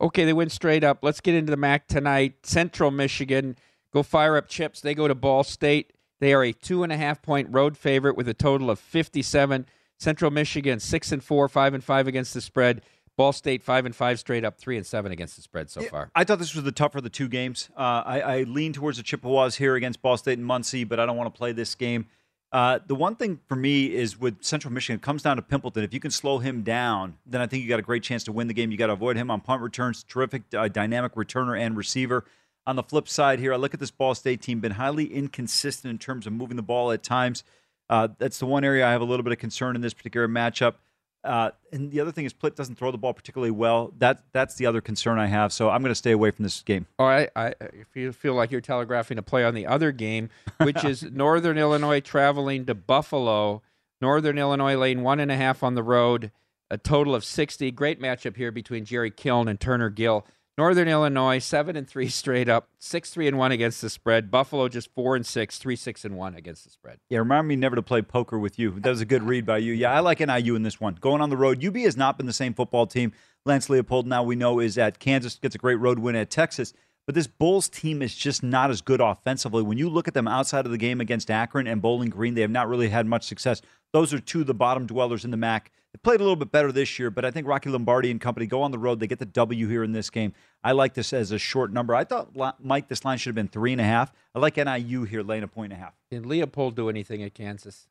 Okay, 0.00 0.24
they 0.24 0.32
went 0.32 0.52
straight 0.52 0.84
up. 0.84 0.98
Let's 1.02 1.20
get 1.20 1.34
into 1.34 1.50
the 1.50 1.56
MAC 1.56 1.86
tonight. 1.86 2.34
Central 2.44 2.90
Michigan 2.90 3.56
go 3.92 4.02
fire 4.02 4.36
up 4.36 4.48
chips. 4.48 4.80
They 4.80 4.94
go 4.94 5.08
to 5.08 5.14
Ball 5.14 5.44
State. 5.44 5.92
They 6.20 6.32
are 6.32 6.42
a 6.42 6.52
two 6.52 6.82
and 6.82 6.92
a 6.92 6.96
half 6.96 7.22
point 7.22 7.48
road 7.50 7.76
favorite 7.76 8.16
with 8.16 8.28
a 8.28 8.34
total 8.34 8.70
of 8.70 8.78
57. 8.78 9.66
Central 9.98 10.30
Michigan 10.30 10.80
six 10.80 11.12
and 11.12 11.22
four, 11.22 11.48
five 11.48 11.74
and 11.74 11.82
five 11.82 12.06
against 12.06 12.34
the 12.34 12.40
spread. 12.40 12.82
Ball 13.16 13.32
State 13.32 13.62
five 13.62 13.86
and 13.86 13.94
five 13.94 14.18
straight 14.18 14.44
up, 14.44 14.58
three 14.58 14.76
and 14.76 14.84
seven 14.84 15.12
against 15.12 15.36
the 15.36 15.42
spread 15.42 15.70
so 15.70 15.82
far. 15.82 16.10
I 16.14 16.24
thought 16.24 16.40
this 16.40 16.54
was 16.54 16.64
the 16.64 16.72
tougher 16.72 16.98
of 16.98 17.04
the 17.04 17.10
two 17.10 17.28
games. 17.28 17.70
Uh, 17.76 18.02
I, 18.04 18.20
I 18.20 18.42
lean 18.42 18.72
towards 18.72 18.96
the 18.96 19.04
Chippewas 19.04 19.56
here 19.56 19.76
against 19.76 20.02
Ball 20.02 20.16
State 20.16 20.38
and 20.38 20.46
Muncie, 20.46 20.82
but 20.84 20.98
I 20.98 21.06
don't 21.06 21.16
want 21.16 21.32
to 21.32 21.38
play 21.38 21.52
this 21.52 21.74
game. 21.76 22.06
Uh, 22.54 22.78
the 22.86 22.94
one 22.94 23.16
thing 23.16 23.40
for 23.48 23.56
me 23.56 23.92
is 23.92 24.16
with 24.16 24.44
Central 24.44 24.72
Michigan, 24.72 25.00
it 25.00 25.02
comes 25.02 25.24
down 25.24 25.34
to 25.34 25.42
Pimpleton. 25.42 25.82
If 25.82 25.92
you 25.92 25.98
can 25.98 26.12
slow 26.12 26.38
him 26.38 26.62
down, 26.62 27.18
then 27.26 27.40
I 27.40 27.48
think 27.48 27.64
you 27.64 27.68
got 27.68 27.80
a 27.80 27.82
great 27.82 28.04
chance 28.04 28.22
to 28.24 28.32
win 28.32 28.46
the 28.46 28.54
game. 28.54 28.70
You 28.70 28.76
got 28.76 28.86
to 28.86 28.92
avoid 28.92 29.16
him 29.16 29.28
on 29.28 29.40
punt 29.40 29.60
returns. 29.60 30.04
Terrific, 30.04 30.42
uh, 30.56 30.68
dynamic 30.68 31.16
returner 31.16 31.58
and 31.58 31.76
receiver. 31.76 32.24
On 32.64 32.76
the 32.76 32.84
flip 32.84 33.08
side 33.08 33.40
here, 33.40 33.52
I 33.52 33.56
look 33.56 33.74
at 33.74 33.80
this 33.80 33.90
Ball 33.90 34.14
State 34.14 34.40
team, 34.40 34.60
been 34.60 34.70
highly 34.70 35.12
inconsistent 35.12 35.90
in 35.90 35.98
terms 35.98 36.28
of 36.28 36.32
moving 36.32 36.56
the 36.56 36.62
ball 36.62 36.92
at 36.92 37.02
times. 37.02 37.42
Uh, 37.90 38.06
that's 38.18 38.38
the 38.38 38.46
one 38.46 38.62
area 38.62 38.86
I 38.86 38.92
have 38.92 39.00
a 39.00 39.04
little 39.04 39.24
bit 39.24 39.32
of 39.32 39.40
concern 39.40 39.74
in 39.74 39.82
this 39.82 39.92
particular 39.92 40.28
matchup. 40.28 40.74
Uh, 41.24 41.50
and 41.72 41.90
the 41.90 42.00
other 42.00 42.12
thing 42.12 42.26
is 42.26 42.34
Plitt 42.34 42.54
doesn't 42.54 42.76
throw 42.76 42.90
the 42.90 42.98
ball 42.98 43.14
particularly 43.14 43.50
well. 43.50 43.92
That 43.98 44.22
that's 44.32 44.56
the 44.56 44.66
other 44.66 44.80
concern 44.80 45.18
I 45.18 45.26
have. 45.26 45.52
So 45.52 45.70
I'm 45.70 45.80
going 45.80 45.90
to 45.90 45.96
stay 45.96 46.12
away 46.12 46.30
from 46.30 46.42
this 46.42 46.60
game. 46.62 46.86
All 46.98 47.06
right, 47.06 47.30
I 47.34 47.54
you 47.94 48.12
feel 48.12 48.34
like 48.34 48.50
you're 48.50 48.60
telegraphing 48.60 49.16
a 49.16 49.22
play 49.22 49.44
on 49.44 49.54
the 49.54 49.66
other 49.66 49.90
game, 49.90 50.28
which 50.60 50.84
is 50.84 51.02
Northern 51.02 51.56
Illinois 51.56 52.00
traveling 52.00 52.66
to 52.66 52.74
Buffalo. 52.74 53.62
Northern 54.00 54.38
Illinois 54.38 54.76
laying 54.76 55.02
one 55.02 55.18
and 55.18 55.32
a 55.32 55.36
half 55.36 55.62
on 55.62 55.74
the 55.74 55.82
road, 55.82 56.30
a 56.70 56.76
total 56.76 57.14
of 57.14 57.24
60. 57.24 57.70
Great 57.70 58.00
matchup 58.00 58.36
here 58.36 58.52
between 58.52 58.84
Jerry 58.84 59.10
Kill 59.10 59.48
and 59.48 59.58
Turner 59.58 59.88
Gill. 59.88 60.26
Northern 60.56 60.86
Illinois 60.86 61.40
seven 61.40 61.74
and 61.76 61.88
three 61.88 62.08
straight 62.22 62.48
up, 62.48 62.68
six 62.78 63.10
three 63.10 63.26
and 63.26 63.38
one 63.38 63.52
against 63.52 63.80
the 63.80 63.90
spread. 63.90 64.30
Buffalo 64.30 64.68
just 64.68 64.92
four 64.94 65.16
and 65.16 65.26
six, 65.26 65.58
three 65.58 65.76
six 65.76 66.04
and 66.04 66.16
one 66.16 66.34
against 66.34 66.64
the 66.64 66.70
spread. 66.70 66.98
Yeah, 67.10 67.18
remind 67.18 67.48
me 67.48 67.56
never 67.56 67.76
to 67.76 67.82
play 67.82 68.02
poker 68.02 68.38
with 68.38 68.58
you. 68.58 68.70
That 68.78 68.90
was 68.90 69.00
a 69.00 69.06
good 69.06 69.22
read 69.22 69.44
by 69.44 69.58
you. 69.58 69.72
Yeah, 69.72 69.92
I 69.92 70.00
like 70.00 70.20
NIU 70.20 70.54
in 70.54 70.62
this 70.62 70.80
one. 70.80 70.94
Going 71.00 71.20
on 71.20 71.30
the 71.30 71.36
road, 71.36 71.64
UB 71.64 71.76
has 71.78 71.96
not 71.96 72.16
been 72.16 72.26
the 72.26 72.32
same 72.32 72.54
football 72.54 72.86
team. 72.86 73.12
Lance 73.44 73.68
Leipold 73.68 74.06
now 74.06 74.22
we 74.22 74.36
know 74.36 74.60
is 74.60 74.78
at 74.78 74.98
Kansas, 74.98 75.36
gets 75.36 75.54
a 75.54 75.58
great 75.58 75.74
road 75.80 75.98
win 75.98 76.16
at 76.16 76.30
Texas. 76.30 76.72
But 77.06 77.14
this 77.14 77.26
Bulls 77.26 77.68
team 77.68 78.00
is 78.00 78.14
just 78.14 78.42
not 78.42 78.70
as 78.70 78.80
good 78.80 79.00
offensively. 79.00 79.62
When 79.62 79.76
you 79.76 79.90
look 79.90 80.08
at 80.08 80.14
them 80.14 80.26
outside 80.26 80.64
of 80.64 80.72
the 80.72 80.78
game 80.78 81.00
against 81.00 81.30
Akron 81.30 81.66
and 81.66 81.82
Bowling 81.82 82.08
Green, 82.08 82.34
they 82.34 82.40
have 82.40 82.50
not 82.50 82.68
really 82.68 82.88
had 82.88 83.06
much 83.06 83.24
success. 83.24 83.60
Those 83.92 84.14
are 84.14 84.20
two 84.20 84.40
of 84.40 84.46
the 84.46 84.54
bottom 84.54 84.86
dwellers 84.86 85.24
in 85.24 85.30
the 85.30 85.36
MAC. 85.36 85.70
They 85.94 85.98
played 86.02 86.18
a 86.18 86.24
little 86.24 86.34
bit 86.34 86.50
better 86.50 86.72
this 86.72 86.98
year, 86.98 87.08
but 87.08 87.24
I 87.24 87.30
think 87.30 87.46
Rocky 87.46 87.70
Lombardi 87.70 88.10
and 88.10 88.20
company 88.20 88.46
go 88.46 88.62
on 88.62 88.72
the 88.72 88.80
road. 88.80 88.98
They 88.98 89.06
get 89.06 89.20
the 89.20 89.26
W 89.26 89.68
here 89.68 89.84
in 89.84 89.92
this 89.92 90.10
game. 90.10 90.32
I 90.64 90.72
like 90.72 90.94
this 90.94 91.12
as 91.12 91.30
a 91.30 91.38
short 91.38 91.72
number. 91.72 91.94
I 91.94 92.02
thought, 92.02 92.34
Mike, 92.58 92.88
this 92.88 93.04
line 93.04 93.16
should 93.16 93.28
have 93.28 93.36
been 93.36 93.46
three 93.46 93.70
and 93.70 93.80
a 93.80 93.84
half. 93.84 94.12
I 94.34 94.40
like 94.40 94.56
NIU 94.56 95.04
here 95.04 95.22
laying 95.22 95.44
a 95.44 95.48
point 95.48 95.72
and 95.72 95.80
a 95.80 95.84
half. 95.84 95.94
Can 96.10 96.24
Leipold 96.24 96.74
do 96.74 96.88
anything 96.88 97.22
at 97.22 97.32
Kansas? 97.32 97.86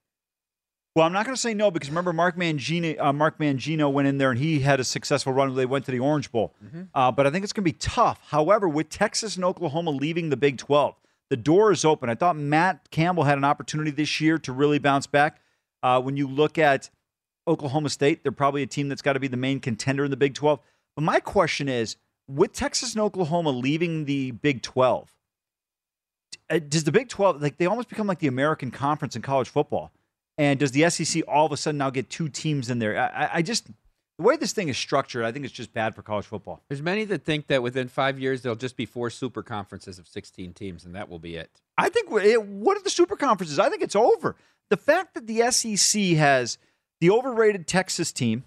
Well, 0.97 1.05
I'm 1.05 1.13
not 1.13 1.25
going 1.25 1.33
to 1.33 1.41
say 1.41 1.53
no 1.53 1.71
because 1.71 1.89
remember 1.89 2.11
Mark 2.11 2.35
Mangino, 2.35 2.99
uh, 2.99 3.13
Mark 3.13 3.39
Mangino 3.39 3.89
went 3.89 4.09
in 4.09 4.17
there 4.17 4.31
and 4.31 4.39
he 4.39 4.59
had 4.59 4.81
a 4.81 4.83
successful 4.83 5.31
run. 5.31 5.55
They 5.55 5.65
went 5.65 5.85
to 5.85 5.91
the 5.91 5.99
Orange 5.99 6.29
Bowl, 6.29 6.53
mm-hmm. 6.61 6.83
uh, 6.93 7.09
but 7.09 7.25
I 7.25 7.29
think 7.29 7.45
it's 7.45 7.53
going 7.53 7.63
to 7.63 7.71
be 7.71 7.77
tough. 7.79 8.19
However, 8.27 8.67
with 8.67 8.89
Texas 8.89 9.37
and 9.37 9.45
Oklahoma 9.45 9.91
leaving 9.91 10.29
the 10.29 10.35
Big 10.37 10.57
12, 10.57 10.95
the 11.29 11.37
door 11.37 11.71
is 11.71 11.85
open. 11.85 12.09
I 12.09 12.15
thought 12.15 12.35
Matt 12.35 12.91
Campbell 12.91 13.23
had 13.23 13.37
an 13.37 13.45
opportunity 13.45 13.91
this 13.91 14.19
year 14.19 14.37
to 14.39 14.51
really 14.51 14.77
bounce 14.77 15.07
back. 15.07 15.39
Uh, 15.81 16.01
when 16.01 16.17
you 16.17 16.27
look 16.27 16.57
at 16.57 16.89
Oklahoma 17.47 17.89
State, 17.89 18.23
they're 18.23 18.31
probably 18.31 18.63
a 18.63 18.67
team 18.67 18.89
that's 18.89 19.01
got 19.01 19.13
to 19.13 19.19
be 19.19 19.27
the 19.27 19.37
main 19.37 19.59
contender 19.59 20.05
in 20.05 20.11
the 20.11 20.17
Big 20.17 20.33
12. 20.33 20.59
But 20.95 21.01
my 21.03 21.19
question 21.19 21.67
is 21.67 21.97
with 22.27 22.53
Texas 22.53 22.93
and 22.93 23.01
Oklahoma 23.01 23.51
leaving 23.51 24.05
the 24.05 24.31
Big 24.31 24.61
12, 24.61 25.13
uh, 26.49 26.59
does 26.59 26.83
the 26.83 26.91
Big 26.91 27.09
12, 27.09 27.41
like 27.41 27.57
they 27.57 27.65
almost 27.65 27.89
become 27.89 28.07
like 28.07 28.19
the 28.19 28.27
American 28.27 28.71
conference 28.71 29.15
in 29.15 29.21
college 29.21 29.49
football? 29.49 29.91
And 30.37 30.59
does 30.59 30.71
the 30.71 30.89
SEC 30.89 31.23
all 31.27 31.45
of 31.45 31.51
a 31.51 31.57
sudden 31.57 31.77
now 31.77 31.89
get 31.89 32.09
two 32.09 32.27
teams 32.27 32.69
in 32.69 32.79
there? 32.79 32.97
I, 32.97 33.29
I 33.35 33.41
just, 33.41 33.67
the 34.17 34.23
way 34.23 34.35
this 34.35 34.51
thing 34.51 34.67
is 34.67 34.77
structured, 34.77 35.25
I 35.25 35.31
think 35.31 35.45
it's 35.45 35.53
just 35.53 35.73
bad 35.73 35.95
for 35.95 36.01
college 36.01 36.25
football. 36.25 36.61
There's 36.69 36.81
many 36.81 37.03
that 37.05 37.23
think 37.23 37.47
that 37.47 37.61
within 37.61 37.87
five 37.87 38.19
years 38.19 38.41
there'll 38.41 38.55
just 38.55 38.75
be 38.75 38.85
four 38.85 39.09
super 39.09 39.43
conferences 39.43 39.99
of 39.99 40.07
16 40.07 40.53
teams, 40.53 40.85
and 40.85 40.95
that 40.95 41.09
will 41.09 41.19
be 41.19 41.35
it. 41.35 41.61
I 41.77 41.89
think 41.89 42.09
it, 42.11 42.43
what 42.43 42.77
are 42.77 42.83
the 42.83 42.89
super 42.89 43.15
conferences? 43.15 43.59
I 43.59 43.69
think 43.69 43.83
it's 43.83 43.95
over. 43.95 44.35
The 44.69 44.77
fact 44.77 45.13
that 45.13 45.27
the 45.27 45.51
SEC 45.51 46.01
has 46.17 46.57
the 47.03 47.09
overrated 47.09 47.67
Texas 47.67 48.13
team, 48.13 48.45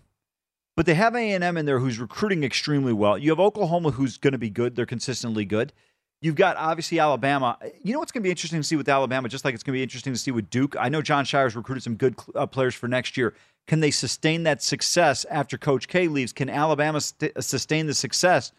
but 0.77 0.87
they 0.87 0.95
have 0.95 1.14
A 1.14 1.33
and 1.33 1.45
M 1.45 1.59
in 1.59 1.66
there 1.66 1.79
who's 1.79 1.99
recruiting 1.99 2.42
extremely 2.42 2.95
well. 2.95 3.19
You 3.19 3.29
have 3.29 3.38
Oklahoma 3.38 3.90
who's 3.90 4.16
going 4.16 4.33
to 4.33 4.38
be 4.38 4.49
good; 4.49 4.77
they're 4.77 4.87
consistently 4.87 5.45
good. 5.45 5.75
You've 6.23 6.37
got 6.37 6.57
obviously 6.57 6.99
Alabama. 6.99 7.59
You 7.83 7.92
know 7.92 7.99
what's 7.99 8.12
going 8.12 8.23
to 8.23 8.27
be 8.27 8.31
interesting 8.31 8.59
to 8.59 8.64
see 8.64 8.77
with 8.77 8.88
Alabama, 8.88 9.29
just 9.29 9.45
like 9.45 9.53
it's 9.53 9.62
going 9.62 9.75
to 9.75 9.79
be 9.79 9.83
interesting 9.83 10.14
to 10.14 10.19
see 10.19 10.31
with 10.31 10.49
Duke. 10.49 10.75
I 10.81 10.88
know 10.88 11.03
Jon 11.03 11.27
Scheyer's 11.27 11.55
recruited 11.55 11.85
some 11.85 11.97
good 11.97 12.16
uh, 12.35 12.47
players 12.47 12.75
for 12.75 12.88
next 12.88 13.19
year. 13.19 13.35
Can 13.66 13.81
they 13.81 13.90
sustain 13.90 14.45
that 14.45 14.62
success 14.62 15.27
after 15.31 15.59
Coach 15.59 15.87
K 15.87 16.09
leaves? 16.09 16.33
Can 16.33 16.49
Alabama 16.49 17.03
st- 17.03 17.45
sustain 17.45 17.87
the 17.87 17.92
success 17.92 18.53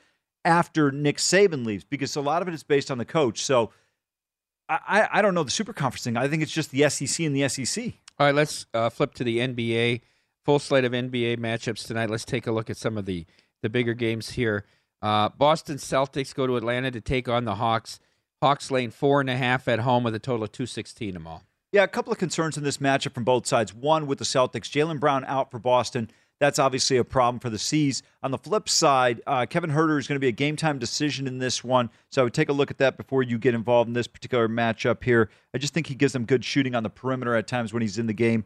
after 0.45 0.91
Nick 0.91 1.17
Saban 1.17 1.65
leaves? 1.65 1.83
Because 1.83 2.15
a 2.15 2.21
lot 2.21 2.43
of 2.43 2.47
it 2.47 2.53
is 2.53 2.62
based 2.62 2.91
on 2.91 2.99
the 2.99 3.05
coach. 3.05 3.43
So 3.43 3.71
I, 4.69 5.10
I 5.12 5.21
don't 5.23 5.33
know 5.33 5.43
the 5.43 5.49
super 5.49 5.73
conference 5.73 6.03
thing. 6.03 6.17
I 6.17 6.27
think 6.27 6.43
it's 6.43 6.51
just 6.51 6.69
the 6.69 6.88
SEC 6.88 7.25
and 7.25 7.36
the 7.36 7.49
SEC. 7.49 7.93
All 8.19 8.25
right, 8.25 8.36
let's 8.36 8.65
uh, 8.73 8.89
flip 8.89 9.13
to 9.15 9.23
the 9.23 9.38
NBA. 9.39 10.01
Full 10.43 10.60
slate 10.60 10.86
of 10.86 10.93
NBA 10.93 11.38
matchups 11.38 11.86
tonight. 11.86 12.10
Let's 12.10 12.25
take 12.25 12.47
a 12.47 12.51
look 12.51 12.69
at 12.69 12.77
some 12.77 12.97
of 12.97 13.06
the 13.06 13.25
the 13.62 13.69
bigger 13.69 13.93
games 13.93 14.32
here. 14.32 14.65
Uh, 15.01 15.30
Boston 15.30 15.77
Celtics 15.77 16.34
go 16.34 16.47
to 16.47 16.58
Atlanta 16.58 16.91
to 16.91 17.01
take 17.01 17.27
on 17.27 17.45
the 17.45 17.56
Hawks. 17.56 17.99
Hawks 18.41 18.71
lane 18.71 18.91
four 18.91 19.19
and 19.19 19.30
a 19.30 19.36
half 19.36 19.67
at 19.67 19.80
home 19.80 20.03
with 20.03 20.15
a 20.15 20.19
total 20.19 20.43
of 20.43 20.51
two 20.51 20.65
sixteen 20.65 21.15
Amal. 21.15 21.43
Yeah, 21.71 21.84
a 21.84 21.88
couple 21.88 22.13
of 22.13 22.17
concerns 22.17 22.58
in 22.58 22.63
this 22.63 22.77
matchup 22.77 23.13
from 23.13 23.25
both 23.25 23.45
sides. 23.45 23.73
One 23.73 24.08
with 24.08 24.19
the 24.19 24.25
Celtics, 24.25 24.69
Jaylen 24.71 24.99
Brown 24.99 25.25
out 25.25 25.51
for 25.51 25.60
Boston. 25.60 26.10
That's 26.39 26.60
obviously 26.60 26.97
a 26.97 27.04
problem 27.04 27.39
for 27.39 27.50
the 27.50 27.58
C's. 27.58 28.04
On 28.21 28.32
the 28.32 28.38
flip 28.38 28.69
side, 28.69 29.21
uh, 29.26 29.45
Kevin 29.47 29.71
Huerter 29.71 29.97
is 29.97 30.08
going 30.08 30.17
to 30.17 30.19
be 30.19 30.28
a 30.28 30.34
game 30.34 30.56
time 30.56 30.78
decision 30.78 31.26
in 31.26 31.39
this 31.39 31.63
one. 31.63 31.89
So 32.12 32.21
I 32.21 32.23
would 32.23 32.34
take 32.34 32.50
a 32.50 32.54
look 32.54 32.69
at 32.69 32.78
that 32.78 32.95
before 32.95 33.23
you 33.23 33.39
get 33.39 33.56
involved 33.56 33.88
in 33.88 33.93
this 33.93 34.08
particular 34.08 34.47
matchup 34.47 35.04
here. 35.04 35.30
I 35.54 35.58
just 35.58 35.73
think 35.73 35.88
he 35.88 35.95
gives 35.95 36.13
them 36.13 36.26
good 36.26 36.45
shooting 36.45 36.76
on 36.76 36.84
the 36.84 36.89
perimeter 36.89 37.36
at 37.36 37.47
times 37.47 37.73
when 37.73 37.82
he's 37.82 37.97
in 37.97 38.06
the 38.06 38.13
game. 38.13 38.45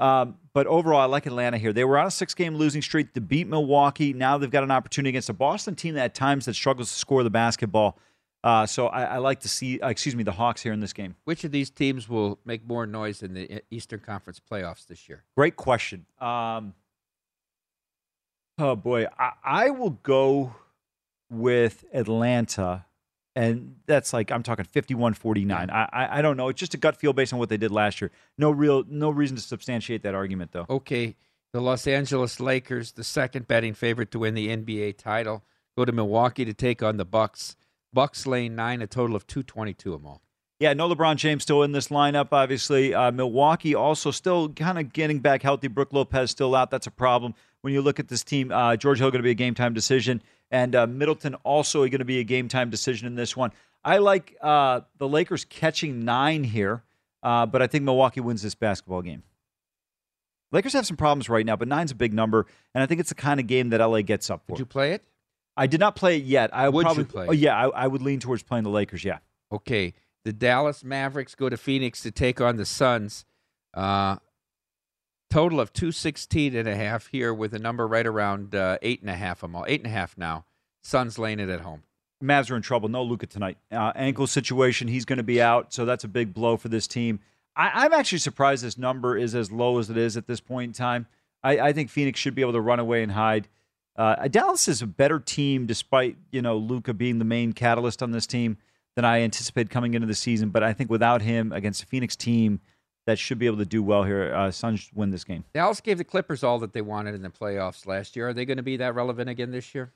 Um, 0.00 0.36
but 0.54 0.66
overall, 0.66 1.00
I 1.00 1.04
like 1.04 1.26
Atlanta 1.26 1.58
here. 1.58 1.72
They 1.72 1.84
were 1.84 1.98
on 1.98 2.06
a 2.06 2.10
six 2.10 2.34
game 2.34 2.56
losing 2.56 2.82
streak 2.82 3.12
to 3.14 3.20
beat 3.20 3.46
Milwaukee. 3.46 4.12
Now 4.12 4.38
they've 4.38 4.50
got 4.50 4.64
an 4.64 4.70
opportunity 4.70 5.10
against 5.10 5.28
a 5.28 5.34
Boston 5.34 5.74
team 5.74 5.94
that 5.94 6.04
at 6.04 6.14
times 6.14 6.46
that 6.46 6.54
struggles 6.54 6.90
to 6.90 6.98
score 6.98 7.22
the 7.22 7.30
basketball. 7.30 7.98
Uh, 8.42 8.64
so 8.64 8.86
I, 8.86 9.02
I, 9.02 9.18
like 9.18 9.40
to 9.40 9.48
see, 9.50 9.78
uh, 9.80 9.88
excuse 9.90 10.16
me, 10.16 10.22
the 10.22 10.32
Hawks 10.32 10.62
here 10.62 10.72
in 10.72 10.80
this 10.80 10.94
game. 10.94 11.14
Which 11.24 11.44
of 11.44 11.52
these 11.52 11.68
teams 11.68 12.08
will 12.08 12.38
make 12.46 12.66
more 12.66 12.86
noise 12.86 13.22
in 13.22 13.34
the 13.34 13.62
Eastern 13.70 14.00
Conference 14.00 14.40
playoffs 14.40 14.86
this 14.86 15.10
year? 15.10 15.24
Great 15.36 15.56
question. 15.56 16.06
Um, 16.18 16.72
oh 18.60 18.76
boy, 18.76 19.06
I, 19.18 19.32
I 19.44 19.70
will 19.70 19.98
go 20.02 20.54
with 21.30 21.84
Atlanta 21.92 22.84
and 23.36 23.76
that's 23.86 24.12
like 24.12 24.30
I'm 24.32 24.42
talking 24.42 24.64
51-49. 24.64 25.70
I, 25.70 25.88
I, 25.92 26.18
I 26.18 26.22
don't 26.22 26.36
know. 26.36 26.48
It's 26.48 26.58
just 26.58 26.74
a 26.74 26.76
gut 26.76 26.96
feel 26.96 27.12
based 27.12 27.32
on 27.32 27.38
what 27.38 27.48
they 27.48 27.56
did 27.56 27.70
last 27.70 28.00
year. 28.00 28.10
No 28.36 28.50
real 28.50 28.84
no 28.88 29.10
reason 29.10 29.36
to 29.36 29.42
substantiate 29.42 30.02
that 30.02 30.14
argument 30.14 30.52
though. 30.52 30.66
Okay, 30.68 31.16
the 31.52 31.60
Los 31.60 31.86
Angeles 31.86 32.40
Lakers, 32.40 32.92
the 32.92 33.04
second 33.04 33.48
betting 33.48 33.74
favorite 33.74 34.10
to 34.12 34.18
win 34.18 34.34
the 34.34 34.48
NBA 34.48 34.98
title, 34.98 35.42
go 35.76 35.84
to 35.84 35.92
Milwaukee 35.92 36.44
to 36.44 36.54
take 36.54 36.82
on 36.82 36.96
the 36.96 37.04
Bucks. 37.04 37.56
Bucks 37.92 38.26
lane 38.26 38.54
nine, 38.54 38.82
a 38.82 38.86
total 38.86 39.16
of 39.16 39.26
222 39.26 39.94
Amal. 39.94 40.22
Yeah, 40.60 40.74
no 40.74 40.94
LeBron 40.94 41.16
James 41.16 41.42
still 41.42 41.62
in 41.62 41.72
this 41.72 41.88
lineup, 41.88 42.28
obviously. 42.32 42.92
Uh, 42.92 43.10
Milwaukee 43.10 43.74
also 43.74 44.10
still 44.10 44.50
kind 44.50 44.78
of 44.78 44.92
getting 44.92 45.20
back 45.20 45.42
healthy. 45.42 45.68
Brook 45.68 45.92
Lopez 45.92 46.30
still 46.30 46.54
out. 46.54 46.70
That's 46.70 46.86
a 46.86 46.90
problem. 46.90 47.34
When 47.62 47.72
you 47.72 47.82
look 47.82 48.00
at 48.00 48.08
this 48.08 48.24
team, 48.24 48.50
uh, 48.50 48.76
George 48.76 48.98
Hill 48.98 49.10
going 49.10 49.20
to 49.20 49.24
be 49.24 49.30
a 49.30 49.34
game 49.34 49.54
time 49.54 49.74
decision, 49.74 50.22
and 50.50 50.74
uh, 50.74 50.86
Middleton 50.86 51.34
also 51.36 51.80
going 51.80 51.98
to 51.98 52.04
be 52.04 52.18
a 52.18 52.24
game 52.24 52.48
time 52.48 52.70
decision 52.70 53.06
in 53.06 53.14
this 53.14 53.36
one. 53.36 53.52
I 53.84 53.98
like 53.98 54.36
uh, 54.40 54.80
the 54.98 55.08
Lakers 55.08 55.44
catching 55.44 56.04
nine 56.04 56.44
here, 56.44 56.82
uh, 57.22 57.46
but 57.46 57.62
I 57.62 57.66
think 57.66 57.84
Milwaukee 57.84 58.20
wins 58.20 58.42
this 58.42 58.54
basketball 58.54 59.02
game. 59.02 59.22
Lakers 60.52 60.72
have 60.72 60.86
some 60.86 60.96
problems 60.96 61.28
right 61.28 61.46
now, 61.46 61.56
but 61.56 61.68
nine's 61.68 61.92
a 61.92 61.94
big 61.94 62.12
number, 62.12 62.46
and 62.74 62.82
I 62.82 62.86
think 62.86 63.00
it's 63.00 63.10
the 63.10 63.14
kind 63.14 63.38
of 63.38 63.46
game 63.46 63.70
that 63.70 63.80
LA 63.80 64.02
gets 64.02 64.30
up 64.30 64.42
for. 64.46 64.52
Would 64.52 64.58
you 64.58 64.66
play 64.66 64.92
it? 64.92 65.04
I 65.56 65.66
did 65.66 65.80
not 65.80 65.94
play 65.94 66.16
it 66.16 66.24
yet. 66.24 66.50
I 66.54 66.68
would 66.68 66.84
probably, 66.84 67.04
play? 67.04 67.26
Oh, 67.28 67.32
yeah, 67.32 67.56
I, 67.56 67.68
I 67.68 67.86
would 67.86 68.02
lean 68.02 68.20
towards 68.20 68.42
playing 68.42 68.64
the 68.64 68.70
Lakers. 68.70 69.04
Yeah. 69.04 69.18
Okay. 69.52 69.94
The 70.24 70.32
Dallas 70.32 70.84
Mavericks 70.84 71.34
go 71.34 71.48
to 71.48 71.56
Phoenix 71.56 72.02
to 72.02 72.10
take 72.10 72.40
on 72.40 72.56
the 72.56 72.66
Suns. 72.66 73.24
Uh, 73.74 74.16
total 75.30 75.60
of 75.60 75.72
216 75.72 76.54
and 76.54 76.68
a 76.68 76.76
half 76.76 77.06
here 77.06 77.32
with 77.32 77.54
a 77.54 77.58
number 77.58 77.86
right 77.86 78.06
around 78.06 78.54
uh, 78.54 78.78
eight 78.82 79.00
and 79.00 79.08
a 79.08 79.14
half. 79.14 79.42
Amal 79.42 79.64
eight 79.68 79.80
and 79.80 79.86
a 79.86 79.94
half 79.94 80.18
now. 80.18 80.44
Suns 80.82 81.18
laying 81.18 81.40
it 81.40 81.48
at 81.48 81.60
home. 81.60 81.84
Mavs 82.22 82.50
are 82.50 82.56
in 82.56 82.62
trouble. 82.62 82.88
No 82.88 83.02
Luka 83.02 83.26
tonight. 83.26 83.56
Uh, 83.72 83.92
ankle 83.94 84.26
situation. 84.26 84.88
He's 84.88 85.04
going 85.04 85.18
to 85.18 85.22
be 85.22 85.40
out, 85.40 85.72
so 85.72 85.84
that's 85.84 86.04
a 86.04 86.08
big 86.08 86.34
blow 86.34 86.56
for 86.56 86.68
this 86.68 86.86
team. 86.86 87.20
I, 87.56 87.86
am 87.86 87.92
actually 87.92 88.18
surprised 88.18 88.62
this 88.62 88.78
number 88.78 89.16
is 89.16 89.34
as 89.34 89.50
low 89.50 89.78
as 89.78 89.90
it 89.90 89.96
is 89.96 90.16
at 90.16 90.26
this 90.26 90.40
point 90.40 90.70
in 90.70 90.72
time. 90.72 91.06
I, 91.42 91.58
I 91.58 91.72
think 91.72 91.90
Phoenix 91.90 92.20
should 92.20 92.34
be 92.34 92.42
able 92.42 92.52
to 92.52 92.60
run 92.60 92.78
away 92.78 93.02
and 93.02 93.12
hide. 93.12 93.48
Uh, 93.96 94.28
Dallas 94.28 94.68
is 94.68 94.82
a 94.82 94.86
better 94.86 95.18
team, 95.18 95.66
despite 95.66 96.16
you 96.30 96.42
know 96.42 96.56
Luka 96.56 96.94
being 96.94 97.18
the 97.18 97.24
main 97.24 97.52
catalyst 97.52 98.02
on 98.02 98.12
this 98.12 98.26
team 98.26 98.56
than 98.96 99.04
I 99.04 99.20
anticipated 99.20 99.70
coming 99.70 99.94
into 99.94 100.06
the 100.06 100.14
season. 100.14 100.50
But 100.50 100.62
I 100.62 100.72
think 100.72 100.90
without 100.90 101.22
him 101.22 101.52
against 101.52 101.80
the 101.80 101.86
Phoenix 101.86 102.16
team 102.16 102.60
that 103.06 103.18
should 103.18 103.38
be 103.38 103.46
able 103.46 103.58
to 103.58 103.64
do 103.64 103.82
well 103.82 104.04
here, 104.04 104.32
uh, 104.34 104.50
Suns 104.50 104.90
win 104.94 105.10
this 105.10 105.24
game. 105.24 105.44
Dallas 105.54 105.80
gave 105.80 105.98
the 105.98 106.04
Clippers 106.04 106.44
all 106.44 106.58
that 106.58 106.72
they 106.72 106.82
wanted 106.82 107.14
in 107.14 107.22
the 107.22 107.30
playoffs 107.30 107.86
last 107.86 108.16
year. 108.16 108.28
Are 108.28 108.32
they 108.32 108.44
going 108.44 108.58
to 108.58 108.62
be 108.62 108.76
that 108.76 108.94
relevant 108.94 109.30
again 109.30 109.50
this 109.50 109.74
year? 109.74 109.92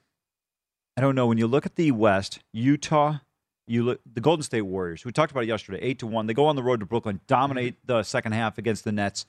I 0.96 1.00
don't 1.00 1.14
know. 1.14 1.26
When 1.26 1.38
you 1.38 1.46
look 1.46 1.66
at 1.66 1.76
the 1.76 1.90
West, 1.90 2.40
Utah, 2.52 3.18
you 3.66 3.82
look 3.82 4.00
the 4.10 4.20
Golden 4.20 4.42
State 4.42 4.62
Warriors. 4.62 5.04
We 5.04 5.12
talked 5.12 5.32
about 5.32 5.44
it 5.44 5.48
yesterday, 5.48 5.78
eight 5.80 5.98
to 6.00 6.06
one. 6.06 6.26
They 6.26 6.34
go 6.34 6.46
on 6.46 6.56
the 6.56 6.62
road 6.62 6.80
to 6.80 6.86
Brooklyn, 6.86 7.20
dominate 7.26 7.74
mm-hmm. 7.74 7.98
the 7.98 8.02
second 8.02 8.32
half 8.32 8.58
against 8.58 8.84
the 8.84 8.92
Nets. 8.92 9.26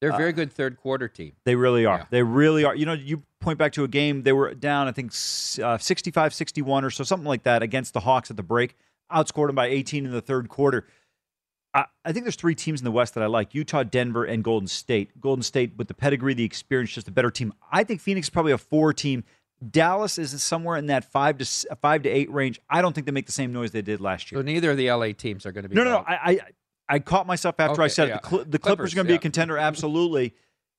They're 0.00 0.10
a 0.10 0.16
very 0.16 0.30
uh, 0.30 0.32
good 0.32 0.52
third 0.52 0.76
quarter 0.78 1.06
team. 1.06 1.32
They 1.44 1.54
really 1.54 1.86
are. 1.86 1.98
Yeah. 1.98 2.04
They 2.10 2.22
really 2.24 2.64
are. 2.64 2.74
You 2.74 2.86
know, 2.86 2.92
you 2.92 3.22
point 3.40 3.56
back 3.56 3.72
to 3.74 3.84
a 3.84 3.88
game 3.88 4.24
they 4.24 4.32
were 4.32 4.52
down, 4.52 4.88
I 4.88 4.92
think, 4.92 5.12
uh, 5.62 5.78
65 5.78 6.34
61 6.34 6.84
or 6.84 6.90
so, 6.90 7.04
something 7.04 7.28
like 7.28 7.44
that, 7.44 7.62
against 7.62 7.94
the 7.94 8.00
Hawks 8.00 8.30
at 8.30 8.36
the 8.36 8.42
break 8.42 8.76
outscored 9.12 9.48
them 9.48 9.56
by 9.56 9.66
18 9.66 10.06
in 10.06 10.12
the 10.12 10.20
third 10.20 10.48
quarter. 10.48 10.86
I, 11.74 11.86
I 12.04 12.12
think 12.12 12.24
there's 12.24 12.36
three 12.36 12.54
teams 12.54 12.80
in 12.80 12.84
the 12.84 12.92
West 12.92 13.14
that 13.14 13.22
I 13.22 13.26
like 13.26 13.54
Utah, 13.54 13.82
Denver, 13.82 14.24
and 14.24 14.44
Golden 14.44 14.66
State. 14.66 15.20
Golden 15.20 15.42
State, 15.42 15.72
with 15.76 15.88
the 15.88 15.94
pedigree, 15.94 16.34
the 16.34 16.44
experience, 16.44 16.92
just 16.92 17.08
a 17.08 17.12
better 17.12 17.30
team. 17.30 17.52
I 17.70 17.84
think 17.84 18.00
Phoenix 18.00 18.26
is 18.26 18.30
probably 18.30 18.52
a 18.52 18.58
four 18.58 18.92
team. 18.92 19.24
Dallas 19.70 20.18
is 20.18 20.42
somewhere 20.42 20.76
in 20.76 20.86
that 20.86 21.04
five 21.04 21.38
to 21.38 21.68
uh, 21.70 21.76
five 21.76 22.02
to 22.02 22.08
eight 22.08 22.30
range. 22.32 22.60
I 22.68 22.82
don't 22.82 22.92
think 22.92 23.06
they 23.06 23.12
make 23.12 23.26
the 23.26 23.32
same 23.32 23.52
noise 23.52 23.70
they 23.70 23.82
did 23.82 24.00
last 24.00 24.32
year. 24.32 24.40
So 24.40 24.42
neither 24.42 24.72
of 24.72 24.76
the 24.76 24.90
LA 24.90 25.12
teams 25.12 25.46
are 25.46 25.52
going 25.52 25.62
to 25.62 25.68
be. 25.68 25.76
No, 25.76 25.84
no, 25.84 25.90
no. 25.90 26.04
I, 26.06 26.14
I, 26.14 26.40
I 26.88 26.98
caught 26.98 27.26
myself 27.26 27.54
after 27.58 27.74
okay, 27.74 27.84
I 27.84 27.88
said 27.88 28.08
yeah. 28.08 28.16
it. 28.16 28.22
The, 28.22 28.28
Cl- 28.28 28.44
the 28.44 28.58
Clippers, 28.58 28.60
Clippers, 28.60 28.92
are 28.92 28.96
going 28.96 29.06
to 29.06 29.12
be 29.12 29.16
a 29.16 29.18
contender, 29.18 29.56
absolutely. 29.56 30.34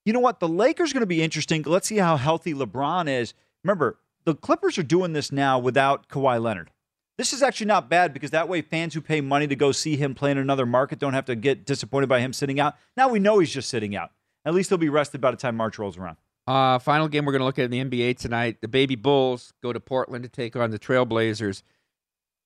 You 0.05 0.11
know 0.11 0.19
what? 0.19 0.41
The 0.41 0.49
Lakers 0.49 0.91
are 0.91 0.95
going 0.95 1.01
to 1.01 1.07
be 1.07 1.23
interesting. 1.23 1.63
Let's 1.63 1.87
see 1.87 1.97
how 1.97 2.17
healthy 2.17 2.53
LeBron 2.53 3.07
is. 3.07 3.33
Remember, 3.63 3.97
the 4.25 4.35
Clippers 4.35 4.77
are 4.77 4.83
doing 4.83 5.13
this 5.13 5.31
now 5.31 5.59
without 5.59 6.09
Kawhi 6.09 6.41
Leonard. 6.41 6.69
This 7.17 7.31
is 7.31 7.43
actually 7.43 7.67
not 7.67 7.89
bad 7.89 8.13
because 8.13 8.31
that 8.31 8.49
way 8.49 8.61
fans 8.61 8.93
who 8.93 9.01
pay 9.01 9.21
money 9.21 9.47
to 9.47 9.55
go 9.55 9.71
see 9.71 9.95
him 9.95 10.15
play 10.15 10.31
in 10.31 10.37
another 10.37 10.65
market 10.65 10.97
don't 10.97 11.13
have 11.13 11.25
to 11.25 11.35
get 11.35 11.65
disappointed 11.65 12.07
by 12.07 12.19
him 12.19 12.33
sitting 12.33 12.59
out. 12.59 12.75
Now 12.97 13.07
we 13.07 13.19
know 13.19 13.39
he's 13.39 13.51
just 13.51 13.69
sitting 13.69 13.95
out. 13.95 14.11
At 14.45 14.53
least 14.53 14.69
he'll 14.69 14.77
be 14.77 14.89
rested 14.89 15.21
by 15.21 15.31
the 15.31 15.37
time 15.37 15.55
March 15.55 15.77
rolls 15.77 15.97
around. 15.97 16.17
Uh, 16.45 16.79
final 16.79 17.07
game 17.07 17.25
we're 17.25 17.31
going 17.31 17.39
to 17.39 17.45
look 17.45 17.59
at 17.59 17.71
in 17.71 17.89
the 17.89 17.97
NBA 18.03 18.17
tonight. 18.17 18.57
The 18.61 18.67
Baby 18.67 18.95
Bulls 18.95 19.53
go 19.61 19.71
to 19.71 19.79
Portland 19.79 20.23
to 20.23 20.29
take 20.29 20.55
on 20.55 20.71
the 20.71 20.79
Trailblazers. 20.79 21.63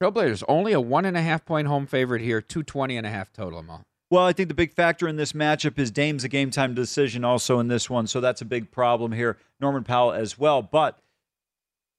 Trailblazers 0.02 0.44
only 0.48 0.74
a 0.74 0.82
one 0.82 1.06
and 1.06 1.18
a 1.18 1.22
half 1.22 1.46
point 1.46 1.68
home 1.68 1.88
favorite 1.88 2.22
here, 2.22 2.42
220 2.42 2.98
and 2.98 3.08
a 3.08 3.10
half 3.10 3.32
total. 3.34 3.60
Amal. 3.60 3.82
Well, 4.10 4.26
I 4.26 4.34
think 4.34 4.48
the 4.48 4.56
big 4.56 4.72
factor 4.72 5.08
in 5.08 5.16
this 5.16 5.34
matchup 5.34 5.80
is 5.80 5.92
Dame's 5.92 6.24
a 6.24 6.30
game 6.30 6.52
time 6.52 6.74
decision 6.74 7.26
also 7.26 7.60
in 7.60 7.68
this 7.68 7.90
one, 7.90 8.08
so 8.08 8.22
that's 8.22 8.42
a 8.42 8.46
big 8.46 8.72
problem 8.72 9.12
here. 9.12 9.38
Norman 9.60 9.84
Powell 9.84 10.14
as 10.14 10.38
well, 10.38 10.62
but 10.62 11.00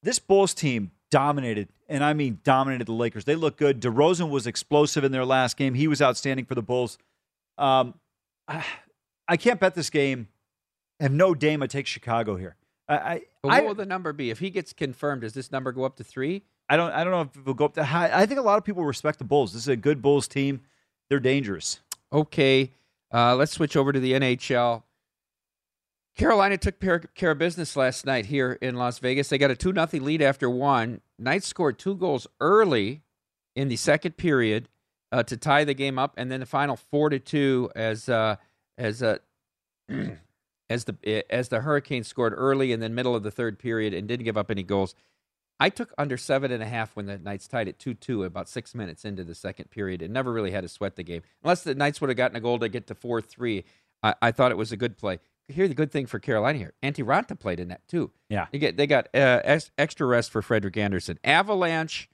this 0.01 0.17
Bulls 0.17 0.53
team 0.53 0.91
dominated, 1.11 1.69
and 1.87 2.03
I 2.03 2.13
mean 2.13 2.39
dominated 2.43 2.87
the 2.87 2.93
Lakers. 2.93 3.25
They 3.25 3.35
look 3.35 3.57
good. 3.57 3.81
DeRozan 3.81 4.29
was 4.29 4.47
explosive 4.47 5.03
in 5.03 5.11
their 5.11 5.25
last 5.25 5.57
game. 5.57 5.73
He 5.73 5.87
was 5.87 6.01
outstanding 6.01 6.45
for 6.45 6.55
the 6.55 6.61
Bulls. 6.61 6.97
Um, 7.57 7.95
I, 8.47 8.65
I 9.27 9.37
can't 9.37 9.59
bet 9.59 9.75
this 9.75 9.89
game. 9.89 10.27
I 10.99 11.03
have 11.03 11.11
no 11.11 11.33
Dame. 11.33 11.63
I 11.63 11.67
take 11.67 11.87
Chicago 11.87 12.35
here. 12.35 12.55
I, 12.89 13.21
what 13.41 13.53
I, 13.53 13.61
will 13.61 13.75
the 13.75 13.85
number 13.85 14.13
be 14.13 14.31
if 14.31 14.39
he 14.39 14.49
gets 14.49 14.73
confirmed? 14.73 15.21
Does 15.21 15.33
this 15.33 15.51
number 15.51 15.71
go 15.71 15.83
up 15.83 15.97
to 15.97 16.03
three? 16.03 16.41
I 16.67 16.75
don't. 16.75 16.91
I 16.91 17.03
don't 17.03 17.11
know 17.11 17.21
if 17.21 17.35
it 17.35 17.45
will 17.45 17.53
go 17.53 17.65
up 17.65 17.75
to 17.75 17.83
high. 17.83 18.09
I 18.11 18.25
think 18.25 18.39
a 18.39 18.43
lot 18.43 18.57
of 18.57 18.63
people 18.63 18.83
respect 18.83 19.19
the 19.19 19.25
Bulls. 19.25 19.53
This 19.53 19.63
is 19.63 19.67
a 19.67 19.75
good 19.75 20.01
Bulls 20.01 20.27
team. 20.27 20.61
They're 21.07 21.19
dangerous. 21.19 21.79
Okay, 22.11 22.71
uh, 23.13 23.35
let's 23.35 23.51
switch 23.51 23.75
over 23.77 23.91
to 23.91 23.99
the 23.99 24.13
NHL. 24.13 24.83
Carolina 26.19 26.57
took 26.57 26.81
care 26.81 27.31
of 27.31 27.37
business 27.37 27.77
last 27.77 28.05
night 28.05 28.25
here 28.25 28.57
in 28.61 28.75
Las 28.75 28.99
Vegas. 28.99 29.29
They 29.29 29.37
got 29.37 29.51
a 29.51 29.55
2 29.55 29.73
0 29.73 30.03
lead 30.03 30.21
after 30.21 30.49
one. 30.49 30.99
Knights 31.17 31.47
scored 31.47 31.79
two 31.79 31.95
goals 31.95 32.27
early 32.41 33.03
in 33.55 33.69
the 33.69 33.77
second 33.77 34.17
period 34.17 34.67
uh, 35.13 35.23
to 35.23 35.37
tie 35.37 35.63
the 35.63 35.73
game 35.73 35.97
up, 35.97 36.13
and 36.17 36.29
then 36.29 36.41
the 36.41 36.45
final 36.45 36.75
4 36.75 37.11
to 37.11 37.19
2 37.19 37.71
as, 37.73 38.09
uh, 38.09 38.35
as 38.77 39.01
uh, 39.01 39.19
as 40.69 40.83
the 40.83 41.25
as 41.33 41.47
the 41.47 41.61
Hurricanes 41.61 42.09
scored 42.09 42.33
early 42.35 42.73
and 42.73 42.83
then 42.83 42.93
middle 42.93 43.15
of 43.15 43.23
the 43.23 43.31
third 43.31 43.57
period 43.57 43.93
and 43.93 44.05
didn't 44.05 44.25
give 44.25 44.37
up 44.37 44.51
any 44.51 44.63
goals. 44.63 44.95
I 45.57 45.69
took 45.69 45.93
under 45.97 46.17
seven 46.17 46.51
and 46.51 46.61
a 46.61 46.67
half 46.67 46.97
when 46.97 47.05
the 47.05 47.17
Knights 47.17 47.47
tied 47.47 47.69
at 47.69 47.79
two 47.79 47.93
two 47.93 48.25
about 48.25 48.49
six 48.49 48.75
minutes 48.75 49.05
into 49.05 49.23
the 49.23 49.35
second 49.35 49.71
period 49.71 50.01
and 50.01 50.13
never 50.13 50.33
really 50.33 50.51
had 50.51 50.61
to 50.61 50.67
sweat 50.67 50.97
the 50.97 51.03
game 51.03 51.21
unless 51.43 51.63
the 51.63 51.75
Knights 51.75 52.01
would 52.01 52.09
have 52.09 52.17
gotten 52.17 52.35
a 52.35 52.41
goal 52.41 52.59
to 52.59 52.67
get 52.67 52.87
to 52.87 52.95
four 52.95 53.21
three. 53.21 53.63
I, 54.03 54.15
I 54.21 54.31
thought 54.31 54.51
it 54.51 54.57
was 54.57 54.73
a 54.73 54.77
good 54.77 54.97
play. 54.97 55.19
Here's 55.49 55.69
the 55.69 55.75
good 55.75 55.91
thing 55.91 56.05
for 56.05 56.19
Carolina 56.19 56.57
here. 56.57 56.73
Antti 56.83 57.03
Raanta 57.03 57.37
played 57.37 57.59
in 57.59 57.69
that 57.69 57.87
too. 57.87 58.11
Yeah. 58.29 58.47
They 58.51 58.59
get 58.59 58.77
they 58.77 58.87
got 58.87 59.07
uh, 59.13 59.41
ex- 59.43 59.71
extra 59.77 60.05
rest 60.07 60.31
for 60.31 60.41
Frederik 60.41 60.77
Andersen. 60.77 61.19
Avalanche 61.23 62.09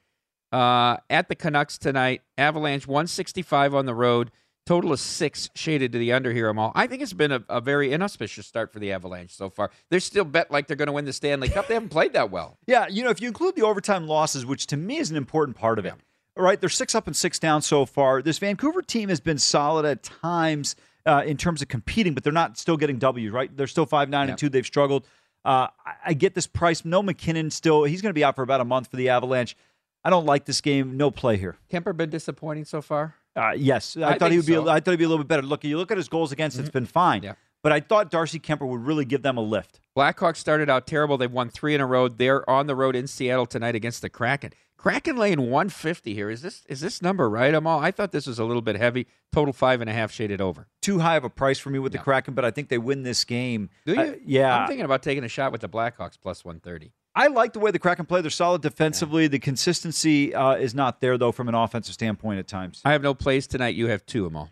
uh, 0.52 0.96
at 1.10 1.28
the 1.28 1.34
Canucks 1.34 1.78
tonight. 1.78 2.22
Avalanche 2.38 2.86
165 2.86 3.74
on 3.74 3.86
the 3.86 3.94
road. 3.94 4.30
Total 4.64 4.92
of 4.92 4.98
six 4.98 5.48
shaded 5.54 5.92
to 5.92 5.98
the 5.98 6.12
under 6.12 6.32
here, 6.32 6.48
Amal. 6.48 6.72
I 6.74 6.88
think 6.88 7.00
it's 7.00 7.12
been 7.12 7.30
a, 7.30 7.44
a 7.48 7.60
very 7.60 7.92
inauspicious 7.92 8.48
start 8.48 8.72
for 8.72 8.80
the 8.80 8.90
Avalanche 8.90 9.32
so 9.32 9.48
far. 9.48 9.70
They're 9.90 10.00
still 10.00 10.24
bet 10.24 10.50
like 10.50 10.66
they're 10.66 10.76
going 10.76 10.88
to 10.88 10.92
win 10.92 11.04
the 11.04 11.12
Stanley 11.12 11.48
Cup. 11.48 11.68
They 11.68 11.74
haven't 11.74 11.90
played 11.90 12.14
that 12.14 12.32
well. 12.32 12.58
Yeah, 12.66 12.88
you 12.88 13.04
know, 13.04 13.10
if 13.10 13.20
you 13.20 13.28
include 13.28 13.54
the 13.54 13.62
overtime 13.62 14.08
losses, 14.08 14.44
which 14.44 14.66
to 14.68 14.76
me 14.76 14.96
is 14.96 15.08
an 15.10 15.16
important 15.16 15.56
part 15.56 15.78
of 15.78 15.86
it, 15.86 15.94
all 16.36 16.42
right, 16.42 16.60
they're 16.60 16.68
six 16.68 16.96
up 16.96 17.06
and 17.06 17.14
six 17.14 17.38
down 17.38 17.62
so 17.62 17.86
far. 17.86 18.22
This 18.22 18.38
Vancouver 18.38 18.82
team 18.82 19.08
has 19.08 19.20
been 19.20 19.38
solid 19.38 19.84
at 19.84 20.02
times 20.02 20.74
uh, 21.06 21.22
in 21.24 21.36
terms 21.36 21.62
of 21.62 21.68
competing, 21.68 22.14
but 22.14 22.24
they're 22.24 22.32
not 22.32 22.58
still 22.58 22.76
getting 22.76 22.98
W's, 22.98 23.30
right? 23.30 23.54
They're 23.56 23.66
still 23.66 23.86
5 23.86 24.08
9 24.10 24.28
and 24.28 24.38
2. 24.38 24.48
They've 24.48 24.66
struggled. 24.66 25.06
Uh, 25.44 25.68
I, 25.84 25.94
I 26.06 26.14
get 26.14 26.34
this 26.34 26.46
price. 26.46 26.84
No 26.84 27.02
MacKinnon 27.02 27.50
still. 27.50 27.84
He's 27.84 28.02
going 28.02 28.10
to 28.10 28.14
be 28.14 28.24
out 28.24 28.34
for 28.34 28.42
about 28.42 28.60
a 28.60 28.64
month 28.64 28.90
for 28.90 28.96
the 28.96 29.08
Avalanche. 29.08 29.56
I 30.04 30.10
don't 30.10 30.26
like 30.26 30.44
this 30.44 30.60
game. 30.60 30.96
No 30.96 31.10
play 31.10 31.36
here. 31.36 31.56
Kuemper 31.70 31.96
been 31.96 32.10
disappointing 32.10 32.64
so 32.64 32.82
far? 32.82 33.14
Uh, 33.34 33.52
yes, 33.56 33.96
I, 33.96 34.12
I 34.12 34.18
thought 34.18 34.30
he 34.32 34.40
think 34.40 34.56
would 34.58 34.64
be. 34.64 34.70
I 34.70 34.80
thought 34.80 34.92
he'd 34.92 34.96
be 34.98 35.04
a 35.04 35.08
little 35.08 35.22
bit 35.22 35.28
better. 35.28 35.42
Look, 35.42 35.62
you 35.64 35.76
look 35.76 35.90
at 35.90 35.96
his 35.96 36.08
goals 36.08 36.32
against. 36.32 36.58
It's 36.58 36.70
been 36.70 36.86
fine. 36.86 37.22
Yeah. 37.22 37.34
But 37.66 37.72
I 37.72 37.80
thought 37.80 38.12
Darcy 38.12 38.38
Kuemper 38.38 38.64
would 38.64 38.86
really 38.86 39.04
give 39.04 39.22
them 39.22 39.36
a 39.36 39.40
lift. 39.40 39.80
Blackhawks 39.98 40.36
started 40.36 40.70
out 40.70 40.86
terrible. 40.86 41.18
They've 41.18 41.28
won 41.28 41.48
three 41.48 41.74
in 41.74 41.80
a 41.80 41.86
row. 41.86 42.06
They're 42.06 42.48
on 42.48 42.68
the 42.68 42.76
road 42.76 42.94
in 42.94 43.08
Seattle 43.08 43.44
tonight 43.44 43.74
against 43.74 44.02
the 44.02 44.08
Kraken. 44.08 44.52
Kraken 44.76 45.16
laying 45.16 45.50
150 45.50 46.14
here. 46.14 46.30
Is 46.30 46.42
this 46.42 46.62
is 46.68 46.80
this 46.80 47.02
number 47.02 47.28
right, 47.28 47.52
Amal? 47.52 47.80
I 47.80 47.90
thought 47.90 48.12
this 48.12 48.28
was 48.28 48.38
a 48.38 48.44
little 48.44 48.62
bit 48.62 48.76
heavy. 48.76 49.08
Total 49.32 49.52
five 49.52 49.80
and 49.80 49.90
a 49.90 49.92
half 49.92 50.12
shaded 50.12 50.40
over. 50.40 50.68
Too 50.80 51.00
high 51.00 51.16
of 51.16 51.24
a 51.24 51.28
price 51.28 51.58
for 51.58 51.70
me 51.70 51.80
with 51.80 51.90
the 51.90 51.98
Kraken, 51.98 52.34
but 52.34 52.44
I 52.44 52.52
think 52.52 52.68
they 52.68 52.78
win 52.78 53.02
this 53.02 53.24
game. 53.24 53.70
Do 53.84 53.94
you? 53.94 54.00
Uh, 54.00 54.14
yeah, 54.24 54.56
I'm 54.56 54.68
thinking 54.68 54.84
about 54.84 55.02
taking 55.02 55.24
a 55.24 55.28
shot 55.28 55.50
with 55.50 55.60
the 55.60 55.68
Blackhawks 55.68 56.16
plus 56.22 56.44
130. 56.44 56.92
I 57.16 57.26
like 57.26 57.52
the 57.52 57.58
way 57.58 57.72
the 57.72 57.80
Kraken 57.80 58.06
play. 58.06 58.20
They're 58.20 58.30
solid 58.30 58.62
defensively. 58.62 59.26
The 59.26 59.40
consistency 59.40 60.32
uh, 60.32 60.52
is 60.52 60.72
not 60.72 61.00
there 61.00 61.18
though 61.18 61.32
from 61.32 61.48
an 61.48 61.56
offensive 61.56 61.94
standpoint 61.94 62.38
at 62.38 62.46
times. 62.46 62.80
I 62.84 62.92
have 62.92 63.02
no 63.02 63.12
plays 63.12 63.48
tonight. 63.48 63.74
You 63.74 63.88
have 63.88 64.06
two, 64.06 64.24
Amal. 64.24 64.50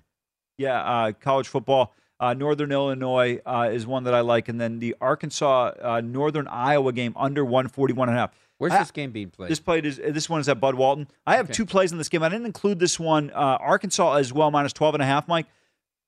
Yeah, 0.58 0.82
uh, 0.82 1.12
college 1.12 1.46
football. 1.46 1.94
Uh, 2.24 2.32
Northern 2.32 2.72
Illinois 2.72 3.38
uh, 3.44 3.68
is 3.70 3.86
one 3.86 4.04
that 4.04 4.14
I 4.14 4.20
like, 4.20 4.48
and 4.48 4.58
then 4.58 4.78
the 4.78 4.96
Arkansas 4.98 5.72
uh, 5.82 6.00
Northern 6.00 6.48
Iowa 6.48 6.90
game 6.92 7.12
under 7.16 7.44
141 7.44 8.08
and 8.08 8.16
a 8.16 8.20
half. 8.20 8.30
Where's 8.56 8.72
I- 8.72 8.78
this 8.78 8.90
game 8.90 9.10
being 9.12 9.28
played? 9.28 9.50
This 9.50 9.60
played 9.60 9.84
is 9.84 9.98
this 9.98 10.30
one 10.30 10.40
is 10.40 10.48
at 10.48 10.58
Bud 10.58 10.74
Walton. 10.74 11.06
I 11.26 11.36
have 11.36 11.46
Okay. 11.46 11.52
two 11.52 11.66
plays 11.66 11.92
in 11.92 11.98
this 11.98 12.08
game. 12.08 12.22
I 12.22 12.30
didn't 12.30 12.46
include 12.46 12.78
this 12.78 12.98
one. 12.98 13.30
Uh, 13.30 13.58
Arkansas 13.60 14.14
as 14.14 14.32
well, 14.32 14.50
minus 14.50 14.72
12 14.72 14.94
and 14.94 15.02
a 15.02 15.06
half, 15.06 15.28
Mike. 15.28 15.46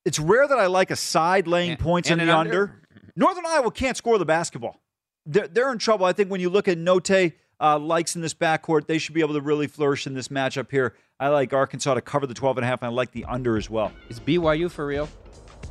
It's 0.06 0.18
rare 0.18 0.48
that 0.48 0.58
I 0.58 0.66
like 0.66 0.90
a 0.90 0.96
side 0.96 1.46
laying 1.46 1.72
And- 1.72 1.80
points 1.80 2.08
and 2.08 2.18
in 2.18 2.28
the 2.28 2.34
under? 2.34 2.50
under. 2.62 2.82
Northern 3.14 3.44
Iowa 3.44 3.70
can't 3.70 3.96
score 3.96 4.16
the 4.16 4.24
basketball. 4.24 4.80
They're, 5.26 5.48
they're 5.48 5.72
in 5.72 5.78
trouble. 5.78 6.06
I 6.06 6.12
think 6.14 6.30
when 6.30 6.40
you 6.40 6.48
look 6.48 6.66
at 6.66 6.78
Note 6.78 7.10
uh, 7.10 7.78
likes 7.78 8.16
in 8.16 8.22
this 8.22 8.32
backcourt, 8.32 8.86
they 8.86 8.96
should 8.96 9.14
be 9.14 9.20
able 9.20 9.34
to 9.34 9.40
really 9.42 9.66
flourish 9.66 10.06
in 10.06 10.14
this 10.14 10.28
matchup 10.28 10.70
here. 10.70 10.94
I 11.20 11.28
like 11.28 11.52
Arkansas 11.52 11.92
to 11.94 12.00
cover 12.00 12.26
the 12.26 12.34
12 12.34 12.56
and 12.58 12.64
a 12.64 12.68
half, 12.68 12.80
and 12.80 12.90
I 12.90 12.92
like 12.92 13.10
the 13.12 13.24
under 13.26 13.56
as 13.58 13.68
well. 13.68 13.92
Is 14.08 14.18
BYU 14.20 14.70
for 14.70 14.86
real? 14.86 15.08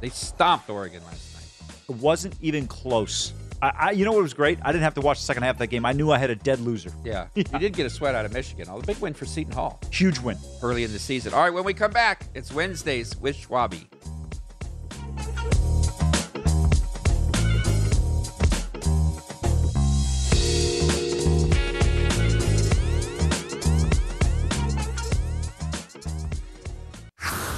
They 0.05 0.09
stomped 0.11 0.69
Oregon 0.69 1.01
last 1.03 1.33
night. 1.33 1.77
It 1.89 1.95
wasn't 1.95 2.35
even 2.39 2.67
close. 2.67 3.33
I, 3.59 3.69
I, 3.75 3.91
you 3.91 4.05
know 4.05 4.11
what 4.11 4.21
was 4.21 4.35
great? 4.35 4.59
I 4.61 4.71
didn't 4.71 4.83
have 4.83 4.93
to 4.93 5.01
watch 5.01 5.17
the 5.17 5.25
second 5.25 5.41
half 5.41 5.55
of 5.55 5.57
that 5.57 5.67
game. 5.71 5.83
I 5.83 5.93
knew 5.93 6.11
I 6.11 6.19
had 6.19 6.29
a 6.29 6.35
dead 6.35 6.59
loser. 6.59 6.91
Yeah. 7.03 7.25
You 7.35 7.43
did 7.43 7.73
get 7.73 7.87
a 7.87 7.89
sweat 7.89 8.13
out 8.13 8.23
of 8.23 8.31
Michigan. 8.31 8.67
Oh, 8.69 8.79
the 8.79 8.85
big 8.85 8.97
win 8.99 9.15
for 9.15 9.25
Seton 9.25 9.53
Hall 9.53 9.79
Huge 9.91 10.19
win. 10.19 10.37
early 10.61 10.83
in 10.83 10.93
the 10.93 10.99
season. 10.99 11.33
All 11.33 11.41
right, 11.41 11.51
when 11.51 11.63
we 11.63 11.73
come 11.73 11.89
back, 11.89 12.27
it's 12.35 12.53
Wednesdays 12.53 13.17
with 13.17 13.35
Schwabi. 13.35 13.87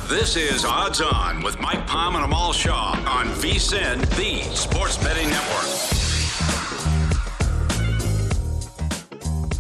This 0.08 0.38
is 0.38 0.64
Odds 0.64 1.02
On 1.02 1.44
with 1.44 1.60
Mike 1.60 1.86
Palm 1.86 2.16
and 2.16 2.24
Amal 2.24 2.54
Shaw 2.54 2.92
on 3.06 3.28
VSIN, 3.28 4.00
the 4.16 4.42
Sports 4.56 4.96
Betting 5.04 5.30
Network. 5.30 5.66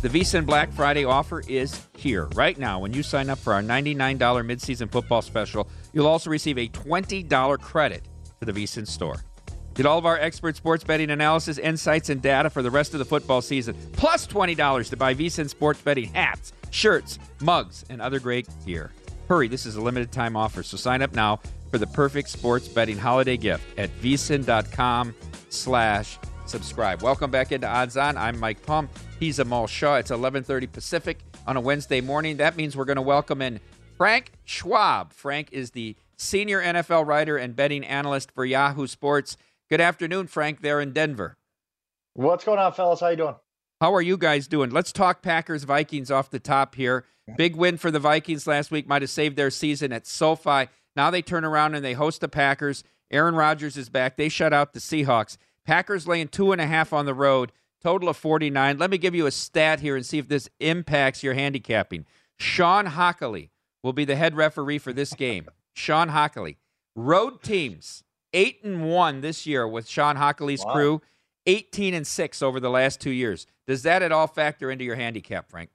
The 0.01 0.07
VSIN 0.07 0.45
Black 0.45 0.71
Friday 0.71 1.03
offer 1.03 1.43
is 1.49 1.86
here 1.97 2.27
right 2.33 2.57
now. 2.57 2.79
When 2.79 2.93
you 2.93 3.03
sign 3.03 3.29
up 3.29 3.39
for 3.39 3.51
our 3.51 3.62
$99 3.62 4.17
midseason 4.17 4.89
football 4.89 5.21
special, 5.21 5.67
you'll 5.91 6.07
also 6.07 6.29
receive 6.29 6.57
a 6.57 6.69
$20 6.69 7.60
credit 7.60 8.07
to 8.39 8.49
the 8.49 8.53
VSIN 8.53 8.88
store. 8.88 9.17
Get 9.73 9.86
all 9.86 9.97
of 9.97 10.05
our 10.05 10.17
expert 10.17 10.55
sports 10.55 10.81
betting 10.81 11.10
analysis, 11.10 11.57
insights, 11.57 12.07
and 12.07 12.21
data 12.21 12.49
for 12.49 12.62
the 12.62 12.71
rest 12.71 12.93
of 12.93 12.99
the 12.99 13.05
football 13.05 13.41
season, 13.41 13.75
plus 13.91 14.25
$20 14.25 14.89
to 14.91 14.95
buy 14.95 15.13
VSIN 15.13 15.49
sports 15.49 15.81
betting 15.81 16.07
hats, 16.13 16.53
shirts, 16.69 17.19
mugs, 17.41 17.83
and 17.89 18.01
other 18.01 18.21
great 18.21 18.47
gear. 18.65 18.91
Hurry, 19.28 19.50
this 19.50 19.66
is 19.66 19.76
a 19.76 19.82
limited 19.82 20.12
time 20.12 20.38
offer, 20.38 20.63
so 20.63 20.78
sign 20.78 21.02
up 21.02 21.13
now 21.13 21.42
for 21.70 21.78
the 21.78 21.88
perfect 21.88 22.30
sports 22.30 22.70
betting 22.70 22.98
holiday 22.98 23.36
gift 23.36 23.78
at 23.78 23.90
vsin.com 24.02 25.13
slash 25.50 26.18
subscribe. 26.46 27.02
Welcome 27.02 27.30
back 27.30 27.52
into 27.52 27.68
Odds 27.68 27.98
On. 27.98 28.16
I'm 28.18 28.40
Mike 28.40 28.66
Palm. 28.66 28.88
He's 29.20 29.40
Amal 29.40 29.68
Shaw. 29.68 29.98
It's 29.98 30.12
1130 30.12 30.68
Pacific 30.68 31.20
on 31.46 31.58
a 31.58 31.62
Wednesday 31.62 32.00
morning. 32.00 32.38
That 32.38 32.56
means 32.56 32.78
we're 32.78 32.86
going 32.86 32.96
to 32.96 33.02
welcome 33.02 33.42
in 33.42 33.60
Frank 33.98 34.32
Schwab. 34.46 35.12
Frank 35.12 35.50
is 35.52 35.72
the 35.72 35.98
senior 36.16 36.62
NFL 36.62 37.06
writer 37.06 37.36
and 37.36 37.54
betting 37.54 37.84
analyst 37.84 38.32
for 38.32 38.46
Yahoo 38.46 38.88
Sports. 38.88 39.36
Good 39.70 39.82
afternoon, 39.82 40.28
Frank, 40.28 40.62
there 40.62 40.80
in 40.80 40.94
Denver. 40.94 41.36
What's 42.13 42.46
going 42.46 42.60
on, 42.60 42.72
fellas? 42.72 43.02
How 43.02 43.10
you 43.10 43.18
doing? 43.18 43.36
How 43.82 43.94
are 43.94 44.02
you 44.02 44.16
guys 44.16 44.48
doing? 44.48 44.70
Let's 44.70 44.94
talk 44.94 45.22
Packers 45.22 45.66
Vikings 45.66 46.10
off 46.10 46.30
the 46.30 46.40
top 46.40 46.76
here. 46.76 47.04
Big 47.36 47.56
win 47.56 47.78
for 47.78 47.92
the 47.92 48.00
Vikings 48.00 48.48
last 48.48 48.72
week, 48.72 48.88
might 48.88 49.02
have 49.02 49.12
saved 49.12 49.36
their 49.36 49.50
season 49.52 49.92
at 49.92 50.08
SoFi. 50.08 50.68
Now 50.96 51.10
they 51.12 51.22
turn 51.22 51.44
around 51.46 51.76
and 51.76 51.84
they 51.84 51.94
host 51.94 52.22
the 52.22 52.30
Packers. 52.30 52.84
Aaron 53.12 53.36
Rodgers 53.36 53.78
is 53.78 53.90
back. 53.90 54.18
They 54.18 54.30
shut 54.30 54.54
out 54.54 54.74
the 54.74 54.80
Seahawks. 54.80 55.38
Packers 55.66 56.08
laying 56.08 56.30
two 56.30 56.52
and 56.52 56.62
a 56.62 56.66
half 56.68 56.94
on 56.94 57.06
the 57.06 57.13
road, 57.13 57.52
total 57.82 58.10
of 58.10 58.18
49. 58.18 58.78
Let 58.78 58.90
me 58.90 58.98
give 58.98 59.13
you 59.16 59.26
a 59.26 59.32
stat 59.32 59.80
here 59.82 59.96
and 59.96 60.06
see 60.06 60.18
if 60.18 60.28
this 60.28 60.50
impacts 60.60 61.24
your 61.24 61.34
handicapping. 61.34 62.06
Shawn 62.38 62.88
Hochuli 62.88 63.50
will 63.84 63.94
be 63.94 64.06
the 64.06 64.16
head 64.16 64.36
referee 64.36 64.80
for 64.80 64.94
this 64.94 65.13
game. 65.13 65.48
Shawn 65.74 66.10
Hochuli. 66.10 66.56
Road 66.96 67.44
teams, 67.44 68.04
eight 68.34 68.63
and 68.63 68.90
one 68.90 69.22
this 69.22 69.46
year 69.46 69.68
with 69.68 69.88
Shawn 69.88 70.16
Hochuli's 70.16 70.66
Wow. 70.66 70.74
crew, 70.74 71.02
18 71.46 71.94
and 71.94 72.08
six 72.08 72.42
over 72.42 72.60
the 72.60 72.70
last 72.70 73.00
two 73.00 73.12
years. 73.12 73.46
Does 73.68 73.84
that 73.84 74.02
at 74.02 74.12
all 74.12 74.28
factor 74.28 74.72
into 74.72 74.84
your 74.84 74.96
handicap, 74.96 75.50
Frank? 75.50 75.70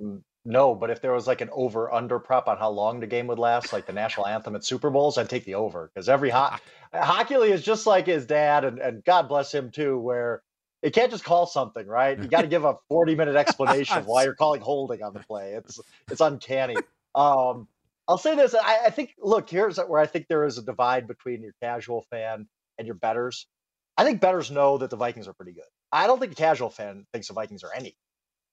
Mm. 0.00 0.22
No, 0.46 0.76
but 0.76 0.90
if 0.90 1.02
there 1.02 1.12
was 1.12 1.26
like 1.26 1.40
an 1.40 1.50
over 1.52 1.92
under 1.92 2.20
prop 2.20 2.46
on 2.46 2.56
how 2.56 2.70
long 2.70 3.00
the 3.00 3.06
game 3.08 3.26
would 3.26 3.38
last, 3.38 3.72
like 3.72 3.84
the 3.84 3.92
national 3.92 4.26
anthem 4.28 4.54
at 4.54 4.64
Super 4.64 4.90
Bowls, 4.90 5.18
I'd 5.18 5.28
take 5.28 5.44
the 5.44 5.56
over 5.56 5.90
because 5.92 6.08
every 6.08 6.30
ho- 6.30 6.56
Hochuli 6.94 7.50
is 7.50 7.62
just 7.62 7.84
like 7.84 8.06
his 8.06 8.26
dad, 8.26 8.64
and, 8.64 8.78
and 8.78 9.04
God 9.04 9.28
bless 9.28 9.52
him 9.52 9.72
too, 9.72 9.98
where 9.98 10.42
you 10.82 10.92
can't 10.92 11.10
just 11.10 11.24
call 11.24 11.46
something, 11.46 11.84
right? 11.86 12.16
You 12.16 12.28
got 12.28 12.42
to 12.42 12.46
give 12.46 12.64
a 12.64 12.76
40 12.88 13.16
minute 13.16 13.34
explanation 13.34 14.04
why 14.04 14.22
you're 14.24 14.36
calling 14.36 14.60
holding 14.60 15.02
on 15.02 15.14
the 15.14 15.20
play. 15.20 15.54
It's 15.54 15.80
it's 16.10 16.20
uncanny. 16.20 16.76
Um, 17.16 17.66
I'll 18.06 18.18
say 18.18 18.36
this: 18.36 18.54
I, 18.54 18.86
I 18.86 18.90
think, 18.90 19.14
look, 19.18 19.50
here's 19.50 19.78
where 19.78 20.00
I 20.00 20.06
think 20.06 20.28
there 20.28 20.44
is 20.44 20.58
a 20.58 20.62
divide 20.62 21.08
between 21.08 21.42
your 21.42 21.54
casual 21.60 22.06
fan 22.10 22.46
and 22.78 22.86
your 22.86 22.94
betters. 22.94 23.48
I 23.96 24.04
think 24.04 24.20
betters 24.20 24.50
know 24.50 24.78
that 24.78 24.90
the 24.90 24.96
Vikings 24.96 25.26
are 25.26 25.32
pretty 25.32 25.52
good. 25.52 25.64
I 25.90 26.06
don't 26.06 26.20
think 26.20 26.32
a 26.32 26.36
casual 26.36 26.70
fan 26.70 27.04
thinks 27.12 27.28
the 27.28 27.34
Vikings 27.34 27.64
are 27.64 27.74
any. 27.74 27.96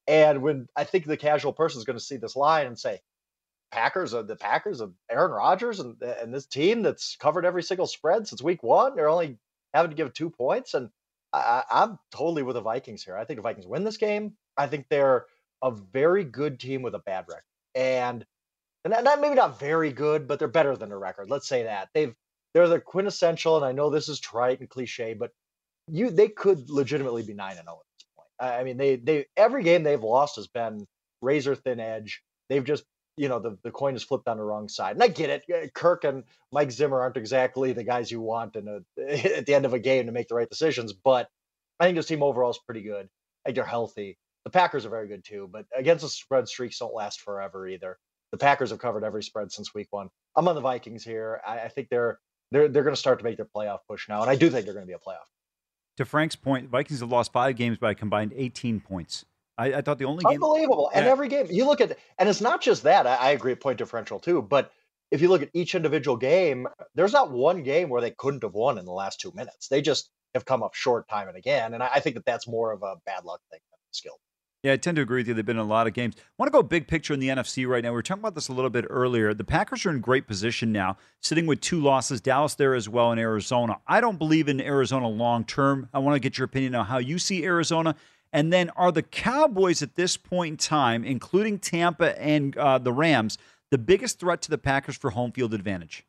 And 0.07 0.41
when 0.41 0.67
I 0.75 0.83
think 0.83 1.05
the 1.05 1.17
casual 1.17 1.53
person 1.53 1.79
is 1.79 1.85
going 1.85 1.97
to 1.97 2.03
see 2.03 2.17
this 2.17 2.35
line 2.35 2.67
and 2.67 2.77
say, 2.77 2.99
Packers 3.71 4.13
are 4.13 4.23
the 4.23 4.35
Packers 4.35 4.81
of 4.81 4.93
Aaron 5.09 5.31
Rodgers 5.31 5.79
and 5.79 5.99
and 6.01 6.33
this 6.33 6.45
team 6.45 6.83
that's 6.83 7.15
covered 7.15 7.45
every 7.45 7.63
single 7.63 7.87
spread 7.87 8.27
since 8.27 8.41
week 8.41 8.61
one, 8.61 8.95
they're 8.95 9.09
only 9.09 9.37
having 9.73 9.89
to 9.89 9.97
give 9.97 10.13
two 10.13 10.29
points. 10.29 10.75
And 10.75 10.89
I, 11.33 11.63
I'm 11.71 11.97
totally 12.11 12.43
with 12.43 12.53
the 12.53 12.61
Vikings 12.61 13.03
here. 13.03 13.17
I 13.17 13.25
think 13.25 13.39
the 13.39 13.43
Vikings 13.43 13.65
win 13.65 13.83
this 13.83 13.97
game. 13.97 14.33
I 14.55 14.67
think 14.67 14.85
they're 14.89 15.25
a 15.63 15.71
very 15.71 16.23
good 16.23 16.59
team 16.59 16.83
with 16.83 16.93
a 16.93 16.99
bad 16.99 17.25
record. 17.27 17.43
And 17.73 18.25
and 18.85 18.93
not, 19.03 19.21
maybe 19.21 19.35
not 19.35 19.59
very 19.59 19.91
good, 19.91 20.27
but 20.27 20.37
they're 20.37 20.47
better 20.47 20.75
than 20.75 20.89
their 20.89 20.99
record. 20.99 21.29
Let's 21.29 21.47
say 21.47 21.63
that. 21.63 21.89
They've 21.93 22.13
they're 22.53 22.67
the 22.67 22.79
quintessential, 22.79 23.55
and 23.55 23.65
I 23.65 23.71
know 23.71 23.89
this 23.89 24.09
is 24.09 24.19
trite 24.19 24.59
and 24.59 24.69
cliche, 24.69 25.15
but 25.15 25.31
you 25.87 26.11
they 26.11 26.27
could 26.27 26.69
legitimately 26.69 27.23
be 27.23 27.33
nine 27.33 27.57
and 27.57 27.65
zero 27.65 27.75
point. 27.75 27.87
I 28.51 28.63
mean, 28.63 28.77
they 28.77 28.95
they 28.95 29.25
every 29.38 29.63
game 29.63 29.84
they've 29.84 30.01
lost 30.01 30.36
has 30.38 30.47
been 30.47 30.86
razor 31.21 31.56
thin 31.56 31.79
edge. 31.79 32.21
They've 32.49 32.63
just 32.63 32.84
you 33.17 33.29
know 33.29 33.39
the, 33.39 33.58
the 33.63 33.71
coin 33.71 33.95
is 33.95 34.03
flipped 34.03 34.27
on 34.27 34.38
the 34.38 34.43
wrong 34.43 34.67
side. 34.67 34.95
And 34.95 35.03
I 35.03 35.08
get 35.08 35.29
it. 35.29 35.43
Uh, 35.53 35.67
Kirk 35.73 36.03
and 36.03 36.23
Mike 36.51 36.71
Zimmer 36.71 36.99
aren't 36.99 37.17
exactly 37.17 37.73
the 37.73 37.84
guys 37.84 38.12
you 38.12 38.21
want 38.21 38.56
in 38.56 38.67
a, 38.67 39.01
at 39.38 39.45
the 39.45 39.53
end 39.53 39.65
of 39.65 39.73
a 39.73 39.79
game 39.79 40.06
to 40.08 40.12
make 40.12 40.27
the 40.27 40.36
right 40.36 40.49
decisions, 40.49 40.93
but 40.93 41.29
I 41.79 41.86
think 41.86 41.95
this 41.95 42.08
team 42.08 42.23
overall 42.23 42.51
is 42.51 42.60
pretty 42.65 42.82
good. 42.82 43.08
Think 43.45 43.56
they're 43.56 43.65
healthy. 43.65 44.17
The 44.45 44.51
Packers 44.51 44.86
are 44.86 44.89
very 44.89 45.08
good 45.08 45.23
too, 45.23 45.49
but 45.51 45.65
against 45.75 46.03
the 46.03 46.10
spread 46.10 46.47
streaks 46.47 46.79
don't 46.79 46.93
last 46.93 47.21
forever 47.21 47.67
either. 47.67 47.97
The 48.32 48.38
Packers 48.38 48.71
have 48.71 48.79
covered 48.79 49.03
every 49.03 49.23
spread 49.23 49.51
since 49.51 49.73
week 49.73 49.88
one. 49.91 50.10
I'm 50.36 50.47
on 50.47 50.56
the 50.56 50.62
Vikings 50.62 51.03
here. 51.03 51.41
I, 51.45 51.60
I 51.60 51.67
think 51.67 51.89
they're 51.89 52.19
they're 52.51 52.67
they're 52.67 52.84
going 52.84 52.95
to 52.95 52.99
start 52.99 53.19
to 53.19 53.25
make 53.25 53.38
their 53.38 53.47
playoff 53.56 53.79
push 53.88 54.10
now, 54.10 54.21
and 54.21 54.29
I 54.29 54.36
do 54.36 54.49
think 54.49 54.65
they're 54.65 54.73
going 54.73 54.86
to 54.86 54.88
be 54.88 54.93
a 54.93 54.97
playoff. 54.97 55.27
To 55.97 56.06
Frank's 56.06 56.36
point, 56.36 56.69
Vikings 56.69 57.01
have 57.01 57.12
lost 57.12 57.32
five 57.32 57.56
games 57.56 57.77
by 57.77 57.91
a 57.91 57.95
combined 57.95 58.34
18 58.36 58.79
points. 58.79 59.25
I, 59.58 59.73
I 59.75 59.82
thought 59.82 59.99
the 59.99 60.06
only 60.06 60.23
game 60.23 60.36
unbelievable, 60.36 60.89
and 60.93 61.06
every 61.06 61.27
game 61.27 61.45
you 61.49 61.65
look 61.65 61.79
at, 61.79 61.95
and 62.17 62.27
it's 62.27 62.41
not 62.41 62.62
just 62.62 62.84
that. 62.84 63.06
I, 63.06 63.15
I 63.15 63.29
agree, 63.32 63.53
point 63.53 63.77
differential 63.77 64.19
too, 64.19 64.41
but 64.41 64.71
if 65.12 65.21
you 65.21 65.29
look 65.29 65.43
at 65.43 65.49
each 65.53 65.75
individual 65.75 66.17
game, 66.17 66.67
there's 66.95 67.13
not 67.13 67.32
one 67.32 67.62
game 67.62 67.89
where 67.89 68.01
they 68.01 68.10
couldn't 68.10 68.41
have 68.41 68.56
won 68.56 68.79
in 68.79 68.86
the 68.86 68.91
last 68.91 69.19
two 69.19 69.32
minutes. 69.36 69.67
They 69.67 69.82
just 69.82 70.10
have 70.34 70.45
come 70.45 70.63
up 70.63 70.73
short 70.73 71.08
time 71.08 71.27
and 71.27 71.38
again, 71.38 71.75
and 71.75 71.84
I, 71.84 71.91
I 71.95 71.99
think 71.99 72.15
that 72.15 72.25
that's 72.25 72.47
more 72.47 72.71
of 72.71 72.82
a 72.82 72.95
bad 73.06 73.25
luck 73.25 73.41
thing 73.51 73.60
than 73.69 73.77
skill. 73.91 74.17
Yeah, 74.63 74.71
I 74.71 74.78
tend 74.78 74.95
to 74.95 75.02
agree 75.02 75.19
with 75.19 75.28
you. 75.28 75.34
They've 75.34 75.45
been 75.45 75.58
in 75.58 75.65
a 75.65 75.67
lot 75.67 75.88
of 75.88 75.93
games. 75.93 76.15
I 76.17 76.21
want 76.38 76.47
to 76.47 76.58
go 76.58 76.63
big 76.63 76.88
picture 76.88 77.13
in 77.13 77.19
the 77.19 77.28
NFC 77.28 77.67
right 77.67 77.84
now. 77.84 77.89
We 77.89 77.95
were 77.95 78.02
talking 78.02 78.21
about 78.21 78.34
this 78.34 78.47
a 78.47 78.54
little 78.54 78.69
bit 78.69 78.86
earlier. 78.89 79.34
The 79.34 79.43
Packers 79.43 79.86
are 79.86 79.89
in 79.89 79.99
great 79.99 80.26
position 80.26 80.71
now, 80.71 80.95
sitting 81.19 81.45
with 81.45 81.60
two 81.60 81.82
losses. 81.82 82.21
Dallas 82.21 82.56
there 82.56 82.73
as 82.73 82.88
well 82.88 83.12
in 83.12 83.19
Arizona. 83.19 83.80
I 83.88 83.99
don't 83.99 84.17
believe 84.17 84.47
in 84.47 84.62
Arizona 84.62 85.10
long 85.10 85.43
term. 85.43 85.89
I 85.93 85.99
want 85.99 86.15
to 86.15 86.19
get 86.21 86.38
your 86.38 86.45
opinion 86.45 86.76
on 86.76 86.86
how 86.86 86.99
you 86.99 87.19
see 87.19 87.43
Arizona. 87.43 87.93
And 88.32 88.54
then 88.54 88.69
are 88.78 88.93
the 88.93 89.04
Cowboys 89.04 89.82
at 89.82 89.95
this 89.95 90.15
point 90.15 90.52
in 90.52 90.58
time, 90.58 91.04
including 91.04 91.60
Tampa 91.60 92.19
and 92.19 92.56
uh, 92.56 92.78
the 92.78 92.93
Rams, 92.93 93.38
the 93.69 93.78
biggest 93.78 94.17
threat 94.17 94.41
to 94.43 94.49
the 94.49 94.58
Packers 94.58 94.95
for 94.95 95.10
home 95.10 95.34
field 95.34 95.54
advantage? 95.54 96.06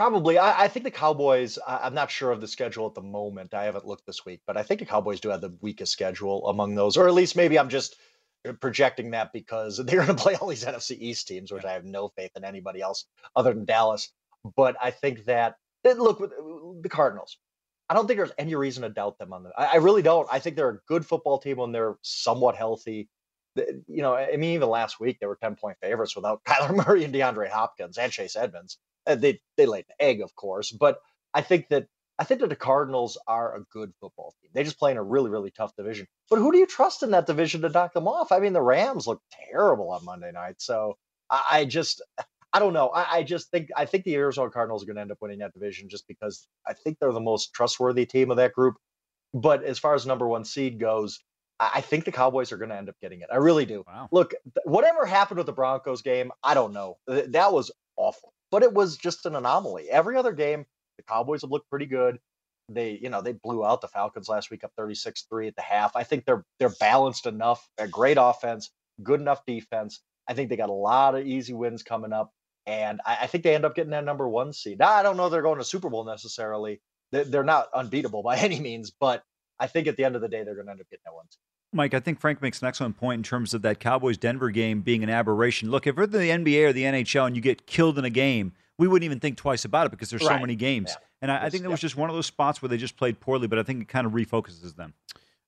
Probably. 0.00 0.38
I, 0.38 0.62
I, 0.62 0.68
think 0.68 0.84
the 0.84 0.90
Cowboys, 0.90 1.58
I, 1.58 1.86
am 1.86 1.92
not 1.92 2.10
sure 2.10 2.30
of 2.30 2.40
the 2.40 2.48
schedule 2.48 2.86
at 2.86 2.94
the 2.94 3.02
moment. 3.02 3.52
I 3.52 3.64
haven't 3.64 3.84
looked 3.84 4.06
this 4.06 4.24
week, 4.24 4.40
but 4.46 4.56
I 4.56 4.62
think 4.62 4.80
the 4.80 4.86
Cowboys 4.86 5.20
do 5.20 5.28
have 5.28 5.42
the 5.42 5.54
weakest 5.60 5.92
schedule 5.92 6.48
among 6.48 6.74
those, 6.74 6.96
or 6.96 7.06
at 7.06 7.12
least 7.12 7.36
maybe 7.36 7.58
I'm 7.58 7.68
just 7.68 7.96
uh, 8.48 8.54
projecting 8.54 9.10
that 9.10 9.30
because 9.34 9.76
they're 9.84 10.02
going 10.02 10.16
to 10.16 10.22
play 10.22 10.36
all 10.36 10.48
these 10.48 10.64
NFC 10.64 10.96
East 10.98 11.28
teams, 11.28 11.52
which 11.52 11.66
I 11.66 11.72
have 11.72 11.84
no 11.84 12.08
faith 12.08 12.30
in 12.34 12.46
anybody 12.46 12.80
else 12.80 13.04
other 13.36 13.52
than 13.52 13.66
Dallas. 13.66 14.08
But 14.56 14.74
I 14.82 14.90
think 14.90 15.26
that, 15.26 15.56
look, 15.84 16.18
the 16.80 16.88
Cardinals, 16.88 17.36
I 17.90 17.92
don't 17.92 18.06
think 18.06 18.16
there's 18.16 18.32
any 18.38 18.54
reason 18.54 18.84
to 18.84 18.88
doubt 18.88 19.18
them 19.18 19.34
on 19.34 19.42
that. 19.42 19.52
I, 19.58 19.66
I 19.66 19.76
really 19.76 20.00
don't. 20.00 20.26
I 20.32 20.38
think 20.38 20.56
they're 20.56 20.70
a 20.70 20.80
good 20.88 21.04
football 21.04 21.36
team 21.40 21.58
when 21.58 21.72
they're 21.72 21.96
somewhat 22.00 22.56
healthy. 22.56 23.10
You 23.54 24.00
know, 24.00 24.14
I 24.14 24.38
mean, 24.38 24.54
even 24.54 24.70
last 24.70 24.98
week 24.98 25.18
they 25.20 25.26
were 25.26 25.36
10 25.36 25.56
point 25.56 25.76
favorites 25.82 26.16
without 26.16 26.42
Kyler 26.48 26.86
Murray 26.86 27.04
and 27.04 27.12
DeAndre 27.14 27.50
Hopkins 27.50 27.98
and 27.98 28.10
Chase 28.10 28.34
Edmonds. 28.34 28.78
Uh, 29.06 29.14
they 29.14 29.40
they 29.56 29.66
laid 29.66 29.86
an 29.88 29.94
egg, 29.98 30.20
of 30.20 30.34
course, 30.34 30.70
but 30.70 30.98
I 31.34 31.42
think 31.42 31.68
that 31.68 31.86
I 32.18 32.24
think 32.24 32.40
that 32.40 32.50
the 32.50 32.56
Cardinals 32.56 33.18
are 33.26 33.56
a 33.56 33.64
good 33.72 33.92
football 34.00 34.34
team. 34.40 34.50
They 34.52 34.62
just 34.62 34.78
play 34.78 34.90
in 34.90 34.98
a 34.98 35.02
really 35.02 35.30
really 35.30 35.50
tough 35.50 35.74
division. 35.76 36.06
But 36.28 36.38
who 36.38 36.52
do 36.52 36.58
you 36.58 36.66
trust 36.66 37.02
in 37.02 37.10
that 37.12 37.26
division 37.26 37.62
to 37.62 37.68
knock 37.68 37.94
them 37.94 38.08
off? 38.08 38.32
I 38.32 38.38
mean, 38.40 38.52
the 38.52 38.62
Rams 38.62 39.06
look 39.06 39.22
terrible 39.50 39.90
on 39.90 40.04
Monday 40.04 40.30
night, 40.32 40.56
so 40.58 40.96
I, 41.30 41.42
I 41.50 41.64
just 41.64 42.02
I 42.52 42.58
don't 42.58 42.72
know. 42.72 42.88
I, 42.88 43.18
I, 43.18 43.22
just 43.22 43.50
think 43.50 43.68
I 43.76 43.84
think 43.86 44.04
the 44.04 44.16
Arizona 44.16 44.50
Cardinals 44.50 44.82
are 44.82 44.86
going 44.86 44.96
to 44.96 45.02
end 45.02 45.12
up 45.12 45.18
winning 45.20 45.38
that 45.38 45.54
division 45.54 45.88
just 45.88 46.08
because 46.08 46.48
I 46.66 46.72
think 46.72 46.98
they're 46.98 47.12
the 47.12 47.20
most 47.20 47.52
trustworthy 47.54 48.06
team 48.06 48.30
of 48.30 48.38
that 48.38 48.52
group. 48.52 48.74
But 49.32 49.62
as 49.62 49.78
far 49.78 49.94
as 49.94 50.04
number 50.04 50.26
one 50.26 50.44
seed 50.44 50.80
goes, 50.80 51.20
I, 51.60 51.70
I 51.76 51.80
think 51.80 52.04
the 52.04 52.12
Cowboys 52.12 52.50
are 52.50 52.56
going 52.56 52.70
to 52.70 52.76
end 52.76 52.88
up 52.88 52.96
getting 53.00 53.20
it. 53.20 53.28
I 53.32 53.36
really 53.36 53.66
do. 53.66 53.84
Wow. 53.86 54.08
Look, 54.10 54.30
th- 54.30 54.64
whatever 54.64 55.06
happened 55.06 55.38
with 55.38 55.46
the 55.46 55.52
Broncos 55.52 56.02
game, 56.02 56.32
I 56.42 56.54
don't 56.54 56.72
know. 56.72 56.96
Th- 57.08 57.26
that 57.30 57.52
was 57.52 57.70
awful 57.96 58.32
but 58.50 58.62
it 58.62 58.72
was 58.72 58.96
just 58.96 59.26
an 59.26 59.36
anomaly. 59.36 59.88
Every 59.90 60.16
other 60.16 60.32
game, 60.32 60.66
the 60.96 61.02
Cowboys 61.02 61.42
have 61.42 61.50
looked 61.50 61.70
pretty 61.70 61.86
good. 61.86 62.18
They, 62.68 62.98
you 63.02 63.08
know, 63.08 63.20
they 63.20 63.32
blew 63.32 63.64
out 63.64 63.80
the 63.80 63.88
Falcons 63.88 64.28
last 64.28 64.50
week 64.50 64.62
up 64.62 64.72
36-3 64.78 65.48
at 65.48 65.56
the 65.56 65.62
half. 65.62 65.96
I 65.96 66.04
think 66.04 66.24
they're 66.24 66.44
they're 66.58 66.74
balanced 66.80 67.26
enough, 67.26 67.68
a 67.78 67.88
great 67.88 68.16
offense, 68.20 68.70
good 69.02 69.20
enough 69.20 69.44
defense. 69.44 70.00
I 70.28 70.34
think 70.34 70.48
they 70.48 70.56
got 70.56 70.70
a 70.70 70.72
lot 70.72 71.16
of 71.16 71.26
easy 71.26 71.52
wins 71.52 71.82
coming 71.82 72.12
up. 72.12 72.32
And 72.66 73.00
I, 73.04 73.18
I 73.22 73.26
think 73.26 73.42
they 73.42 73.54
end 73.54 73.64
up 73.64 73.74
getting 73.74 73.90
that 73.90 74.04
number 74.04 74.28
one 74.28 74.52
seed. 74.52 74.78
Now, 74.78 74.90
I 74.90 75.02
don't 75.02 75.16
know 75.16 75.28
they're 75.28 75.42
going 75.42 75.58
to 75.58 75.64
Super 75.64 75.90
Bowl 75.90 76.04
necessarily. 76.04 76.80
They're, 77.10 77.42
not 77.42 77.66
unbeatable 77.74 78.22
by 78.22 78.36
any 78.38 78.60
means, 78.60 78.92
but 78.92 79.24
I 79.58 79.66
think 79.66 79.88
at 79.88 79.96
the 79.96 80.04
end 80.04 80.14
of 80.14 80.22
the 80.22 80.28
day, 80.28 80.44
they're 80.44 80.54
going 80.54 80.66
to 80.66 80.72
end 80.72 80.80
up 80.80 80.88
getting 80.88 81.02
that 81.04 81.14
one 81.14 81.26
seed. 81.28 81.49
Mike, 81.72 81.94
I 81.94 82.00
think 82.00 82.20
Frank 82.20 82.42
makes 82.42 82.60
an 82.62 82.68
excellent 82.68 82.96
point 82.96 83.20
in 83.20 83.22
terms 83.22 83.54
of 83.54 83.62
that 83.62 83.78
Cowboys 83.78 84.18
Denver 84.18 84.50
game 84.50 84.80
being 84.80 85.04
an 85.04 85.10
aberration. 85.10 85.70
Look, 85.70 85.86
if 85.86 85.96
you're 85.96 86.06
the 86.06 86.18
NBA 86.18 86.68
or 86.68 86.72
the 86.72 86.82
NHL 86.82 87.26
and 87.26 87.36
you 87.36 87.42
get 87.42 87.66
killed 87.66 87.98
in 87.98 88.04
a 88.04 88.10
game, 88.10 88.52
we 88.76 88.88
wouldn't 88.88 89.04
even 89.04 89.20
think 89.20 89.36
twice 89.36 89.64
about 89.64 89.86
it 89.86 89.90
because 89.90 90.10
there's 90.10 90.22
right. 90.22 90.36
so 90.36 90.40
many 90.40 90.56
games. 90.56 90.90
Yeah. 90.90 91.06
And 91.22 91.30
I, 91.30 91.44
I, 91.44 91.50
think 91.50 91.62
that 91.62 91.70
was 91.70 91.80
just 91.80 91.96
one 91.96 92.08
of 92.08 92.16
those 92.16 92.26
spots 92.26 92.60
where 92.60 92.68
they 92.68 92.76
just 92.76 92.96
played 92.96 93.20
poorly, 93.20 93.46
but 93.46 93.58
I 93.58 93.62
think 93.62 93.82
it 93.82 93.88
kind 93.88 94.06
of 94.06 94.12
refocuses 94.12 94.74
them. 94.74 94.94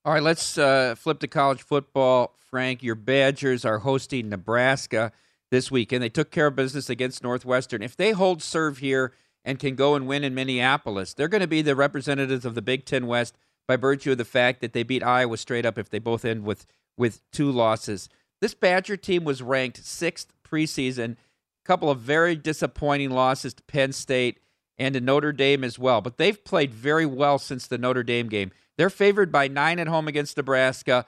All 0.05 0.13
right, 0.13 0.23
let's 0.23 0.59
uh, 0.59 0.95
flip 0.97 1.19
to 1.21 1.29
college 1.29 1.63
football. 1.63 2.37
Frank, 2.39 2.83
your 2.83 2.95
Badgers 2.95 3.65
are 3.65 3.79
hosting 3.79 4.29
Nebraska 4.29 5.13
this 5.51 5.71
week, 5.71 5.93
and 5.93 6.03
they 6.03 6.09
took 6.09 6.31
care 6.31 6.49
of 6.49 6.57
business 6.57 6.91
against 6.91 7.23
Northwestern. 7.23 7.83
If 7.83 7.97
they 7.97 8.11
hold 8.11 8.43
serve 8.43 8.79
here 8.79 9.13
and 9.45 9.59
can 9.59 9.75
go 9.75 9.95
and 9.95 10.07
win 10.07 10.25
in 10.25 10.35
Minneapolis, 10.35 11.15
they're 11.15 11.29
going 11.29 11.41
to 11.41 11.47
be 11.47 11.63
the 11.63 11.75
representatives 11.75 12.45
of 12.45 12.55
the 12.55 12.63
Big 12.63 12.85
Ten 12.85 13.07
West 13.07 13.37
by 13.67 13.77
virtue 13.77 14.13
of 14.13 14.19
the 14.19 14.25
fact 14.25 14.61
that 14.61 14.73
they 14.73 14.83
beat 14.83 15.03
Iowa 15.03 15.37
straight 15.37 15.67
up 15.67 15.79
if 15.79 15.89
they 15.91 15.99
both 15.99 16.25
end 16.25 16.45
with 16.45 16.67
with 16.97 17.23
two 17.31 17.51
losses. 17.51 18.09
This 18.41 18.55
Badger 18.55 18.97
team 18.97 19.25
was 19.25 19.43
ranked 19.43 19.85
sixth 19.85 20.33
preseason. 20.47 21.13
A 21.13 21.65
couple 21.65 21.91
of 21.91 22.01
very 22.01 22.37
disappointing 22.37 23.11
losses 23.11 23.55
to 23.55 23.63
Penn 23.65 23.93
State 23.93 24.41
and 24.79 24.95
to 24.95 25.01
Notre 25.01 25.33
Dame 25.33 25.65
as 25.65 25.79
well. 25.79 26.01
But 26.01 26.17
they've 26.17 26.43
played 26.45 26.75
very 26.75 27.07
well 27.07 27.39
since 27.39 27.67
the 27.67 27.79
Notre 27.79 28.03
Dame 28.03 28.29
game. 28.29 28.51
They're 28.77 28.91
favored 28.91 29.31
by 29.31 29.49
nine 29.49 29.79
at 29.79 29.87
home 29.87 30.09
against 30.09 30.37
Nebraska, 30.37 31.07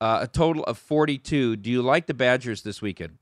uh, 0.00 0.18
a 0.22 0.26
total 0.28 0.64
of 0.64 0.78
42. 0.78 1.56
Do 1.56 1.70
you 1.70 1.80
like 1.80 2.06
the 2.06 2.14
Badgers 2.14 2.62
this 2.62 2.82
weekend? 2.82 3.18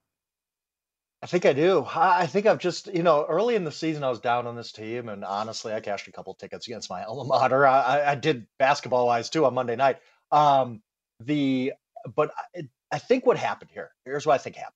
I 1.22 1.26
think 1.26 1.46
I 1.46 1.54
do. 1.54 1.84
I 1.88 2.26
think 2.26 2.46
I've 2.46 2.58
just, 2.58 2.92
you 2.94 3.02
know, 3.02 3.24
early 3.26 3.54
in 3.54 3.64
the 3.64 3.72
season, 3.72 4.04
I 4.04 4.10
was 4.10 4.20
down 4.20 4.46
on 4.46 4.54
this 4.54 4.70
team, 4.70 5.08
and 5.08 5.24
honestly, 5.24 5.72
I 5.72 5.80
cashed 5.80 6.08
a 6.08 6.12
couple 6.12 6.34
tickets 6.34 6.66
against 6.66 6.90
my 6.90 7.04
alma 7.08 7.24
mater. 7.24 7.66
I, 7.66 8.12
I 8.12 8.14
did 8.14 8.46
basketball 8.58 9.06
wise 9.06 9.30
too 9.30 9.44
on 9.46 9.54
Monday 9.54 9.76
night. 9.76 9.98
Um, 10.30 10.82
the 11.20 11.72
but 12.14 12.30
I, 12.54 12.68
I 12.92 12.98
think 12.98 13.24
what 13.24 13.38
happened 13.38 13.70
here. 13.72 13.90
Here's 14.04 14.26
what 14.26 14.34
I 14.34 14.38
think 14.38 14.56
happened. 14.56 14.74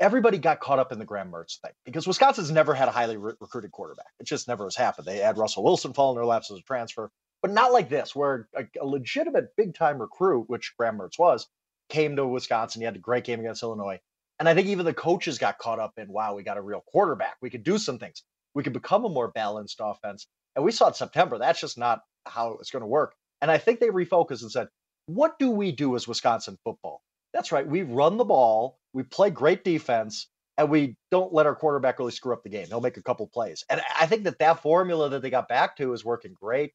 Everybody 0.00 0.38
got 0.38 0.60
caught 0.60 0.78
up 0.78 0.92
in 0.92 0.98
the 0.98 1.04
Graham 1.04 1.32
Mertz 1.32 1.58
thing 1.58 1.72
because 1.84 2.06
Wisconsin's 2.06 2.52
never 2.52 2.72
had 2.74 2.86
a 2.86 2.92
highly 2.92 3.16
re- 3.16 3.32
recruited 3.40 3.72
quarterback. 3.72 4.12
It 4.20 4.26
just 4.26 4.46
never 4.46 4.64
has 4.64 4.76
happened. 4.76 5.06
They 5.06 5.16
had 5.16 5.38
Russell 5.38 5.64
Wilson 5.64 5.92
fall 5.92 6.10
in 6.10 6.16
their 6.16 6.26
laps 6.26 6.50
as 6.52 6.58
a 6.58 6.62
transfer, 6.62 7.10
but 7.42 7.50
not 7.50 7.72
like 7.72 7.88
this, 7.88 8.14
where 8.14 8.48
a, 8.54 8.64
a 8.80 8.86
legitimate 8.86 9.56
big 9.56 9.74
time 9.74 10.00
recruit, 10.00 10.44
which 10.48 10.74
Graham 10.78 10.98
Mertz 10.98 11.18
was, 11.18 11.48
came 11.88 12.14
to 12.14 12.26
Wisconsin. 12.26 12.82
He 12.82 12.84
had 12.84 12.94
a 12.94 13.00
great 13.00 13.24
game 13.24 13.40
against 13.40 13.62
Illinois 13.64 13.98
and 14.38 14.48
I 14.48 14.54
think 14.54 14.68
even 14.68 14.84
the 14.84 14.94
coaches 14.94 15.38
got 15.38 15.58
caught 15.58 15.80
up 15.80 15.94
in, 15.96 16.12
wow, 16.12 16.34
we 16.34 16.42
got 16.42 16.56
a 16.56 16.62
real 16.62 16.82
quarterback. 16.86 17.36
We 17.40 17.50
could 17.50 17.64
do 17.64 17.78
some 17.78 17.98
things. 17.98 18.22
We 18.54 18.62
could 18.62 18.72
become 18.72 19.04
a 19.04 19.08
more 19.08 19.28
balanced 19.28 19.80
offense. 19.82 20.26
And 20.56 20.64
we 20.64 20.72
saw 20.72 20.88
in 20.88 20.94
September, 20.94 21.38
that's 21.38 21.60
just 21.60 21.78
not 21.78 22.00
how 22.26 22.58
it's 22.60 22.70
going 22.70 22.82
to 22.82 22.86
work. 22.86 23.14
And 23.40 23.50
I 23.50 23.58
think 23.58 23.80
they 23.80 23.88
refocused 23.88 24.42
and 24.42 24.50
said, 24.50 24.68
what 25.06 25.38
do 25.38 25.50
we 25.50 25.72
do 25.72 25.96
as 25.96 26.08
Wisconsin 26.08 26.58
football? 26.64 27.02
That's 27.32 27.52
right. 27.52 27.66
We 27.66 27.82
run 27.82 28.16
the 28.16 28.24
ball, 28.24 28.78
we 28.92 29.02
play 29.02 29.30
great 29.30 29.64
defense, 29.64 30.28
and 30.56 30.70
we 30.70 30.96
don't 31.10 31.32
let 31.32 31.46
our 31.46 31.54
quarterback 31.54 31.98
really 31.98 32.10
screw 32.10 32.32
up 32.32 32.42
the 32.42 32.48
game. 32.48 32.66
He'll 32.66 32.80
make 32.80 32.96
a 32.96 33.02
couple 33.02 33.26
plays. 33.28 33.64
And 33.70 33.80
I 33.98 34.06
think 34.06 34.24
that 34.24 34.38
that 34.40 34.60
formula 34.62 35.08
that 35.10 35.22
they 35.22 35.30
got 35.30 35.48
back 35.48 35.76
to 35.76 35.92
is 35.92 36.04
working 36.04 36.34
great. 36.38 36.72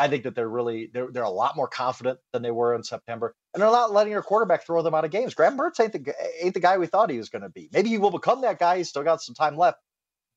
I 0.00 0.08
think 0.08 0.24
that 0.24 0.34
they're 0.34 0.48
really 0.48 0.90
they're 0.92 1.12
they're 1.12 1.22
a 1.22 1.30
lot 1.30 1.56
more 1.56 1.68
confident 1.68 2.18
than 2.32 2.40
they 2.40 2.50
were 2.50 2.74
in 2.74 2.82
September, 2.82 3.34
and 3.52 3.62
they're 3.62 3.70
not 3.70 3.92
letting 3.92 4.14
their 4.14 4.22
quarterback 4.22 4.64
throw 4.64 4.80
them 4.80 4.94
out 4.94 5.04
of 5.04 5.10
games. 5.10 5.34
Graham 5.34 5.58
Mertz 5.58 5.78
ain't 5.78 5.92
the 5.92 6.14
ain't 6.42 6.54
the 6.54 6.60
guy 6.60 6.78
we 6.78 6.86
thought 6.86 7.10
he 7.10 7.18
was 7.18 7.28
going 7.28 7.42
to 7.42 7.50
be. 7.50 7.68
Maybe 7.70 7.90
he 7.90 7.98
will 7.98 8.10
become 8.10 8.40
that 8.40 8.58
guy. 8.58 8.78
He's 8.78 8.88
still 8.88 9.02
got 9.02 9.20
some 9.20 9.34
time 9.34 9.58
left, 9.58 9.78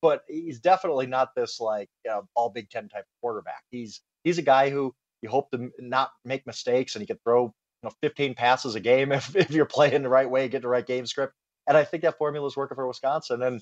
but 0.01 0.23
he's 0.27 0.59
definitely 0.59 1.07
not 1.07 1.29
this 1.33 1.61
like 1.61 1.89
you 2.03 2.11
know, 2.11 2.27
all 2.35 2.49
Big 2.49 2.69
Ten 2.69 2.89
type 2.89 3.05
quarterback. 3.21 3.63
He's 3.71 4.01
he's 4.25 4.37
a 4.37 4.43
guy 4.43 4.69
who 4.69 4.93
you 5.21 5.29
hope 5.29 5.49
to 5.51 5.71
not 5.79 6.11
make 6.25 6.45
mistakes, 6.45 6.95
and 6.95 7.01
he 7.01 7.07
can 7.07 7.19
throw 7.23 7.45
you 7.45 7.53
know 7.83 7.91
15 8.01 8.35
passes 8.35 8.75
a 8.75 8.81
game 8.81 9.11
if 9.13 9.33
if 9.33 9.49
you're 9.49 9.65
playing 9.65 10.03
the 10.03 10.09
right 10.09 10.29
way, 10.29 10.49
get 10.49 10.61
the 10.61 10.67
right 10.67 10.85
game 10.85 11.05
script. 11.05 11.33
And 11.67 11.77
I 11.77 11.85
think 11.85 12.03
that 12.03 12.17
formula 12.17 12.45
is 12.45 12.57
working 12.57 12.75
for 12.75 12.85
Wisconsin, 12.85 13.41
and 13.41 13.61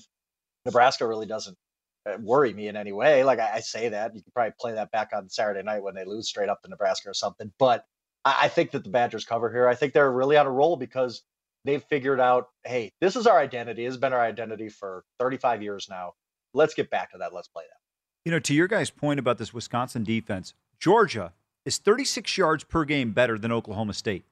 Nebraska 0.66 1.06
really 1.06 1.26
doesn't 1.26 1.56
Uh, 2.04 2.16
worry 2.20 2.52
me 2.52 2.68
in 2.68 2.76
any 2.76 2.92
way. 2.92 3.22
Like 3.22 3.38
I, 3.38 3.52
I, 3.54 3.60
say 3.60 3.90
that 3.90 4.14
you 4.14 4.22
could 4.22 4.34
probably 4.34 4.54
play 4.58 4.72
that 4.72 4.90
back 4.90 5.10
on 5.14 5.28
Saturday 5.28 5.62
night 5.62 5.84
when 5.84 5.94
they 5.94 6.04
lose 6.04 6.28
straight 6.28 6.48
up 6.48 6.60
to 6.62 6.68
Nebraska 6.68 7.08
or 7.08 7.14
something. 7.14 7.52
But 7.60 7.84
I, 8.24 8.38
I 8.42 8.48
think 8.48 8.72
that 8.72 8.82
the 8.82 8.90
Badgers 8.90 9.24
cover 9.24 9.52
here. 9.52 9.68
I 9.68 9.76
think 9.76 9.92
they're 9.92 10.10
really 10.10 10.36
on 10.36 10.46
a 10.46 10.50
roll 10.50 10.76
because 10.76 11.22
they've 11.64 11.82
figured 11.84 12.20
out, 12.20 12.48
hey, 12.64 12.92
this 13.00 13.14
is 13.14 13.26
our 13.26 13.38
identity. 13.38 13.86
It's 13.86 13.96
been 13.96 14.12
our 14.12 14.20
identity 14.20 14.68
for 14.68 15.04
35 15.20 15.62
years 15.62 15.86
now. 15.88 16.14
Let's 16.54 16.74
get 16.74 16.90
back 16.90 17.12
to 17.12 17.18
that. 17.18 17.32
Let's 17.32 17.48
play 17.48 17.64
that. 17.68 17.78
You 18.24 18.32
know, 18.32 18.40
to 18.40 18.54
your 18.54 18.68
guys' 18.68 18.90
point 18.90 19.20
about 19.20 19.38
this 19.38 19.54
Wisconsin 19.54 20.04
defense, 20.04 20.54
Georgia 20.78 21.32
is 21.64 21.78
36 21.78 22.36
yards 22.36 22.64
per 22.64 22.84
game 22.84 23.12
better 23.12 23.38
than 23.38 23.52
Oklahoma 23.52 23.94
State. 23.94 24.24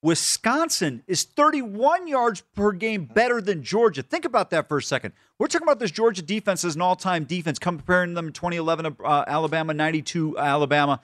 Wisconsin 0.00 1.02
is 1.08 1.24
31 1.24 2.06
yards 2.06 2.42
per 2.54 2.72
game 2.72 3.04
better 3.04 3.40
than 3.40 3.62
Georgia. 3.62 4.02
Think 4.02 4.24
about 4.24 4.50
that 4.50 4.68
for 4.68 4.78
a 4.78 4.82
second. 4.82 5.12
We're 5.38 5.48
talking 5.48 5.66
about 5.66 5.80
this 5.80 5.90
Georgia 5.90 6.22
defense 6.22 6.64
as 6.64 6.76
an 6.76 6.82
all-time 6.82 7.24
defense, 7.24 7.58
comparing 7.58 8.14
them 8.14 8.32
2011 8.32 8.96
uh, 9.04 9.24
Alabama, 9.26 9.74
92 9.74 10.38
Alabama. 10.38 11.00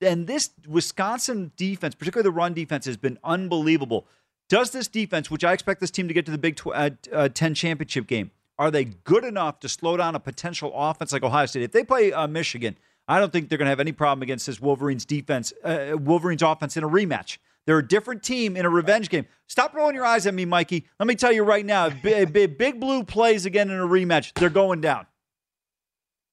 And 0.00 0.26
this 0.26 0.50
Wisconsin 0.66 1.52
defense, 1.56 1.94
particularly 1.94 2.28
the 2.28 2.36
run 2.36 2.54
defense, 2.54 2.84
has 2.86 2.96
been 2.96 3.18
unbelievable. 3.24 4.06
Does 4.48 4.70
this 4.70 4.86
defense, 4.86 5.28
which 5.28 5.44
I 5.44 5.52
expect 5.52 5.80
this 5.80 5.90
team 5.90 6.06
to 6.06 6.14
get 6.14 6.24
to 6.26 6.32
the 6.32 6.38
Big 6.38 6.60
uh, 6.66 6.90
uh, 7.12 7.28
10 7.28 7.54
championship 7.54 8.06
game, 8.06 8.30
are 8.58 8.70
they 8.70 8.84
good 8.84 9.24
enough 9.24 9.58
to 9.60 9.68
slow 9.68 9.96
down 9.96 10.14
a 10.14 10.20
potential 10.20 10.72
offense 10.74 11.12
like 11.12 11.24
Ohio 11.24 11.46
State? 11.46 11.62
If 11.62 11.72
they 11.72 11.82
play 11.82 12.12
uh, 12.12 12.28
Michigan, 12.28 12.78
I 13.08 13.18
don't 13.18 13.32
think 13.32 13.48
they're 13.48 13.58
going 13.58 13.66
to 13.66 13.70
have 13.70 13.80
any 13.80 13.92
problem 13.92 14.22
against 14.22 14.46
this 14.46 14.60
Wolverines 14.60 15.04
defense, 15.04 15.52
uh, 15.64 15.96
Wolverines 15.98 16.42
offense 16.42 16.76
in 16.76 16.84
a 16.84 16.88
rematch. 16.88 17.38
They're 17.66 17.78
a 17.78 17.86
different 17.86 18.22
team 18.22 18.56
in 18.56 18.64
a 18.64 18.70
revenge 18.70 19.08
game. 19.08 19.26
Stop 19.48 19.74
rolling 19.74 19.94
your 19.94 20.04
eyes 20.04 20.26
at 20.26 20.34
me, 20.34 20.44
Mikey. 20.44 20.86
Let 21.00 21.06
me 21.06 21.14
tell 21.14 21.32
you 21.32 21.42
right 21.42 21.66
now, 21.66 21.86
if 21.86 22.02
Big, 22.32 22.58
Big 22.58 22.80
Blue 22.80 23.02
plays 23.02 23.44
again 23.44 23.70
in 23.70 23.78
a 23.78 23.86
rematch, 23.86 24.32
they're 24.34 24.50
going 24.50 24.80
down. 24.80 25.06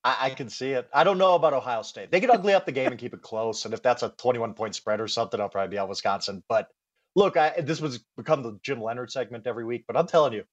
I, 0.06 0.32
can 0.32 0.50
see 0.50 0.72
it. 0.72 0.90
I 0.94 1.06
don't 1.06 1.18
know 1.18 1.36
about 1.36 1.54
Ohio 1.54 1.82
State. 1.82 2.12
They 2.12 2.20
could 2.20 2.30
ugly 2.30 2.54
up 2.54 2.66
the 2.66 2.74
game 2.74 2.92
and 2.92 3.00
keep 3.00 3.14
it 3.14 3.22
close. 3.22 3.64
And 3.64 3.74
if 3.74 3.82
that's 3.82 4.04
a 4.04 4.10
21 4.10 4.54
point 4.54 4.76
spread 4.76 5.00
or 5.00 5.08
something, 5.08 5.40
I'll 5.40 5.48
probably 5.48 5.72
be 5.72 5.78
on 5.78 5.88
Wisconsin. 5.88 6.44
But 6.50 6.68
look, 7.16 7.38
I, 7.38 7.62
this 7.62 7.80
was 7.80 8.04
become 8.18 8.44
the 8.44 8.60
Jim 8.64 8.82
Leonhard 8.82 9.12
segment 9.12 9.48
every 9.48 9.64
week. 9.64 9.86
But 9.88 9.96
I'm 9.96 10.08
telling 10.08 10.34
you, 10.34 10.44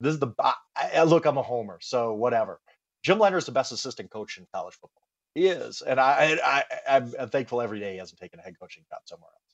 this 0.00 0.12
is 0.12 0.20
the 0.20 0.32
I, 0.76 1.04
look. 1.04 1.24
I'm 1.24 1.38
a 1.38 1.42
homer, 1.42 1.78
so 1.80 2.12
whatever. 2.12 2.60
Jim 3.02 3.18
Leonhard 3.18 3.42
is 3.42 3.46
the 3.46 3.52
best 3.52 3.72
assistant 3.72 4.10
coach 4.10 4.36
in 4.36 4.46
college 4.54 4.74
football. 4.74 5.02
He 5.34 5.46
is, 5.46 5.80
and 5.80 5.98
I, 5.98 6.38
I, 6.44 7.02
I'm 7.18 7.30
thankful 7.30 7.62
every 7.62 7.80
day 7.80 7.92
he 7.92 7.98
hasn't 7.98 8.20
taken 8.20 8.38
a 8.40 8.42
head 8.42 8.58
coaching 8.60 8.84
job 8.90 9.00
somewhere 9.06 9.30
else. 9.30 9.51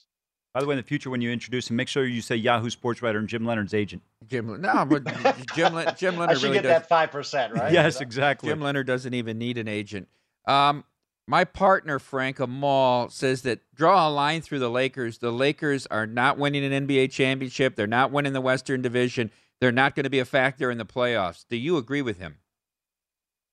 By 0.54 0.60
the 0.60 0.66
way, 0.66 0.74
in 0.74 0.78
the 0.78 0.82
future, 0.82 1.10
when 1.10 1.20
you 1.20 1.30
introduce 1.30 1.70
him, 1.70 1.76
make 1.76 1.88
sure 1.88 2.06
you 2.06 2.22
say 2.22 2.34
Yahoo 2.34 2.70
Sports 2.70 3.02
writer 3.02 3.18
and 3.18 3.28
Jim 3.28 3.44
Leonhard's 3.44 3.74
agent. 3.74 4.02
Jim, 4.26 4.60
no, 4.60 4.84
but 4.84 5.04
Jim, 5.54 5.74
Jim 5.96 6.16
Leonhard 6.16 6.30
I 6.30 6.34
should 6.34 6.42
really 6.44 6.54
get 6.54 6.62
does, 6.62 6.70
that 6.70 6.88
five 6.88 7.10
percent, 7.10 7.54
right? 7.54 7.72
yes, 7.72 8.00
exactly. 8.00 8.48
Jim 8.48 8.60
Leonhard 8.60 8.86
doesn't 8.86 9.14
even 9.14 9.38
need 9.38 9.58
an 9.58 9.68
agent. 9.68 10.08
Um, 10.46 10.84
my 11.28 11.44
partner 11.44 11.98
Frank 11.98 12.40
Amal 12.40 13.10
says 13.10 13.42
that 13.42 13.60
draw 13.74 14.08
a 14.08 14.10
line 14.10 14.40
through 14.40 14.60
the 14.60 14.70
Lakers. 14.70 15.18
The 15.18 15.30
Lakers 15.30 15.86
are 15.86 16.06
not 16.06 16.38
winning 16.38 16.64
an 16.64 16.86
NBA 16.86 17.12
championship. 17.12 17.76
They're 17.76 17.86
not 17.86 18.10
winning 18.10 18.32
the 18.32 18.40
Western 18.40 18.80
Division. 18.80 19.30
They're 19.60 19.70
not 19.70 19.94
going 19.94 20.04
to 20.04 20.10
be 20.10 20.20
a 20.20 20.24
factor 20.24 20.70
in 20.70 20.78
the 20.78 20.86
playoffs. 20.86 21.44
Do 21.48 21.56
you 21.56 21.76
agree 21.76 22.00
with 22.00 22.18
him? 22.18 22.38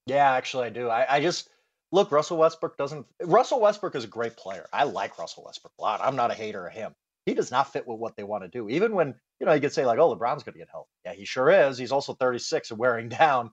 Yeah, 0.06 0.32
actually, 0.32 0.68
I 0.68 0.70
do. 0.70 0.90
I, 0.90 1.16
I 1.16 1.20
just 1.20 1.50
look. 1.96 2.12
Russell 2.12 2.38
Westbrook 2.38 2.78
doesn't. 2.78 3.06
Russell 3.24 3.60
Westbrook 3.62 3.96
is 3.96 4.04
a 4.04 4.08
great 4.08 4.38
player. 4.38 4.68
I 4.72 4.84
like 4.84 5.18
Russell 5.18 5.44
Westbrook 5.46 5.74
a 5.80 5.82
lot. 5.82 6.02
I'm 6.04 6.16
not 6.16 6.32
a 6.32 6.36
hater 6.36 6.68
of 6.68 6.74
him. 6.74 6.94
He 7.26 7.34
does 7.34 7.50
not 7.50 7.74
fit 7.74 7.88
with 7.88 7.98
what 8.00 8.16
they 8.16 8.24
want 8.24 8.44
to 8.44 8.50
do. 8.50 8.70
Even 8.70 8.94
when 8.94 9.16
you 9.40 9.46
know 9.46 9.54
you 9.54 9.62
could 9.62 9.74
say 9.74 9.86
like, 9.86 9.98
"Oh, 9.98 10.16
LeBron's 10.16 10.44
going 10.44 10.54
to 10.54 10.60
get 10.60 10.70
healthy." 10.70 10.90
Yeah, 11.06 11.14
he 11.14 11.26
sure 11.26 11.50
is. 11.50 11.78
He's 11.78 11.92
also 11.92 12.14
36 12.14 12.70
and 12.70 12.80
wearing 12.80 13.10
down. 13.22 13.52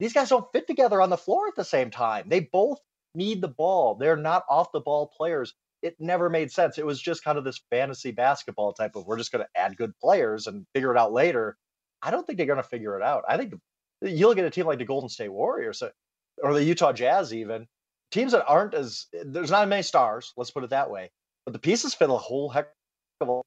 These 0.00 0.12
guys 0.12 0.28
don't 0.28 0.50
fit 0.52 0.66
together 0.66 1.00
on 1.00 1.10
the 1.10 1.16
floor 1.16 1.48
at 1.48 1.54
the 1.56 1.64
same 1.64 1.90
time. 1.90 2.28
They 2.28 2.40
both 2.40 2.78
need 3.14 3.40
the 3.40 3.48
ball. 3.48 3.94
They're 3.94 4.16
not 4.16 4.44
off 4.50 4.72
the 4.72 4.80
ball 4.80 5.10
players. 5.16 5.54
It 5.82 5.96
never 6.00 6.28
made 6.28 6.50
sense. 6.50 6.78
It 6.78 6.86
was 6.86 7.00
just 7.00 7.22
kind 7.22 7.38
of 7.38 7.44
this 7.44 7.60
fantasy 7.70 8.10
basketball 8.10 8.72
type 8.72 8.96
of 8.96 9.06
we're 9.06 9.18
just 9.18 9.32
going 9.32 9.44
to 9.44 9.60
add 9.60 9.76
good 9.76 9.92
players 10.02 10.46
and 10.46 10.66
figure 10.74 10.90
it 10.90 10.98
out 10.98 11.12
later. 11.12 11.56
I 12.02 12.10
don't 12.10 12.26
think 12.26 12.38
they're 12.38 12.46
going 12.46 12.62
to 12.62 12.68
figure 12.68 12.98
it 12.98 13.02
out. 13.02 13.24
I 13.28 13.36
think 13.36 13.54
you 14.02 14.26
look 14.26 14.38
at 14.38 14.44
a 14.44 14.50
team 14.50 14.66
like 14.66 14.78
the 14.78 14.84
Golden 14.84 15.08
State 15.08 15.32
Warriors 15.32 15.82
uh, 15.82 15.90
or 16.42 16.54
the 16.54 16.64
Utah 16.64 16.92
Jazz, 16.92 17.32
even 17.32 17.66
teams 18.10 18.32
that 18.32 18.44
aren't 18.46 18.74
as 18.74 19.06
there's 19.24 19.50
not 19.50 19.68
many 19.68 19.82
stars. 19.82 20.32
Let's 20.36 20.50
put 20.50 20.64
it 20.64 20.70
that 20.70 20.90
way. 20.90 21.10
But 21.44 21.52
the 21.52 21.58
pieces 21.58 21.94
fit 21.94 22.10
a 22.10 22.14
whole 22.14 22.48
heck 22.48 22.68
of 23.20 23.28
a 23.28 23.32
lot. 23.32 23.46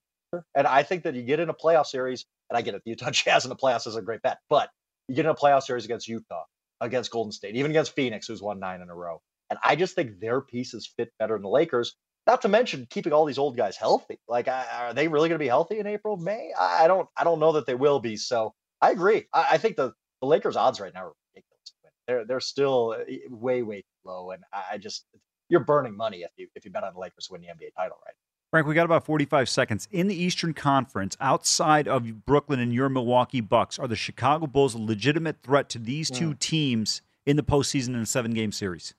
and 0.55 0.67
I 0.67 0.83
think 0.83 1.03
that 1.03 1.15
you 1.15 1.23
get 1.23 1.39
in 1.39 1.49
a 1.49 1.53
playoff 1.53 1.87
series, 1.87 2.25
and 2.49 2.57
I 2.57 2.61
get 2.61 2.75
it. 2.75 2.81
The 2.85 2.91
Utah 2.91 3.09
Jazz 3.11 3.45
in 3.45 3.49
the 3.49 3.55
playoffs 3.55 3.87
is 3.87 3.95
a 3.95 4.01
great 4.01 4.21
bet, 4.21 4.37
but 4.49 4.69
you 5.07 5.15
get 5.15 5.25
in 5.25 5.31
a 5.31 5.35
playoff 5.35 5.63
series 5.63 5.85
against 5.85 6.07
Utah, 6.07 6.43
against 6.81 7.11
Golden 7.11 7.31
State, 7.31 7.55
even 7.55 7.71
against 7.71 7.95
Phoenix, 7.95 8.27
who's 8.27 8.41
won 8.41 8.59
nine 8.59 8.81
in 8.81 8.89
a 8.89 8.95
row. 8.95 9.21
And 9.49 9.59
I 9.63 9.75
just 9.75 9.95
think 9.95 10.19
their 10.19 10.41
pieces 10.41 10.91
fit 10.97 11.11
better 11.19 11.35
than 11.35 11.43
the 11.43 11.49
Lakers. 11.49 11.95
Not 12.25 12.41
to 12.41 12.49
mention 12.49 12.87
keeping 12.89 13.13
all 13.13 13.23
these 13.23 13.37
old 13.37 13.55
guys 13.55 13.77
healthy. 13.77 14.19
Like, 14.27 14.49
are 14.49 14.93
they 14.93 15.07
really 15.07 15.29
going 15.29 15.39
to 15.39 15.43
be 15.43 15.47
healthy 15.47 15.79
in 15.79 15.87
April, 15.87 16.17
May? 16.17 16.51
I 16.59 16.87
don't. 16.87 17.07
I 17.15 17.23
don't 17.23 17.39
know 17.39 17.53
that 17.53 17.65
they 17.65 17.75
will 17.75 18.01
be. 18.01 18.17
So 18.17 18.53
I 18.81 18.91
agree. 18.91 19.27
I, 19.33 19.47
I 19.51 19.57
think 19.57 19.77
the, 19.77 19.93
the 20.21 20.27
Lakers' 20.27 20.57
odds 20.57 20.81
right 20.81 20.93
now 20.93 21.05
are. 21.05 21.13
They're 22.07 22.25
they're 22.25 22.39
still 22.39 22.95
uh, 22.97 23.03
way 23.29 23.61
way 23.63 23.83
low, 24.05 24.31
and 24.31 24.43
I 24.53 24.77
just 24.77 25.05
you're 25.49 25.63
burning 25.63 25.95
money 25.95 26.19
if 26.19 26.31
you 26.37 26.47
if 26.55 26.65
you 26.65 26.71
bet 26.71 26.83
on 26.83 26.93
the 26.93 26.99
Lakers 26.99 27.27
to 27.27 27.33
win 27.33 27.41
the 27.41 27.47
NBA 27.47 27.75
title, 27.75 27.97
right? 28.05 28.15
Frank, 28.49 28.65
we 28.65 28.75
got 28.75 28.85
about 28.85 29.05
45 29.05 29.49
seconds. 29.49 29.89
In 29.91 30.07
the 30.07 30.15
Eastern 30.15 30.53
Conference, 30.53 31.17
outside 31.19 31.85
of 31.85 32.25
Brooklyn 32.25 32.61
and 32.61 32.73
your 32.73 32.87
Milwaukee 32.87 33.41
Bucks, 33.41 33.77
are 33.77 33.89
the 33.89 33.95
Chicago 33.97 34.47
Bulls 34.47 34.73
a 34.73 34.77
legitimate 34.77 35.41
threat 35.43 35.67
to 35.69 35.79
these 35.79 36.09
two 36.09 36.29
mm. 36.29 36.39
teams 36.39 37.01
in 37.25 37.35
the 37.35 37.43
postseason 37.43 37.89
in 37.89 37.95
a 37.97 38.05
seven 38.05 38.31
game 38.31 38.53
series? 38.53 38.93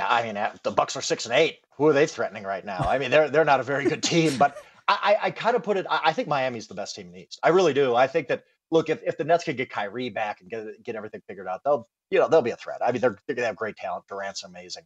I 0.00 0.24
mean, 0.24 0.36
the 0.64 0.70
Bucks 0.72 0.96
are 0.96 1.00
six 1.00 1.26
and 1.26 1.34
eight. 1.34 1.60
Who 1.76 1.86
are 1.86 1.92
they 1.92 2.06
threatening 2.06 2.42
right 2.42 2.64
now? 2.64 2.84
I 2.88 2.98
mean, 2.98 3.12
they're 3.12 3.30
they're 3.30 3.44
not 3.44 3.60
a 3.60 3.64
very 3.64 3.84
good 3.84 4.02
team, 4.02 4.36
but 4.36 4.56
I, 4.88 4.98
I, 5.22 5.26
I 5.26 5.30
kind 5.30 5.54
of 5.54 5.62
put 5.62 5.76
it. 5.76 5.86
I, 5.88 6.00
I 6.06 6.12
think 6.12 6.26
Miami's 6.26 6.66
the 6.66 6.74
best 6.74 6.96
team 6.96 7.06
in 7.06 7.12
the 7.12 7.20
East. 7.20 7.38
I 7.42 7.50
really 7.50 7.74
do. 7.74 7.94
I 7.94 8.08
think 8.08 8.26
that 8.28 8.44
look, 8.70 8.88
if, 8.90 9.02
if 9.02 9.16
the 9.16 9.24
Nets 9.24 9.44
could 9.44 9.56
get 9.56 9.70
Kyrie 9.70 10.10
back 10.10 10.40
and 10.40 10.50
get 10.50 10.82
get 10.82 10.96
everything 10.96 11.22
figured 11.28 11.48
out, 11.48 11.60
they'll 11.64 11.88
you 12.10 12.18
know 12.18 12.28
they'll 12.28 12.42
be 12.42 12.50
a 12.50 12.56
threat. 12.56 12.80
I 12.84 12.92
mean, 12.92 13.00
they're 13.00 13.16
they're 13.26 13.36
gonna 13.36 13.46
have 13.46 13.56
great 13.56 13.76
talent. 13.76 14.04
Durant's 14.08 14.44
amazing. 14.44 14.84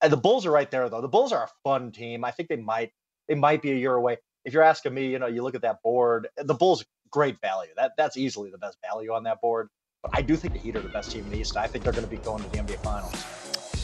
And 0.00 0.12
the 0.12 0.16
Bulls 0.16 0.46
are 0.46 0.50
right 0.50 0.70
there 0.70 0.88
though. 0.88 1.00
The 1.00 1.08
Bulls 1.08 1.32
are 1.32 1.44
a 1.44 1.48
fun 1.64 1.90
team. 1.92 2.24
I 2.24 2.30
think 2.30 2.48
they 2.48 2.56
might 2.56 2.92
they 3.28 3.34
might 3.34 3.62
be 3.62 3.72
a 3.72 3.76
year 3.76 3.94
away. 3.94 4.18
If 4.44 4.52
you're 4.52 4.62
asking 4.62 4.94
me, 4.94 5.08
you 5.08 5.18
know, 5.18 5.26
you 5.26 5.42
look 5.42 5.54
at 5.54 5.62
that 5.62 5.82
board, 5.82 6.28
the 6.36 6.54
Bulls 6.54 6.84
great 7.10 7.40
value. 7.40 7.72
That 7.76 7.92
that's 7.96 8.16
easily 8.16 8.50
the 8.50 8.58
best 8.58 8.78
value 8.82 9.12
on 9.12 9.24
that 9.24 9.40
board. 9.40 9.68
But 10.02 10.12
I 10.14 10.22
do 10.22 10.36
think 10.36 10.54
the 10.54 10.60
Heat 10.60 10.76
are 10.76 10.80
the 10.80 10.88
best 10.88 11.10
team 11.10 11.24
in 11.24 11.30
the 11.30 11.38
East. 11.38 11.56
I 11.56 11.66
think 11.66 11.82
they're 11.82 11.92
going 11.92 12.04
to 12.04 12.10
be 12.10 12.18
going 12.18 12.42
to 12.42 12.50
the 12.50 12.58
NBA 12.58 12.82
Finals. 12.84 13.14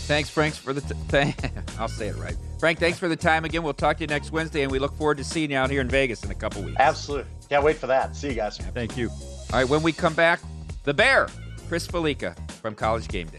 Thanks, 0.07 0.29
Frank, 0.29 0.55
for 0.55 0.73
the. 0.73 0.81
T- 0.81 0.95
th- 1.11 1.35
I'll 1.79 1.89
say 1.89 2.09
it 2.09 2.17
right. 2.17 2.37
Frank, 2.61 2.79
thanks 2.79 2.99
for 2.99 3.09
the 3.09 3.17
time 3.17 3.45
again. 3.45 3.63
We'll 3.63 3.75
talk 3.75 3.97
to 3.97 4.03
you 4.03 4.07
next 4.07 4.33
Wednesday, 4.33 4.63
and 4.63 4.71
we 4.71 4.79
look 4.79 4.95
forward 4.97 5.17
to 5.17 5.25
seeing 5.25 5.51
you 5.51 5.57
out 5.57 5.71
here 5.71 5.81
in 5.81 5.89
Vegas 5.89 6.23
in 6.25 6.31
a 6.31 6.35
couple 6.35 6.63
weeks. 6.63 6.77
Absolutely. 6.79 7.31
Can't 7.49 7.65
wait 7.65 7.77
for 7.77 7.87
that. 7.87 8.15
See 8.15 8.29
you 8.29 8.35
guys. 8.35 8.59
Thank 8.59 8.97
you. 8.97 9.11
All 9.55 9.61
right, 9.61 9.69
when 9.69 9.85
we 9.85 9.93
come 9.93 10.15
back, 10.15 10.41
the 10.83 10.93
Bear, 10.93 11.29
Chris 11.69 11.87
Fallica 11.87 12.35
from 12.61 12.75
College 12.75 13.07
Game 13.07 13.29
Day. 13.29 13.39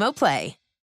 Play. 0.09 0.60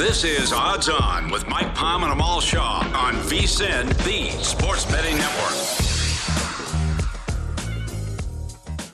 This 0.00 0.24
is 0.24 0.50
Odds 0.50 0.88
On 0.88 1.30
with 1.30 1.46
Mike 1.46 1.74
Palm 1.74 2.04
and 2.04 2.10
Amal 2.10 2.40
Shah 2.40 2.90
on 2.94 3.16
VSIN, 3.16 3.86
the 4.02 4.30
Sports 4.42 4.86
Betting 4.86 5.18
Network. 5.18 5.89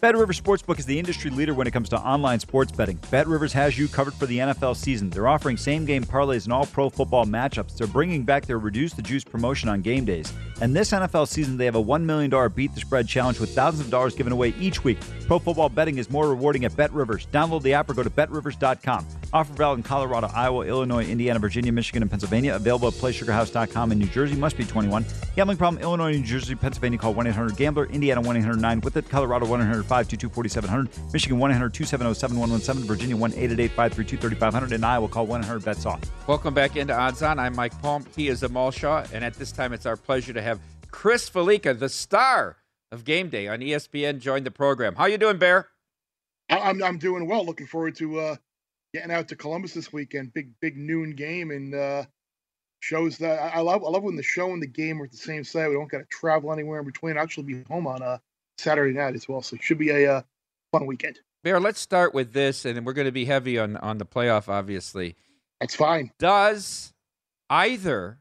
Bet 0.06 0.16
Rivers 0.16 0.40
Sportsbook 0.40 0.78
is 0.78 0.86
the 0.86 1.00
industry 1.00 1.32
leader 1.32 1.52
when 1.52 1.66
it 1.66 1.72
comes 1.72 1.88
to 1.88 1.98
online 1.98 2.38
sports 2.38 2.70
betting. 2.70 2.96
Bet 3.10 3.26
Rivers 3.26 3.52
has 3.54 3.76
you 3.76 3.88
covered 3.88 4.14
for 4.14 4.26
the 4.26 4.38
NFL 4.38 4.76
season. 4.76 5.10
They're 5.10 5.26
offering 5.26 5.56
same 5.56 5.84
game 5.84 6.04
parlays 6.04 6.44
and 6.44 6.52
all 6.52 6.64
pro 6.64 6.88
football 6.88 7.26
matchups. 7.26 7.76
They're 7.76 7.88
bringing 7.88 8.22
back 8.22 8.46
their 8.46 8.60
Reduce 8.60 8.92
the 8.92 9.02
Juice 9.02 9.24
promotion 9.24 9.68
on 9.68 9.82
game 9.82 10.04
days. 10.04 10.32
And 10.60 10.76
this 10.76 10.92
NFL 10.92 11.26
season, 11.26 11.56
they 11.56 11.64
have 11.64 11.74
a 11.74 11.82
$1 11.82 12.04
million 12.04 12.30
Beat 12.54 12.72
the 12.72 12.80
Spread 12.80 13.08
challenge 13.08 13.40
with 13.40 13.52
thousands 13.52 13.84
of 13.84 13.90
dollars 13.90 14.14
given 14.14 14.32
away 14.32 14.54
each 14.60 14.84
week. 14.84 14.98
Pro 15.26 15.40
football 15.40 15.68
betting 15.68 15.98
is 15.98 16.08
more 16.08 16.28
rewarding 16.28 16.64
at 16.64 16.76
Bet 16.76 16.92
Rivers. 16.92 17.26
Download 17.32 17.60
the 17.62 17.74
app 17.74 17.90
or 17.90 17.94
go 17.94 18.04
to 18.04 18.10
betrivers.com. 18.10 19.04
Offer 19.32 19.52
valid 19.54 19.78
in 19.80 19.82
Colorado, 19.82 20.28
Iowa, 20.32 20.64
Illinois, 20.64 21.04
Indiana, 21.04 21.40
Virginia, 21.40 21.72
Michigan, 21.72 22.02
and 22.02 22.10
Pennsylvania. 22.10 22.54
Available 22.54 22.88
at 22.88 22.94
PlaySugarHouse.com 22.94 23.92
in 23.92 23.98
New 23.98 24.06
Jersey. 24.06 24.36
Must 24.36 24.56
be 24.56 24.64
21. 24.64 25.04
Gambling 25.34 25.58
problem, 25.58 25.82
Illinois, 25.82 26.12
New 26.12 26.22
Jersey, 26.22 26.54
Pennsylvania. 26.54 26.98
Call 26.98 27.12
1 27.12 27.26
800 27.26 27.56
Gambler. 27.56 27.86
Indiana 27.86 28.20
1 28.20 28.36
800 28.36 28.60
9 28.60 28.80
with 28.82 28.96
it. 28.96 29.08
Colorado 29.08 29.46
1 29.46 29.62
800 29.62 29.82
522 29.96 30.28
4700. 30.28 31.12
Michigan 31.14 31.38
1 31.38 31.50
800 31.52 31.72
270 31.72 32.14
7117. 32.14 32.86
Virginia 32.86 33.16
1 33.16 33.30
888 33.32 33.70
532 33.70 34.16
3500. 34.18 34.72
And 34.72 34.84
Iowa 34.84 35.08
call 35.08 35.26
1 35.26 35.40
800 35.40 35.64
bets 35.64 35.86
off. 35.86 36.00
Welcome 36.26 36.52
back 36.52 36.76
into 36.76 36.94
Odds 36.94 37.22
On. 37.22 37.38
I'm 37.38 37.56
Mike 37.56 37.80
Palm. 37.80 38.04
He 38.14 38.28
is 38.28 38.42
Amal 38.42 38.70
Shah. 38.72 39.06
And 39.14 39.24
at 39.24 39.34
this 39.34 39.52
time, 39.52 39.72
it's 39.72 39.86
our 39.86 39.96
pleasure 39.96 40.34
to 40.34 40.42
have 40.42 40.60
Chris 40.90 41.30
Fallica, 41.30 41.78
the 41.78 41.88
star 41.88 42.58
of 42.92 43.04
Game 43.04 43.30
Day 43.30 43.48
on 43.48 43.60
ESPN, 43.60 44.20
join 44.20 44.44
the 44.44 44.50
program. 44.50 44.94
How 44.94 45.06
you 45.06 45.16
doing, 45.18 45.38
Bear? 45.38 45.68
I- 46.50 46.58
I'm 46.60 46.82
I'm 46.82 46.98
doing 46.98 47.26
well. 47.26 47.44
Looking 47.44 47.66
forward 47.66 47.96
to 47.96 48.20
uh, 48.20 48.36
getting 48.92 49.10
out 49.10 49.28
to 49.28 49.36
Columbus 49.36 49.72
this 49.72 49.92
weekend. 49.94 50.34
Big 50.34 50.50
big 50.60 50.76
noon 50.76 51.14
game 51.14 51.50
and 51.50 51.74
uh, 51.74 52.04
shows 52.80 53.16
that 53.18 53.38
I 53.40 53.58
I 53.58 53.60
love. 53.60 53.82
I 53.82 53.88
love 53.88 54.02
when 54.02 54.16
the 54.16 54.22
show 54.22 54.52
and 54.52 54.62
the 54.62 54.66
game 54.66 55.00
are 55.00 55.06
at 55.06 55.10
the 55.10 55.16
same 55.16 55.42
site. 55.42 55.70
We 55.70 55.74
don't 55.74 55.90
got 55.90 55.98
to 55.98 56.04
travel 56.04 56.52
anywhere 56.52 56.80
in 56.80 56.84
between. 56.86 57.16
I'll 57.16 57.22
actually 57.22 57.44
be 57.44 57.62
home 57.68 57.86
on 57.86 58.02
uh, 58.02 58.18
Saturday 58.58 58.92
night 58.96 59.14
as 59.14 59.28
well, 59.28 59.42
so 59.42 59.56
it 59.56 59.62
should 59.62 59.78
be 59.78 59.90
a 59.90 60.16
uh, 60.16 60.22
fun 60.72 60.86
weekend. 60.86 61.20
Bear, 61.44 61.60
let's 61.60 61.80
start 61.80 62.14
with 62.14 62.32
this, 62.32 62.64
and 62.64 62.76
then 62.76 62.84
we're 62.84 62.92
going 62.92 63.06
to 63.06 63.12
be 63.12 63.24
heavy 63.24 63.58
on, 63.58 63.76
on 63.76 63.98
the 63.98 64.06
playoff, 64.06 64.48
obviously. 64.48 65.16
That's 65.60 65.74
fine. 65.74 66.10
Does 66.18 66.92
either 67.48 68.18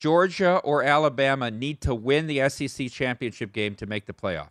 Georgia 0.00 0.56
or 0.64 0.82
Alabama 0.82 1.50
need 1.50 1.80
to 1.82 1.94
win 1.94 2.26
the 2.26 2.48
SEC 2.48 2.90
championship 2.90 3.52
game 3.52 3.74
to 3.76 3.86
make 3.86 4.06
the 4.06 4.12
playoff? 4.12 4.50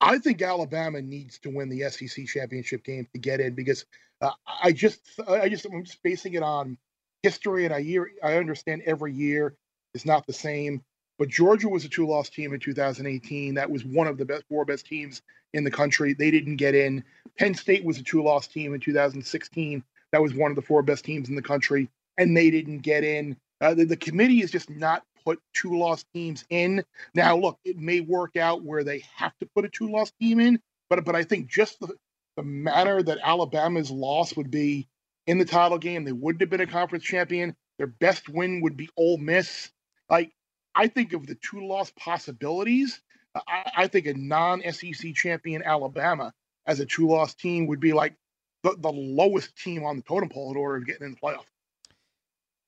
I 0.00 0.18
think 0.18 0.40
Alabama 0.40 1.02
needs 1.02 1.38
to 1.40 1.50
win 1.50 1.68
the 1.68 1.90
SEC 1.90 2.26
championship 2.26 2.84
game 2.84 3.06
to 3.12 3.18
get 3.18 3.40
in 3.40 3.54
because 3.54 3.84
uh, 4.20 4.30
I 4.62 4.72
just 4.72 5.00
I 5.28 5.48
just 5.48 5.66
I'm 5.66 5.84
just 5.84 6.02
basing 6.02 6.34
it 6.34 6.42
on 6.42 6.78
history 7.22 7.66
and 7.66 7.74
I 7.74 7.78
year 7.78 8.10
I 8.22 8.36
understand 8.36 8.82
every 8.86 9.12
year 9.12 9.56
is 9.94 10.06
not 10.06 10.26
the 10.26 10.32
same. 10.32 10.82
But 11.20 11.28
Georgia 11.28 11.68
was 11.68 11.84
a 11.84 11.88
two-loss 11.90 12.30
team 12.30 12.54
in 12.54 12.60
2018. 12.60 13.52
That 13.52 13.70
was 13.70 13.84
one 13.84 14.06
of 14.06 14.16
the 14.16 14.24
best 14.24 14.42
four 14.48 14.64
best 14.64 14.86
teams 14.86 15.20
in 15.52 15.64
the 15.64 15.70
country. 15.70 16.14
They 16.14 16.30
didn't 16.30 16.56
get 16.56 16.74
in. 16.74 17.04
Penn 17.38 17.54
State 17.54 17.84
was 17.84 17.98
a 17.98 18.02
two-loss 18.02 18.46
team 18.46 18.72
in 18.72 18.80
2016. 18.80 19.84
That 20.12 20.22
was 20.22 20.32
one 20.32 20.50
of 20.50 20.56
the 20.56 20.62
four 20.62 20.82
best 20.82 21.04
teams 21.04 21.28
in 21.28 21.34
the 21.34 21.42
country, 21.42 21.90
and 22.16 22.34
they 22.34 22.50
didn't 22.50 22.78
get 22.78 23.04
in. 23.04 23.36
Uh, 23.60 23.74
the, 23.74 23.84
the 23.84 23.98
committee 23.98 24.40
is 24.40 24.50
just 24.50 24.70
not 24.70 25.02
put 25.26 25.38
two-loss 25.52 26.06
teams 26.14 26.46
in. 26.48 26.82
Now, 27.14 27.36
look, 27.36 27.58
it 27.66 27.76
may 27.76 28.00
work 28.00 28.38
out 28.38 28.62
where 28.62 28.82
they 28.82 29.04
have 29.14 29.36
to 29.40 29.48
put 29.54 29.66
a 29.66 29.68
two-loss 29.68 30.12
team 30.22 30.40
in, 30.40 30.58
but 30.88 31.04
but 31.04 31.14
I 31.14 31.24
think 31.24 31.48
just 31.48 31.80
the 31.80 31.94
the 32.38 32.42
manner 32.42 33.02
that 33.02 33.18
Alabama's 33.22 33.90
loss 33.90 34.34
would 34.36 34.50
be 34.50 34.88
in 35.26 35.36
the 35.36 35.44
title 35.44 35.76
game, 35.76 36.04
they 36.04 36.12
wouldn't 36.12 36.40
have 36.40 36.48
been 36.48 36.62
a 36.62 36.66
conference 36.66 37.04
champion. 37.04 37.54
Their 37.76 37.88
best 37.88 38.30
win 38.30 38.62
would 38.62 38.78
be 38.78 38.88
Ole 38.96 39.18
Miss. 39.18 39.70
Like 40.08 40.32
I 40.74 40.88
think 40.88 41.12
of 41.12 41.26
the 41.26 41.36
two 41.36 41.66
loss 41.66 41.92
possibilities. 41.96 43.00
I, 43.34 43.70
I 43.76 43.86
think 43.86 44.06
a 44.06 44.14
non 44.14 44.62
SEC 44.72 45.14
champion 45.14 45.62
Alabama 45.64 46.32
as 46.66 46.80
a 46.80 46.86
two 46.86 47.08
loss 47.08 47.34
team 47.34 47.66
would 47.66 47.80
be 47.80 47.92
like 47.92 48.14
the, 48.62 48.76
the 48.78 48.90
lowest 48.90 49.56
team 49.56 49.84
on 49.84 49.96
the 49.96 50.02
totem 50.02 50.28
pole 50.28 50.50
in 50.50 50.56
order 50.56 50.76
of 50.76 50.86
getting 50.86 51.06
in 51.06 51.12
the 51.12 51.16
playoff. 51.16 51.44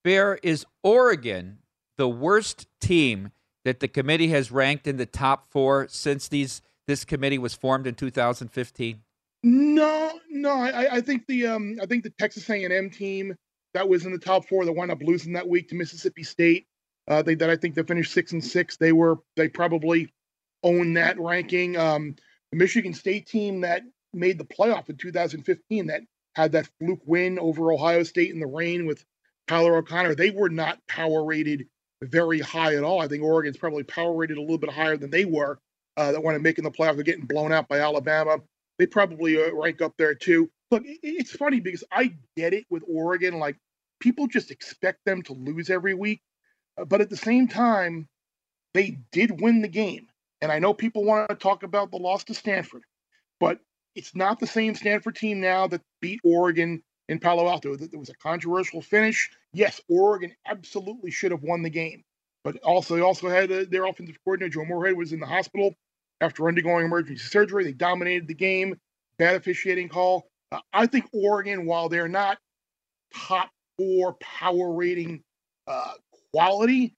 Bear, 0.04 0.38
is 0.42 0.66
Oregon 0.82 1.58
the 1.96 2.08
worst 2.08 2.66
team 2.80 3.30
that 3.64 3.80
the 3.80 3.88
committee 3.88 4.28
has 4.28 4.50
ranked 4.50 4.86
in 4.86 4.96
the 4.96 5.06
top 5.06 5.50
four 5.50 5.86
since 5.88 6.28
these 6.28 6.62
this 6.86 7.04
committee 7.04 7.38
was 7.38 7.54
formed 7.54 7.86
in 7.86 7.94
2015? 7.94 9.02
No, 9.44 10.12
no, 10.30 10.50
I, 10.50 10.96
I 10.96 11.00
think 11.00 11.26
the 11.26 11.46
um 11.46 11.78
I 11.80 11.86
think 11.86 12.02
the 12.02 12.10
Texas 12.10 12.48
A&M 12.48 12.90
team 12.90 13.36
that 13.74 13.88
was 13.88 14.04
in 14.04 14.12
the 14.12 14.18
top 14.18 14.48
four 14.48 14.64
that 14.64 14.72
wound 14.72 14.90
up 14.90 15.02
losing 15.02 15.32
that 15.34 15.48
week 15.48 15.68
to 15.68 15.74
Mississippi 15.74 16.22
State. 16.22 16.66
Uh, 17.08 17.22
they 17.22 17.34
that 17.34 17.50
I 17.50 17.56
think 17.56 17.74
they 17.74 17.82
finished 17.82 18.12
six 18.12 18.32
and 18.32 18.44
six. 18.44 18.76
They 18.76 18.92
were 18.92 19.18
they 19.36 19.48
probably 19.48 20.12
own 20.62 20.94
that 20.94 21.18
ranking. 21.18 21.76
Um, 21.76 22.16
the 22.52 22.58
Michigan 22.58 22.94
State 22.94 23.26
team 23.26 23.62
that 23.62 23.82
made 24.12 24.38
the 24.38 24.44
playoff 24.44 24.88
in 24.88 24.96
2015 24.96 25.86
that 25.86 26.02
had 26.34 26.52
that 26.52 26.68
fluke 26.78 27.00
win 27.04 27.38
over 27.38 27.72
Ohio 27.72 28.02
State 28.02 28.30
in 28.30 28.40
the 28.40 28.46
rain 28.46 28.86
with 28.86 29.04
Tyler 29.48 29.76
O'Connor. 29.76 30.14
They 30.14 30.30
were 30.30 30.48
not 30.48 30.78
power 30.88 31.24
rated 31.24 31.66
very 32.02 32.40
high 32.40 32.74
at 32.74 32.84
all. 32.84 33.00
I 33.00 33.08
think 33.08 33.22
Oregon's 33.22 33.56
probably 33.56 33.82
power 33.84 34.14
rated 34.14 34.36
a 34.36 34.40
little 34.40 34.58
bit 34.58 34.70
higher 34.70 34.96
than 34.96 35.10
they 35.10 35.24
were. 35.24 35.58
Uh, 35.96 36.12
that 36.12 36.22
up 36.22 36.42
making 36.42 36.64
the 36.64 36.70
playoff. 36.70 36.94
They're 36.94 37.04
getting 37.04 37.26
blown 37.26 37.52
out 37.52 37.68
by 37.68 37.80
Alabama. 37.80 38.38
They 38.78 38.86
probably 38.86 39.42
uh, 39.42 39.54
rank 39.54 39.82
up 39.82 39.92
there 39.98 40.14
too. 40.14 40.50
Look, 40.70 40.84
it, 40.86 40.98
it's 41.02 41.32
funny 41.32 41.60
because 41.60 41.84
I 41.92 42.14
get 42.36 42.54
it 42.54 42.64
with 42.70 42.82
Oregon. 42.88 43.38
Like 43.38 43.56
people 44.00 44.26
just 44.26 44.50
expect 44.50 45.00
them 45.04 45.22
to 45.22 45.34
lose 45.34 45.68
every 45.68 45.94
week. 45.94 46.20
But 46.86 47.00
at 47.00 47.10
the 47.10 47.16
same 47.16 47.48
time, 47.48 48.08
they 48.74 48.98
did 49.12 49.40
win 49.40 49.62
the 49.62 49.68
game. 49.68 50.08
And 50.40 50.50
I 50.50 50.58
know 50.58 50.74
people 50.74 51.04
want 51.04 51.28
to 51.28 51.36
talk 51.36 51.62
about 51.62 51.90
the 51.90 51.98
loss 51.98 52.24
to 52.24 52.34
Stanford, 52.34 52.82
but 53.38 53.60
it's 53.94 54.14
not 54.14 54.40
the 54.40 54.46
same 54.46 54.74
Stanford 54.74 55.14
team 55.14 55.40
now 55.40 55.66
that 55.68 55.82
beat 56.00 56.20
Oregon 56.24 56.82
in 57.08 57.20
Palo 57.20 57.48
Alto. 57.48 57.76
There 57.76 57.98
was 57.98 58.08
a 58.08 58.14
controversial 58.14 58.80
finish. 58.80 59.30
Yes, 59.52 59.80
Oregon 59.88 60.34
absolutely 60.46 61.10
should 61.10 61.30
have 61.30 61.42
won 61.42 61.62
the 61.62 61.70
game, 61.70 62.02
but 62.42 62.56
also 62.58 62.96
they 62.96 63.02
also 63.02 63.28
had 63.28 63.52
uh, 63.52 63.64
their 63.70 63.84
offensive 63.84 64.16
coordinator 64.24 64.54
Joe 64.54 64.64
Moorhead 64.64 64.96
was 64.96 65.12
in 65.12 65.20
the 65.20 65.26
hospital 65.26 65.74
after 66.20 66.48
undergoing 66.48 66.86
emergency 66.86 67.22
surgery. 67.22 67.64
They 67.64 67.72
dominated 67.72 68.26
the 68.26 68.34
game. 68.34 68.78
Bad 69.18 69.36
officiating 69.36 69.88
call. 69.88 70.26
Uh, 70.50 70.60
I 70.72 70.86
think 70.86 71.08
Oregon, 71.12 71.66
while 71.66 71.88
they're 71.88 72.08
not 72.08 72.38
top 73.14 73.50
four 73.76 74.14
power 74.14 74.72
rating 74.72 75.22
uh, 75.66 75.92
quality, 76.32 76.94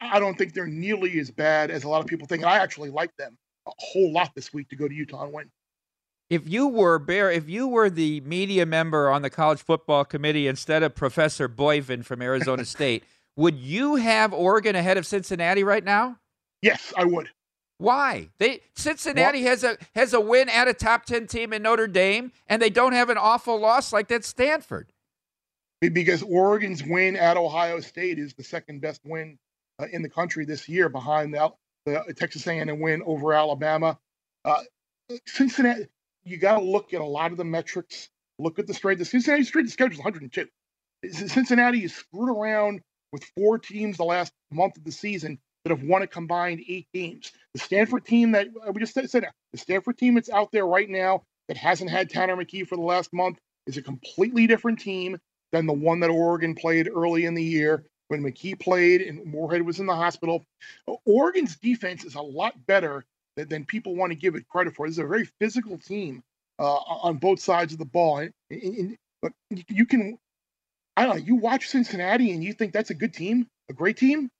I 0.00 0.18
don't 0.18 0.36
think 0.36 0.54
they're 0.54 0.66
nearly 0.66 1.18
as 1.20 1.30
bad 1.30 1.70
as 1.70 1.84
a 1.84 1.88
lot 1.88 2.00
of 2.00 2.06
people 2.06 2.26
think. 2.26 2.42
And 2.42 2.50
I 2.50 2.58
actually 2.58 2.90
like 2.90 3.14
them 3.16 3.36
a 3.66 3.70
whole 3.78 4.12
lot 4.12 4.34
this 4.34 4.52
week 4.52 4.68
to 4.70 4.76
go 4.76 4.88
to 4.88 4.94
Utah 4.94 5.24
and 5.24 5.32
win. 5.32 5.50
If 6.30 6.48
you 6.48 6.68
were 6.68 6.98
Bear, 6.98 7.30
if 7.30 7.48
you 7.48 7.66
were 7.66 7.88
the 7.88 8.20
media 8.20 8.66
member 8.66 9.10
on 9.10 9.22
the 9.22 9.30
college 9.30 9.62
football 9.62 10.04
committee 10.04 10.46
instead 10.46 10.82
of 10.82 10.94
Professor 10.94 11.48
Boivin 11.48 12.04
from 12.04 12.20
Arizona 12.20 12.64
State, 12.66 13.04
Would 13.36 13.56
you 13.56 13.96
have 13.96 14.32
Oregon 14.34 14.76
ahead 14.76 14.98
of 14.98 15.06
Cincinnati 15.06 15.64
right 15.64 15.84
now? 15.84 16.18
Yes, 16.60 16.92
I 16.96 17.04
would. 17.04 17.30
Why? 17.78 18.28
They 18.38 18.60
Cincinnati 18.74 19.42
has 19.42 19.62
a 19.62 19.78
has 19.94 20.12
a 20.12 20.20
win 20.20 20.48
at 20.48 20.66
a 20.66 20.74
top 20.74 21.04
ten 21.06 21.28
team 21.28 21.52
in 21.52 21.62
Notre 21.62 21.86
Dame, 21.86 22.32
and 22.48 22.60
they 22.60 22.70
don't 22.70 22.92
have 22.92 23.08
an 23.08 23.16
awful 23.16 23.58
loss 23.58 23.92
like 23.92 24.08
that 24.08 24.24
Stanford. 24.24 24.92
Because 25.80 26.22
Oregon's 26.22 26.82
win 26.82 27.16
at 27.16 27.36
Ohio 27.36 27.80
State 27.80 28.18
is 28.18 28.34
the 28.34 28.42
second 28.42 28.80
best 28.80 29.00
win 29.04 29.38
uh, 29.78 29.86
in 29.92 30.02
the 30.02 30.08
country 30.08 30.44
this 30.44 30.68
year, 30.68 30.88
behind 30.88 31.32
the, 31.32 31.52
the 31.86 32.14
Texas 32.14 32.46
A&M 32.46 32.80
win 32.80 33.02
over 33.06 33.32
Alabama. 33.32 33.96
Uh, 34.44 34.62
Cincinnati, 35.26 35.86
you 36.24 36.36
got 36.36 36.58
to 36.58 36.64
look 36.64 36.92
at 36.94 37.00
a 37.00 37.04
lot 37.04 37.30
of 37.30 37.38
the 37.38 37.44
metrics. 37.44 38.08
Look 38.40 38.58
at 38.58 38.66
the 38.66 38.74
strength. 38.74 38.98
The 38.98 39.04
Cincinnati 39.04 39.44
strength 39.44 39.68
of 39.68 39.72
schedule 39.72 39.92
is 39.94 39.98
102. 39.98 40.48
Cincinnati 41.28 41.84
is 41.84 41.94
screwed 41.94 42.28
around 42.28 42.80
with 43.12 43.24
four 43.36 43.58
teams 43.58 43.96
the 43.96 44.04
last 44.04 44.32
month 44.50 44.76
of 44.76 44.84
the 44.84 44.92
season 44.92 45.38
that 45.64 45.70
have 45.70 45.82
won 45.82 46.02
a 46.02 46.06
combined 46.06 46.62
eight 46.68 46.88
games. 46.92 47.32
The 47.54 47.60
Stanford 47.60 48.04
team 48.04 48.32
that 48.32 48.48
uh, 48.66 48.72
we 48.72 48.80
just 48.80 48.94
said, 48.94 49.08
the 49.52 49.58
Stanford 49.58 49.98
team 49.98 50.14
that's 50.14 50.30
out 50.30 50.50
there 50.52 50.66
right 50.66 50.88
now 50.88 51.22
that 51.48 51.56
hasn't 51.56 51.90
had 51.90 52.10
Tanner 52.10 52.36
McKee 52.36 52.66
for 52.66 52.76
the 52.76 52.82
last 52.82 53.12
month 53.12 53.38
is 53.66 53.76
a 53.76 53.82
completely 53.82 54.46
different 54.46 54.80
team 54.80 55.18
than 55.52 55.66
the 55.66 55.72
one 55.72 56.00
that 56.00 56.10
Oregon 56.10 56.54
played 56.54 56.88
early 56.88 57.24
in 57.24 57.34
the 57.34 57.42
year 57.42 57.84
when 58.08 58.22
McKee 58.22 58.58
played 58.58 59.02
and 59.02 59.24
Moorhead 59.26 59.62
was 59.62 59.80
in 59.80 59.86
the 59.86 59.94
hospital. 59.94 60.44
Oregon's 61.04 61.56
defense 61.56 62.04
is 62.04 62.14
a 62.14 62.22
lot 62.22 62.54
better 62.66 63.04
than, 63.36 63.48
than 63.48 63.64
people 63.64 63.94
want 63.94 64.12
to 64.12 64.16
give 64.16 64.34
it 64.34 64.48
credit 64.48 64.74
for. 64.74 64.86
This 64.86 64.94
is 64.94 64.98
a 64.98 65.06
very 65.06 65.28
physical 65.40 65.78
team 65.78 66.22
uh, 66.58 66.76
on 66.76 67.16
both 67.16 67.40
sides 67.40 67.72
of 67.72 67.78
the 67.78 67.84
ball. 67.84 68.18
And, 68.18 68.32
and, 68.50 68.62
and, 68.62 68.96
but 69.22 69.32
you 69.50 69.86
can, 69.86 70.18
I 70.96 71.04
don't 71.04 71.16
know, 71.16 71.22
you 71.24 71.36
watch 71.36 71.68
Cincinnati 71.68 72.32
and 72.32 72.42
you 72.42 72.52
think 72.52 72.72
that's 72.72 72.90
a 72.90 72.94
good 72.94 73.14
team, 73.14 73.46
a 73.68 73.72
great 73.72 73.96
team. 73.96 74.30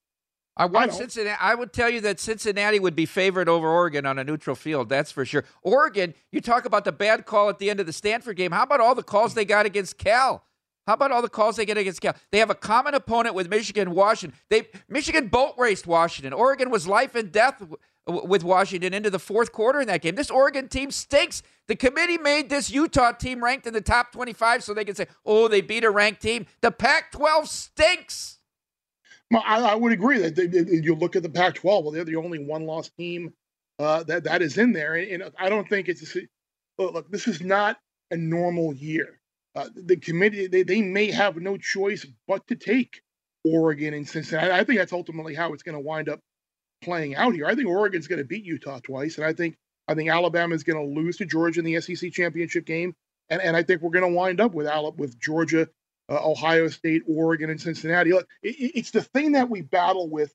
I 0.57 0.65
want 0.65 0.93
Cincinnati. 0.93 1.39
I 1.41 1.55
would 1.55 1.73
tell 1.73 1.89
you 1.89 2.01
that 2.01 2.19
Cincinnati 2.19 2.81
would 2.81 2.97
be 2.97 3.07
favored 3.07 3.49
over 3.49 3.69
Oregon 3.69 4.05
on 4.05 4.19
a 4.19 4.25
neutral 4.25 4.57
field. 4.57 4.89
That's 4.89 5.13
for 5.13 5.25
sure. 5.25 5.45
Oregon, 5.63 6.15
you 6.33 6.41
talk 6.41 6.65
about 6.65 6.85
the 6.85 6.91
bad 6.91 7.27
call 7.27 7.49
at 7.49 7.61
the 7.61 7.71
end 7.71 7.79
of 7.79 7.87
the 7.87 7.93
Stanford 7.93 8.37
game. 8.37 8.51
How 8.51 8.65
about 8.65 8.81
all 8.81 8.97
the 8.97 9.05
calls 9.05 9.35
they 9.35 9.45
got 9.45 9.67
against 9.67 9.99
Cal? 9.99 10.43
How 10.89 10.95
about 10.95 11.13
all 11.13 11.21
the 11.21 11.29
calls 11.29 11.57
they 11.57 11.67
get 11.67 11.77
against 11.77 12.01
Cal? 12.01 12.17
They 12.33 12.39
have 12.39 12.49
a 12.49 12.55
common 12.55 12.95
opponent 12.95 13.35
with 13.35 13.51
Michigan, 13.51 13.91
Washington. 13.91 14.39
They 14.49 14.69
Michigan 14.89 15.29
boat 15.29 15.53
raced 15.59 15.87
Washington. 15.87 16.33
Oregon 16.33 16.71
was 16.71 16.89
life 16.89 17.15
and 17.15 17.31
death 17.31 17.63
with 18.07 18.43
Washington 18.43 18.95
into 18.95 19.11
the 19.11 19.19
fourth 19.19 19.53
quarter 19.53 19.83
in 19.83 19.87
that 19.89 20.01
game. 20.01 20.15
This 20.15 20.31
Oregon 20.31 20.67
team 20.67 20.91
stinks. 20.91 21.43
The 21.67 21.77
committee 21.77 22.17
made 22.17 22.49
this 22.49 22.71
Utah 22.71 23.13
team 23.13 23.45
ranked 23.45 23.67
in 23.67 23.75
the 23.75 23.83
top 23.83 24.13
25 24.13 24.65
so 24.65 24.73
they 24.73 24.87
can 24.87 24.95
say, 24.95 25.09
"Oh, 25.27 25.47
they 25.47 25.61
beat 25.61 25.85
a 25.85 25.91
ranked 25.91 26.23
team." 26.23 26.47
The 26.63 26.71
Pac-12 26.71 27.47
stinks. 27.49 28.39
Well, 29.31 29.43
I, 29.45 29.61
I 29.61 29.75
would 29.75 29.93
agree 29.93 30.21
that 30.21 30.37
they, 30.37 30.47
they, 30.47 30.61
you 30.71 30.95
look 30.95 31.17
at 31.17 31.23
the 31.23 31.29
Pac-12. 31.29 31.65
Well, 31.65 31.91
they're 31.91 32.05
the 32.05 32.17
only 32.17 32.39
one-loss 32.39 32.89
team 32.97 33.35
uh, 33.79 34.05
that 34.05 34.25
that 34.25 34.41
is 34.41 34.57
in 34.57 34.73
there, 34.73 34.95
and, 34.95 35.23
and 35.23 35.35
I 35.39 35.51
don't 35.51 35.69
think 35.69 35.91
it's. 35.91 36.17
A, 36.17 36.21
look, 36.79 37.11
this 37.11 37.29
is 37.29 37.43
not 37.43 37.79
a 38.11 38.17
normal 38.17 38.73
year. 38.73 39.18
Uh, 39.59 39.69
the 39.75 39.97
committee 39.97 40.47
they, 40.47 40.63
they 40.63 40.81
may 40.81 41.11
have 41.11 41.37
no 41.37 41.57
choice 41.57 42.07
but 42.29 42.47
to 42.47 42.55
take 42.55 43.03
Oregon 43.45 43.93
and 43.93 44.09
Cincinnati. 44.09 44.53
I 44.53 44.63
think 44.63 44.79
that's 44.79 44.93
ultimately 44.93 45.35
how 45.35 45.53
it's 45.53 45.65
going 45.65 45.75
to 45.75 45.81
wind 45.81 46.09
up 46.09 46.21
playing 46.81 47.17
out 47.17 47.35
here. 47.35 47.47
I 47.47 47.57
think 47.57 47.67
Oregon's 47.67 48.07
going 48.07 48.21
to 48.21 48.25
beat 48.25 48.45
Utah 48.45 48.79
twice, 48.79 49.17
and 49.17 49.27
I 49.27 49.33
think 49.33 49.57
I 49.89 49.95
think 49.95 50.11
Alabama 50.11 50.55
is 50.55 50.63
going 50.63 50.79
to 50.79 51.01
lose 51.01 51.17
to 51.17 51.25
Georgia 51.25 51.59
in 51.61 51.67
the 51.67 51.81
SEC 51.81 52.13
championship 52.13 52.67
game, 52.67 52.95
and, 53.31 53.43
and 53.43 53.57
I 53.57 53.65
think 53.65 53.83
we're 53.83 53.91
going 53.91 54.09
to 54.09 54.17
wind 54.17 54.41
up 54.41 54.55
with 54.55 54.69
Alabama, 54.69 55.01
with 55.03 55.19
Georgia 55.19 55.69
uh, 56.09 56.31
Ohio 56.31 56.69
State, 56.69 57.03
Oregon, 57.09 57.51
and 57.51 57.61
Cincinnati. 57.61 58.13
Look, 58.13 58.29
it, 58.45 58.55
it's 58.77 58.93
the 58.93 59.03
thing 59.03 59.33
that 59.33 59.51
we 59.51 59.63
battle 59.63 60.09
with 60.09 60.33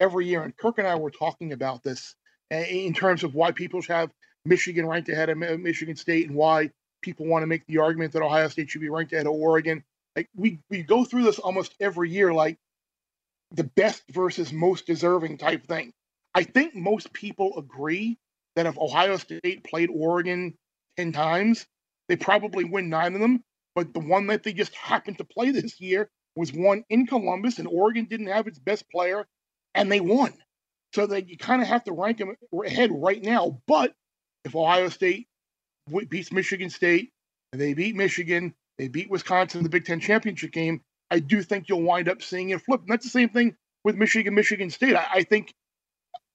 every 0.00 0.26
year. 0.26 0.42
And 0.42 0.56
Kirk 0.56 0.78
and 0.78 0.86
I 0.86 0.96
were 0.96 1.10
talking 1.10 1.52
about 1.52 1.82
this 1.84 2.14
uh, 2.52 2.56
in 2.56 2.92
terms 2.92 3.22
of 3.22 3.34
why 3.34 3.52
people 3.52 3.82
have 3.82 4.10
Michigan 4.44 4.86
ranked 4.86 5.08
ahead 5.08 5.30
of 5.30 5.38
Michigan 5.38 5.96
State 5.96 6.28
and 6.28 6.36
why 6.36 6.70
people 7.02 7.26
want 7.26 7.42
to 7.42 7.46
make 7.46 7.66
the 7.66 7.78
argument 7.78 8.12
that 8.12 8.22
Ohio 8.22 8.48
State 8.48 8.70
should 8.70 8.80
be 8.80 8.88
ranked 8.88 9.12
ahead 9.12 9.26
of 9.26 9.32
Oregon. 9.32 9.84
Like 10.16 10.28
we 10.34 10.60
we 10.70 10.82
go 10.82 11.04
through 11.04 11.24
this 11.24 11.38
almost 11.38 11.74
every 11.80 12.10
year, 12.10 12.32
like 12.32 12.58
the 13.52 13.64
best 13.64 14.02
versus 14.10 14.52
most 14.52 14.86
deserving 14.86 15.38
type 15.38 15.66
thing. 15.66 15.92
I 16.34 16.44
think 16.44 16.74
most 16.74 17.12
people 17.12 17.58
agree 17.58 18.18
that 18.56 18.66
if 18.66 18.78
Ohio 18.78 19.16
State 19.16 19.64
played 19.64 19.90
Oregon 19.92 20.54
ten 20.96 21.12
times, 21.12 21.66
they 22.08 22.16
probably 22.16 22.64
win 22.64 22.88
nine 22.90 23.14
of 23.14 23.20
them 23.20 23.42
but 23.78 23.94
the 23.94 24.00
one 24.00 24.26
that 24.26 24.42
they 24.42 24.52
just 24.52 24.74
happened 24.74 25.18
to 25.18 25.24
play 25.24 25.52
this 25.52 25.80
year 25.80 26.10
was 26.34 26.52
one 26.52 26.84
in 26.90 27.06
Columbus, 27.06 27.60
and 27.60 27.68
Oregon 27.68 28.06
didn't 28.06 28.26
have 28.26 28.48
its 28.48 28.58
best 28.58 28.90
player, 28.90 29.24
and 29.72 29.90
they 29.90 30.00
won. 30.00 30.34
So 30.94 31.06
that 31.06 31.28
you 31.28 31.38
kind 31.38 31.62
of 31.62 31.68
have 31.68 31.84
to 31.84 31.92
rank 31.92 32.18
them 32.18 32.34
ahead 32.64 32.90
right 32.92 33.22
now. 33.22 33.60
But 33.68 33.94
if 34.44 34.56
Ohio 34.56 34.88
State 34.88 35.28
beats 36.08 36.32
Michigan 36.32 36.70
State, 36.70 37.10
and 37.52 37.60
they 37.60 37.74
beat 37.74 37.96
Michigan, 37.96 38.54
they 38.78 38.88
beat 38.88 39.10
Wisconsin 39.10 39.58
in 39.58 39.64
the 39.64 39.70
Big 39.70 39.84
Ten 39.84 40.00
championship 40.00 40.52
game, 40.52 40.82
I 41.10 41.20
do 41.20 41.42
think 41.42 41.68
you'll 41.68 41.82
wind 41.82 42.08
up 42.08 42.22
seeing 42.22 42.50
it 42.50 42.60
flip. 42.62 42.80
And 42.82 42.90
that's 42.90 43.04
the 43.04 43.10
same 43.10 43.28
thing 43.30 43.56
with 43.84 43.96
Michigan, 43.96 44.34
Michigan 44.34 44.70
State. 44.70 44.94
I, 44.94 45.06
I 45.14 45.22
think, 45.22 45.52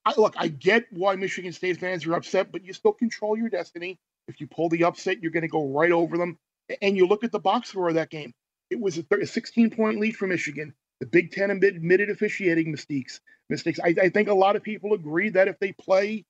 I, 0.05 0.13
look, 0.17 0.35
I 0.37 0.47
get 0.47 0.85
why 0.91 1.15
Michigan 1.15 1.53
State 1.53 1.79
fans 1.79 2.05
are 2.05 2.15
upset, 2.15 2.51
but 2.51 2.63
you 2.63 2.73
still 2.73 2.93
control 2.93 3.37
your 3.37 3.49
destiny. 3.49 3.99
If 4.27 4.41
you 4.41 4.47
pull 4.47 4.69
the 4.69 4.85
upset, 4.85 5.21
you're 5.21 5.31
going 5.31 5.41
to 5.41 5.47
go 5.47 5.67
right 5.67 5.91
over 5.91 6.17
them. 6.17 6.37
And 6.81 6.97
you 6.97 7.07
look 7.07 7.23
at 7.23 7.31
the 7.31 7.39
box 7.39 7.69
score 7.69 7.89
of 7.89 7.95
that 7.95 8.09
game, 8.09 8.33
it 8.69 8.79
was 8.79 8.97
a 8.97 9.25
16 9.25 9.69
point 9.71 9.99
lead 9.99 10.15
for 10.15 10.27
Michigan. 10.27 10.73
The 10.99 11.05
Big 11.05 11.31
Ten 11.31 11.51
admitted 11.51 12.09
officiating 12.09 12.71
mistakes. 12.71 13.19
Mistakes. 13.49 13.79
I, 13.83 13.93
I 14.01 14.09
think 14.09 14.29
a 14.29 14.33
lot 14.33 14.55
of 14.55 14.63
people 14.63 14.93
agree 14.93 15.29
that 15.29 15.49
if 15.49 15.59
they 15.59 15.73
play 15.73 16.23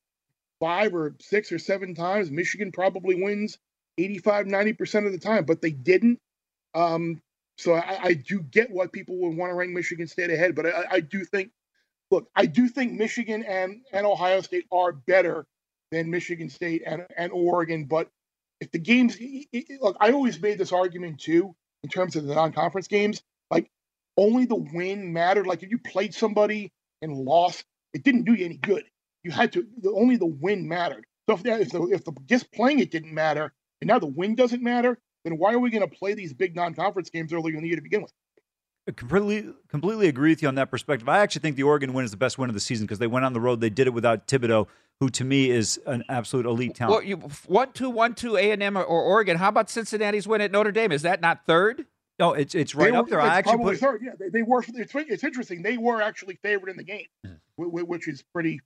five 0.63 0.95
or 0.95 1.13
six 1.19 1.51
or 1.51 1.59
seven 1.59 1.93
times, 1.93 2.31
Michigan 2.31 2.71
probably 2.71 3.21
wins 3.21 3.57
85, 3.97 4.45
90% 4.45 5.05
of 5.05 5.11
the 5.11 5.17
time, 5.19 5.43
but 5.43 5.61
they 5.61 5.71
didn't. 5.71 6.19
Um, 6.73 7.21
so 7.57 7.73
I, 7.73 7.99
I, 8.01 8.13
do 8.13 8.39
get 8.39 8.71
why 8.71 8.87
people 8.87 9.17
would 9.17 9.35
want 9.35 9.49
to 9.51 9.55
rank 9.55 9.71
Michigan 9.71 10.07
State 10.07 10.29
ahead, 10.29 10.55
but 10.55 10.65
I, 10.65 10.85
I, 10.89 10.99
do 11.01 11.25
think, 11.25 11.51
look, 12.09 12.29
I 12.33 12.45
do 12.45 12.69
think 12.69 12.93
Michigan 12.93 13.43
and, 13.43 13.81
and 13.91 14.07
Ohio 14.07 14.39
State 14.39 14.65
are 14.71 14.93
better 14.93 15.45
than 15.91 16.09
Michigan 16.09 16.49
State 16.49 16.83
and, 16.85 17.05
and 17.17 17.33
Oregon, 17.33 17.83
but 17.83 18.09
if 18.61 18.71
the 18.71 18.79
games 18.79 19.17
look, 19.81 19.97
I 19.99 20.11
always 20.13 20.41
made 20.41 20.57
this 20.57 20.71
argument 20.71 21.19
too 21.19 21.53
in 21.83 21.89
terms 21.89 22.15
of 22.15 22.23
the 22.23 22.33
non-conference 22.33 22.87
games. 22.87 23.21
Like 23.51 23.69
only 24.15 24.45
the 24.45 24.55
win 24.55 25.11
mattered. 25.11 25.45
Like 25.45 25.63
if 25.63 25.69
you 25.69 25.77
played 25.77 26.13
somebody 26.13 26.71
and 27.01 27.13
lost, 27.13 27.65
it 27.93 28.03
didn't 28.03 28.23
do 28.23 28.33
you 28.33 28.45
any 28.45 28.55
good. 28.57 28.85
You 29.23 29.31
had 29.31 29.51
to 29.53 29.65
the, 29.81 29.91
only 29.91 30.17
the 30.17 30.25
win 30.25 30.67
mattered. 30.67 31.05
So 31.29 31.35
if, 31.35 31.45
if 31.45 31.69
the 31.71 31.83
if 31.83 32.03
the 32.03 32.13
just 32.25 32.51
playing 32.51 32.79
it 32.79 32.91
didn't 32.91 33.13
matter, 33.13 33.53
and 33.81 33.87
now 33.87 33.99
the 33.99 34.07
win 34.07 34.35
doesn't 34.35 34.61
matter, 34.61 34.99
then 35.23 35.37
why 35.37 35.53
are 35.53 35.59
we 35.59 35.69
going 35.69 35.87
to 35.87 35.95
play 35.95 36.13
these 36.13 36.33
big 36.33 36.55
non-conference 36.55 37.09
games 37.09 37.31
earlier 37.31 37.55
in 37.55 37.61
the 37.61 37.67
year 37.67 37.77
to 37.77 37.81
begin 37.81 38.01
with? 38.01 38.11
I 38.87 38.91
completely 38.91 39.53
completely 39.69 40.09
agree 40.09 40.31
with 40.31 40.41
you 40.41 40.49
on 40.49 40.55
that 40.55 40.69
perspective. 40.69 41.07
I 41.07 41.19
actually 41.19 41.41
think 41.41 41.55
the 41.55 41.63
Oregon 41.63 41.93
win 41.93 42.03
is 42.03 42.11
the 42.11 42.17
best 42.17 42.37
win 42.37 42.49
of 42.49 42.53
the 42.53 42.59
season 42.59 42.85
because 42.85 42.99
they 42.99 43.07
went 43.07 43.23
on 43.25 43.31
the 43.31 43.39
road. 43.39 43.61
They 43.61 43.69
did 43.69 43.87
it 43.87 43.93
without 43.93 44.27
Thibodeaux, 44.27 44.67
who 44.99 45.09
to 45.11 45.23
me 45.23 45.49
is 45.49 45.79
an 45.85 46.03
absolute 46.09 46.45
elite 46.45 46.75
talent. 46.75 46.91
Well, 46.91 47.03
you, 47.03 47.15
one 47.47 47.71
two 47.71 47.89
one 47.89 48.13
two 48.13 48.35
A 48.35 48.51
and 48.51 48.61
M 48.61 48.75
or 48.75 48.83
Oregon. 48.83 49.37
How 49.37 49.47
about 49.47 49.69
Cincinnati's 49.69 50.27
win 50.27 50.41
at 50.41 50.51
Notre 50.51 50.73
Dame? 50.73 50.91
Is 50.91 51.03
that 51.03 51.21
not 51.21 51.45
third? 51.45 51.85
No, 52.19 52.33
it's 52.33 52.53
it's 52.53 52.75
right 52.75 52.91
were, 52.91 52.99
up 52.99 53.07
there. 53.07 53.21
I 53.21 53.37
actually 53.37 53.63
put 53.63 53.77
third. 53.77 54.01
Yeah, 54.03 54.11
they, 54.19 54.29
they, 54.29 54.43
were. 54.43 54.63
It's, 54.67 54.93
it's 54.93 55.23
interesting. 55.23 55.61
They 55.61 55.77
were 55.77 56.01
actually 56.01 56.37
favored 56.43 56.69
in 56.69 56.75
the 56.75 56.83
game, 56.83 57.07
which 57.55 58.07
is 58.09 58.21
pretty 58.33 58.59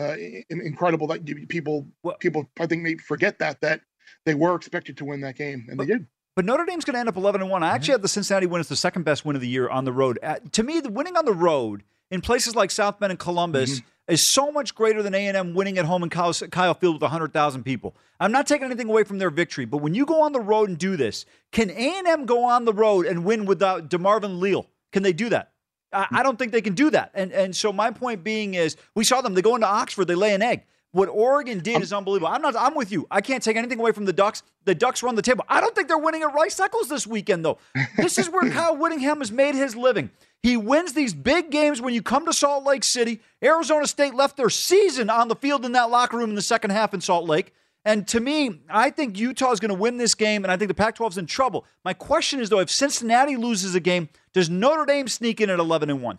uh, 0.00 0.16
incredible. 0.48 1.06
That 1.08 1.24
people 1.48 1.86
well, 2.02 2.16
people 2.16 2.48
I 2.58 2.66
think 2.66 2.82
maybe 2.82 3.00
forget 3.00 3.38
that 3.38 3.60
that 3.60 3.82
they 4.24 4.34
were 4.34 4.54
expected 4.54 4.96
to 4.98 5.04
win 5.04 5.20
that 5.20 5.36
game, 5.36 5.66
and 5.68 5.76
but, 5.76 5.86
they 5.86 5.94
did. 5.94 6.06
But 6.36 6.44
Notre 6.44 6.64
Dame's 6.64 6.84
going 6.84 6.94
to 6.94 7.00
end 7.00 7.08
up 7.08 7.16
11 7.16 7.40
and 7.42 7.50
1. 7.50 7.62
I 7.62 7.68
actually 7.68 7.86
mm-hmm. 7.86 7.92
have 7.92 8.02
the 8.02 8.08
Cincinnati 8.08 8.46
win 8.46 8.60
as 8.60 8.68
the 8.68 8.76
second 8.76 9.02
best 9.02 9.24
win 9.24 9.36
of 9.36 9.42
the 9.42 9.48
year 9.48 9.68
on 9.68 9.84
the 9.84 9.92
road. 9.92 10.18
Uh, 10.22 10.36
to 10.52 10.62
me, 10.62 10.80
the 10.80 10.88
winning 10.88 11.16
on 11.16 11.24
the 11.24 11.32
road 11.32 11.82
in 12.10 12.20
places 12.20 12.54
like 12.54 12.70
South 12.70 12.98
Bend 12.98 13.10
and 13.10 13.18
Columbus 13.18 13.80
mm-hmm. 13.80 14.12
is 14.12 14.30
so 14.30 14.50
much 14.50 14.74
greater 14.74 15.02
than 15.02 15.14
A&M 15.14 15.54
winning 15.54 15.78
at 15.78 15.84
home 15.84 16.02
in 16.02 16.10
Kyle, 16.10 16.32
Kyle 16.32 16.74
Field 16.74 16.96
with 16.96 17.02
100,000 17.02 17.64
people. 17.64 17.94
I'm 18.18 18.32
not 18.32 18.46
taking 18.46 18.66
anything 18.66 18.88
away 18.88 19.04
from 19.04 19.18
their 19.18 19.30
victory, 19.30 19.64
but 19.64 19.78
when 19.78 19.94
you 19.94 20.06
go 20.06 20.22
on 20.22 20.32
the 20.32 20.40
road 20.40 20.68
and 20.68 20.78
do 20.78 20.96
this, 20.96 21.24
can 21.52 21.70
A&M 21.70 22.26
go 22.26 22.44
on 22.44 22.64
the 22.64 22.72
road 22.72 23.06
and 23.06 23.24
win 23.24 23.44
without 23.44 23.88
DeMarvin 23.88 24.40
Leal? 24.40 24.66
Can 24.92 25.02
they 25.02 25.12
do 25.12 25.28
that? 25.30 25.52
I, 25.92 26.06
I 26.10 26.22
don't 26.22 26.38
think 26.38 26.52
they 26.52 26.60
can 26.60 26.74
do 26.74 26.90
that. 26.90 27.10
And 27.14 27.32
and 27.32 27.54
so 27.54 27.72
my 27.72 27.90
point 27.90 28.24
being 28.24 28.54
is 28.54 28.76
we 28.94 29.04
saw 29.04 29.20
them. 29.20 29.34
They 29.34 29.42
go 29.42 29.54
into 29.54 29.66
Oxford, 29.66 30.06
they 30.06 30.14
lay 30.14 30.34
an 30.34 30.42
egg. 30.42 30.64
What 30.92 31.08
Oregon 31.08 31.60
did 31.60 31.82
is 31.82 31.92
unbelievable. 31.92 32.32
I'm 32.32 32.42
not. 32.42 32.56
I'm 32.56 32.74
with 32.74 32.90
you. 32.90 33.06
I 33.10 33.20
can't 33.20 33.42
take 33.42 33.56
anything 33.56 33.78
away 33.78 33.92
from 33.92 34.06
the 34.06 34.12
Ducks. 34.12 34.42
The 34.64 34.74
Ducks 34.74 35.04
run 35.04 35.14
the 35.14 35.22
table. 35.22 35.44
I 35.48 35.60
don't 35.60 35.74
think 35.74 35.86
they're 35.86 35.98
winning 35.98 36.22
at 36.22 36.34
Rice 36.34 36.58
Eccles 36.58 36.88
this 36.88 37.06
weekend, 37.06 37.44
though. 37.44 37.58
This 37.96 38.18
is 38.18 38.28
where 38.28 38.50
Kyle 38.50 38.76
Whittingham 38.76 39.18
has 39.18 39.30
made 39.30 39.54
his 39.54 39.76
living. 39.76 40.10
He 40.42 40.56
wins 40.56 40.94
these 40.94 41.14
big 41.14 41.50
games 41.50 41.80
when 41.80 41.94
you 41.94 42.02
come 42.02 42.26
to 42.26 42.32
Salt 42.32 42.64
Lake 42.64 42.82
City. 42.82 43.20
Arizona 43.42 43.86
State 43.86 44.14
left 44.14 44.36
their 44.36 44.50
season 44.50 45.10
on 45.10 45.28
the 45.28 45.36
field 45.36 45.64
in 45.64 45.72
that 45.72 45.90
locker 45.90 46.16
room 46.16 46.30
in 46.30 46.34
the 46.34 46.42
second 46.42 46.70
half 46.70 46.92
in 46.92 47.00
Salt 47.00 47.28
Lake. 47.28 47.52
And 47.84 48.06
to 48.08 48.20
me, 48.20 48.60
I 48.68 48.90
think 48.90 49.18
Utah 49.18 49.52
is 49.52 49.60
going 49.60 49.70
to 49.70 49.74
win 49.74 49.96
this 49.96 50.14
game, 50.14 50.44
and 50.44 50.52
I 50.52 50.56
think 50.56 50.68
the 50.68 50.74
Pac 50.74 50.96
12 50.96 51.14
is 51.14 51.18
in 51.18 51.26
trouble. 51.26 51.64
My 51.84 51.94
question 51.94 52.40
is, 52.40 52.50
though, 52.50 52.58
if 52.58 52.70
Cincinnati 52.70 53.36
loses 53.36 53.74
a 53.74 53.80
game, 53.80 54.08
does 54.34 54.50
Notre 54.50 54.86
Dame 54.86 55.08
sneak 55.08 55.40
in 55.40 55.50
at 55.50 55.58
11 55.58 55.90
and 55.90 56.02
1? 56.02 56.18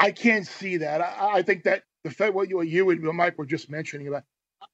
I 0.00 0.12
can't 0.12 0.46
see 0.46 0.78
that. 0.78 1.00
I, 1.00 1.38
I 1.38 1.42
think 1.42 1.64
that 1.64 1.82
the 2.04 2.10
fact 2.10 2.34
what 2.34 2.48
you, 2.48 2.62
you 2.62 2.90
and 2.90 3.02
Mike 3.02 3.36
were 3.36 3.46
just 3.46 3.70
mentioning 3.70 4.08
about, 4.08 4.22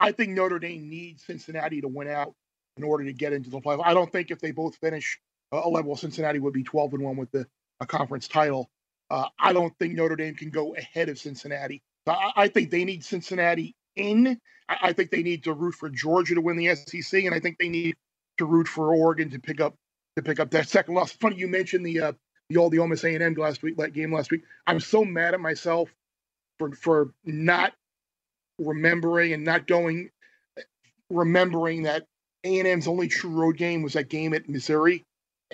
I 0.00 0.12
think 0.12 0.30
Notre 0.30 0.58
Dame 0.58 0.88
needs 0.88 1.24
Cincinnati 1.24 1.80
to 1.80 1.88
win 1.88 2.08
out 2.08 2.34
in 2.76 2.84
order 2.84 3.04
to 3.04 3.12
get 3.12 3.32
into 3.32 3.50
the 3.50 3.60
playoff. 3.60 3.82
I 3.84 3.94
don't 3.94 4.10
think 4.10 4.30
if 4.30 4.40
they 4.40 4.50
both 4.50 4.76
finish 4.76 5.18
uh, 5.52 5.62
11, 5.64 5.86
well, 5.86 5.96
Cincinnati 5.96 6.38
would 6.38 6.52
be 6.52 6.64
12 6.64 6.94
and 6.94 7.02
1 7.02 7.16
with 7.16 7.30
the 7.30 7.46
a 7.80 7.86
conference 7.86 8.28
title. 8.28 8.70
Uh, 9.10 9.28
I 9.38 9.52
don't 9.52 9.76
think 9.78 9.94
Notre 9.94 10.16
Dame 10.16 10.34
can 10.34 10.50
go 10.50 10.74
ahead 10.74 11.08
of 11.08 11.18
Cincinnati. 11.18 11.82
I, 12.06 12.32
I 12.36 12.48
think 12.48 12.70
they 12.70 12.84
need 12.84 13.04
Cincinnati 13.04 13.74
in. 13.96 14.38
I, 14.68 14.76
I, 14.82 14.92
think 14.92 15.10
they 15.10 15.22
need 15.22 15.44
to 15.44 15.52
root 15.52 15.74
for 15.74 15.88
Georgia 15.88 16.34
to 16.34 16.40
win 16.40 16.56
the 16.56 16.74
SEC, 16.74 17.24
and 17.24 17.34
I 17.34 17.40
think 17.40 17.58
they 17.58 17.68
need 17.68 17.96
to 18.38 18.46
root 18.46 18.68
for 18.68 18.94
Oregon 18.94 19.30
to 19.30 19.38
pick 19.38 19.60
up 19.60 19.74
to 20.16 20.22
pick 20.22 20.40
up 20.40 20.50
that 20.50 20.68
second 20.68 20.94
loss. 20.94 21.12
Funny 21.12 21.36
you 21.36 21.48
mentioned 21.48 21.84
the 21.84 22.00
uh, 22.00 22.12
the 22.50 22.56
old 22.56 22.72
the 22.72 22.78
Ole 22.78 22.88
Miss 22.88 23.04
A 23.04 23.14
and 23.14 23.22
M 23.22 23.34
last 23.34 23.62
week 23.62 23.76
that 23.76 23.92
game 23.92 24.12
last 24.12 24.30
week. 24.30 24.42
I'm 24.66 24.80
so 24.80 25.04
mad 25.04 25.34
at 25.34 25.40
myself 25.40 25.94
for 26.58 26.72
for 26.72 27.12
not 27.24 27.72
remembering 28.58 29.32
and 29.32 29.44
not 29.44 29.66
going 29.66 30.10
remembering 31.10 31.84
that 31.84 32.06
A 32.44 32.58
and 32.58 32.68
M's 32.68 32.88
only 32.88 33.08
true 33.08 33.30
road 33.30 33.56
game 33.56 33.82
was 33.82 33.94
that 33.94 34.08
game 34.08 34.34
at 34.34 34.48
Missouri, 34.48 35.04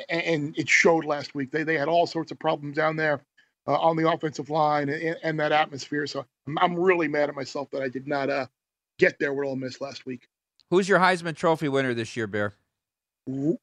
and, 0.08 0.22
and 0.22 0.58
it 0.58 0.68
showed 0.68 1.04
last 1.04 1.34
week. 1.34 1.50
They 1.50 1.62
they 1.62 1.78
had 1.78 1.88
all 1.88 2.06
sorts 2.06 2.30
of 2.30 2.38
problems 2.38 2.76
down 2.76 2.96
there 2.96 3.22
uh, 3.66 3.78
on 3.78 3.96
the 3.96 4.10
offensive 4.10 4.50
line 4.50 4.88
and, 4.88 5.16
and, 5.22 5.40
that 5.40 5.52
atmosphere. 5.52 6.06
So 6.06 6.24
I'm, 6.46 6.58
I'm, 6.58 6.74
really 6.74 7.08
mad 7.08 7.28
at 7.28 7.34
myself 7.34 7.70
that 7.72 7.82
I 7.82 7.88
did 7.88 8.08
not 8.08 8.30
uh, 8.30 8.46
get 8.98 9.18
there 9.18 9.32
with 9.32 9.46
Ole 9.46 9.56
Miss 9.56 9.80
last 9.80 10.06
week. 10.06 10.26
Who's 10.70 10.88
your 10.88 10.98
Heisman 10.98 11.36
Trophy 11.36 11.68
winner 11.68 11.94
this 11.94 12.16
year, 12.16 12.26
Bear? 12.26 12.54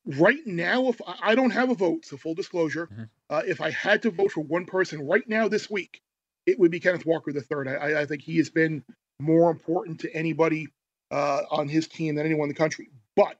Right 0.05 0.45
now, 0.45 0.87
if 0.89 1.01
I 1.21 1.35
don't 1.35 1.51
have 1.51 1.69
a 1.69 1.75
vote, 1.75 2.05
so 2.05 2.17
full 2.17 2.35
disclosure, 2.35 2.87
mm-hmm. 2.87 3.03
uh, 3.29 3.41
if 3.45 3.61
I 3.61 3.71
had 3.71 4.01
to 4.03 4.11
vote 4.11 4.31
for 4.31 4.41
one 4.41 4.65
person 4.65 5.07
right 5.07 5.27
now 5.27 5.47
this 5.47 5.69
week, 5.69 6.01
it 6.45 6.59
would 6.59 6.71
be 6.71 6.79
Kenneth 6.79 7.05
Walker 7.05 7.31
III. 7.31 7.75
I, 7.75 8.01
I 8.01 8.05
think 8.05 8.21
he 8.21 8.37
has 8.37 8.49
been 8.49 8.83
more 9.19 9.51
important 9.51 9.99
to 10.01 10.13
anybody 10.13 10.67
uh, 11.11 11.41
on 11.51 11.67
his 11.67 11.87
team 11.87 12.15
than 12.15 12.25
anyone 12.25 12.45
in 12.45 12.49
the 12.49 12.55
country. 12.55 12.89
But 13.15 13.37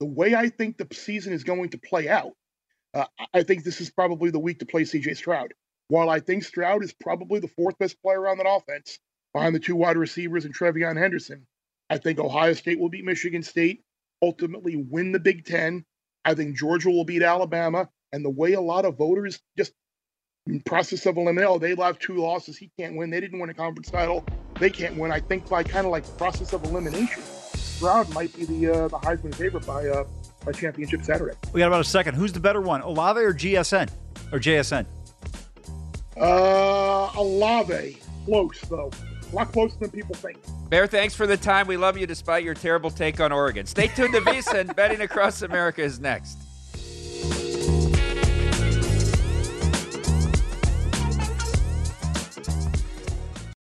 the 0.00 0.06
way 0.06 0.34
I 0.34 0.48
think 0.48 0.76
the 0.76 0.86
season 0.92 1.32
is 1.32 1.44
going 1.44 1.70
to 1.70 1.78
play 1.78 2.08
out, 2.08 2.32
uh, 2.94 3.06
I 3.34 3.42
think 3.42 3.64
this 3.64 3.80
is 3.80 3.90
probably 3.90 4.30
the 4.30 4.38
week 4.38 4.58
to 4.60 4.66
play 4.66 4.82
CJ 4.82 5.16
Stroud. 5.16 5.54
While 5.88 6.10
I 6.10 6.20
think 6.20 6.44
Stroud 6.44 6.82
is 6.82 6.92
probably 6.92 7.40
the 7.40 7.48
fourth 7.48 7.78
best 7.78 8.00
player 8.02 8.26
on 8.28 8.38
that 8.38 8.48
offense 8.48 8.98
behind 9.32 9.54
the 9.54 9.60
two 9.60 9.76
wide 9.76 9.96
receivers 9.96 10.44
and 10.44 10.56
TreVeyon 10.56 10.98
Henderson, 10.98 11.46
I 11.88 11.98
think 11.98 12.18
Ohio 12.18 12.54
State 12.54 12.80
will 12.80 12.88
beat 12.88 13.04
Michigan 13.04 13.42
State, 13.42 13.84
ultimately 14.22 14.76
win 14.76 15.12
the 15.12 15.20
Big 15.20 15.44
Ten. 15.44 15.84
I 16.24 16.34
think 16.34 16.56
Georgia 16.56 16.90
will 16.90 17.04
beat 17.04 17.22
Alabama. 17.22 17.88
And 18.12 18.24
the 18.24 18.30
way 18.30 18.54
a 18.54 18.60
lot 18.60 18.84
of 18.84 18.96
voters 18.96 19.40
just 19.56 19.72
process 20.64 21.04
of 21.06 21.16
elimination, 21.16 21.52
oh, 21.52 21.58
they 21.58 21.74
have 21.74 21.98
two 21.98 22.16
losses. 22.16 22.56
He 22.56 22.70
can't 22.78 22.96
win. 22.96 23.10
They 23.10 23.20
didn't 23.20 23.38
win 23.40 23.50
a 23.50 23.54
conference 23.54 23.90
title. 23.90 24.24
They 24.58 24.70
can't 24.70 24.96
win. 24.96 25.12
I 25.12 25.20
think 25.20 25.48
by 25.48 25.62
kind 25.62 25.86
of 25.86 25.92
like 25.92 26.04
process 26.16 26.52
of 26.52 26.64
elimination, 26.64 27.22
Stroud 27.54 28.12
might 28.14 28.34
be 28.34 28.44
the 28.44 28.72
uh, 28.72 28.88
the 28.88 28.98
Heisman 28.98 29.34
favorite 29.34 29.66
by 29.66 29.86
uh, 29.86 30.04
by 30.44 30.52
championship 30.52 31.02
Saturday. 31.02 31.36
We 31.52 31.58
got 31.58 31.66
about 31.66 31.80
a 31.80 31.84
second. 31.84 32.14
Who's 32.14 32.32
the 32.32 32.40
better 32.40 32.60
one, 32.60 32.80
Olave 32.80 33.20
or 33.20 33.34
GSN 33.34 33.90
or 34.32 34.38
JSN? 34.38 34.86
Uh, 36.16 37.10
Olave. 37.16 37.98
Close, 38.24 38.60
though. 38.62 38.90
Lot 39.36 39.52
closer 39.52 39.76
than 39.78 39.90
people 39.90 40.14
think. 40.14 40.38
Bear, 40.70 40.86
thanks 40.86 41.14
for 41.14 41.26
the 41.26 41.36
time. 41.36 41.66
We 41.66 41.76
love 41.76 41.98
you 41.98 42.06
despite 42.06 42.42
your 42.42 42.54
terrible 42.54 42.90
take 42.90 43.20
on 43.20 43.32
Oregon. 43.32 43.66
Stay 43.66 43.88
tuned 43.88 44.14
to 44.14 44.22
VSIN. 44.22 44.74
Betting 44.74 45.02
Across 45.02 45.42
America 45.42 45.82
is 45.82 46.00
next. 46.00 46.38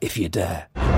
if 0.00 0.16
you 0.16 0.28
dare. 0.28 0.97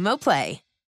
Xumo 0.00 0.16
Play. 0.16 0.69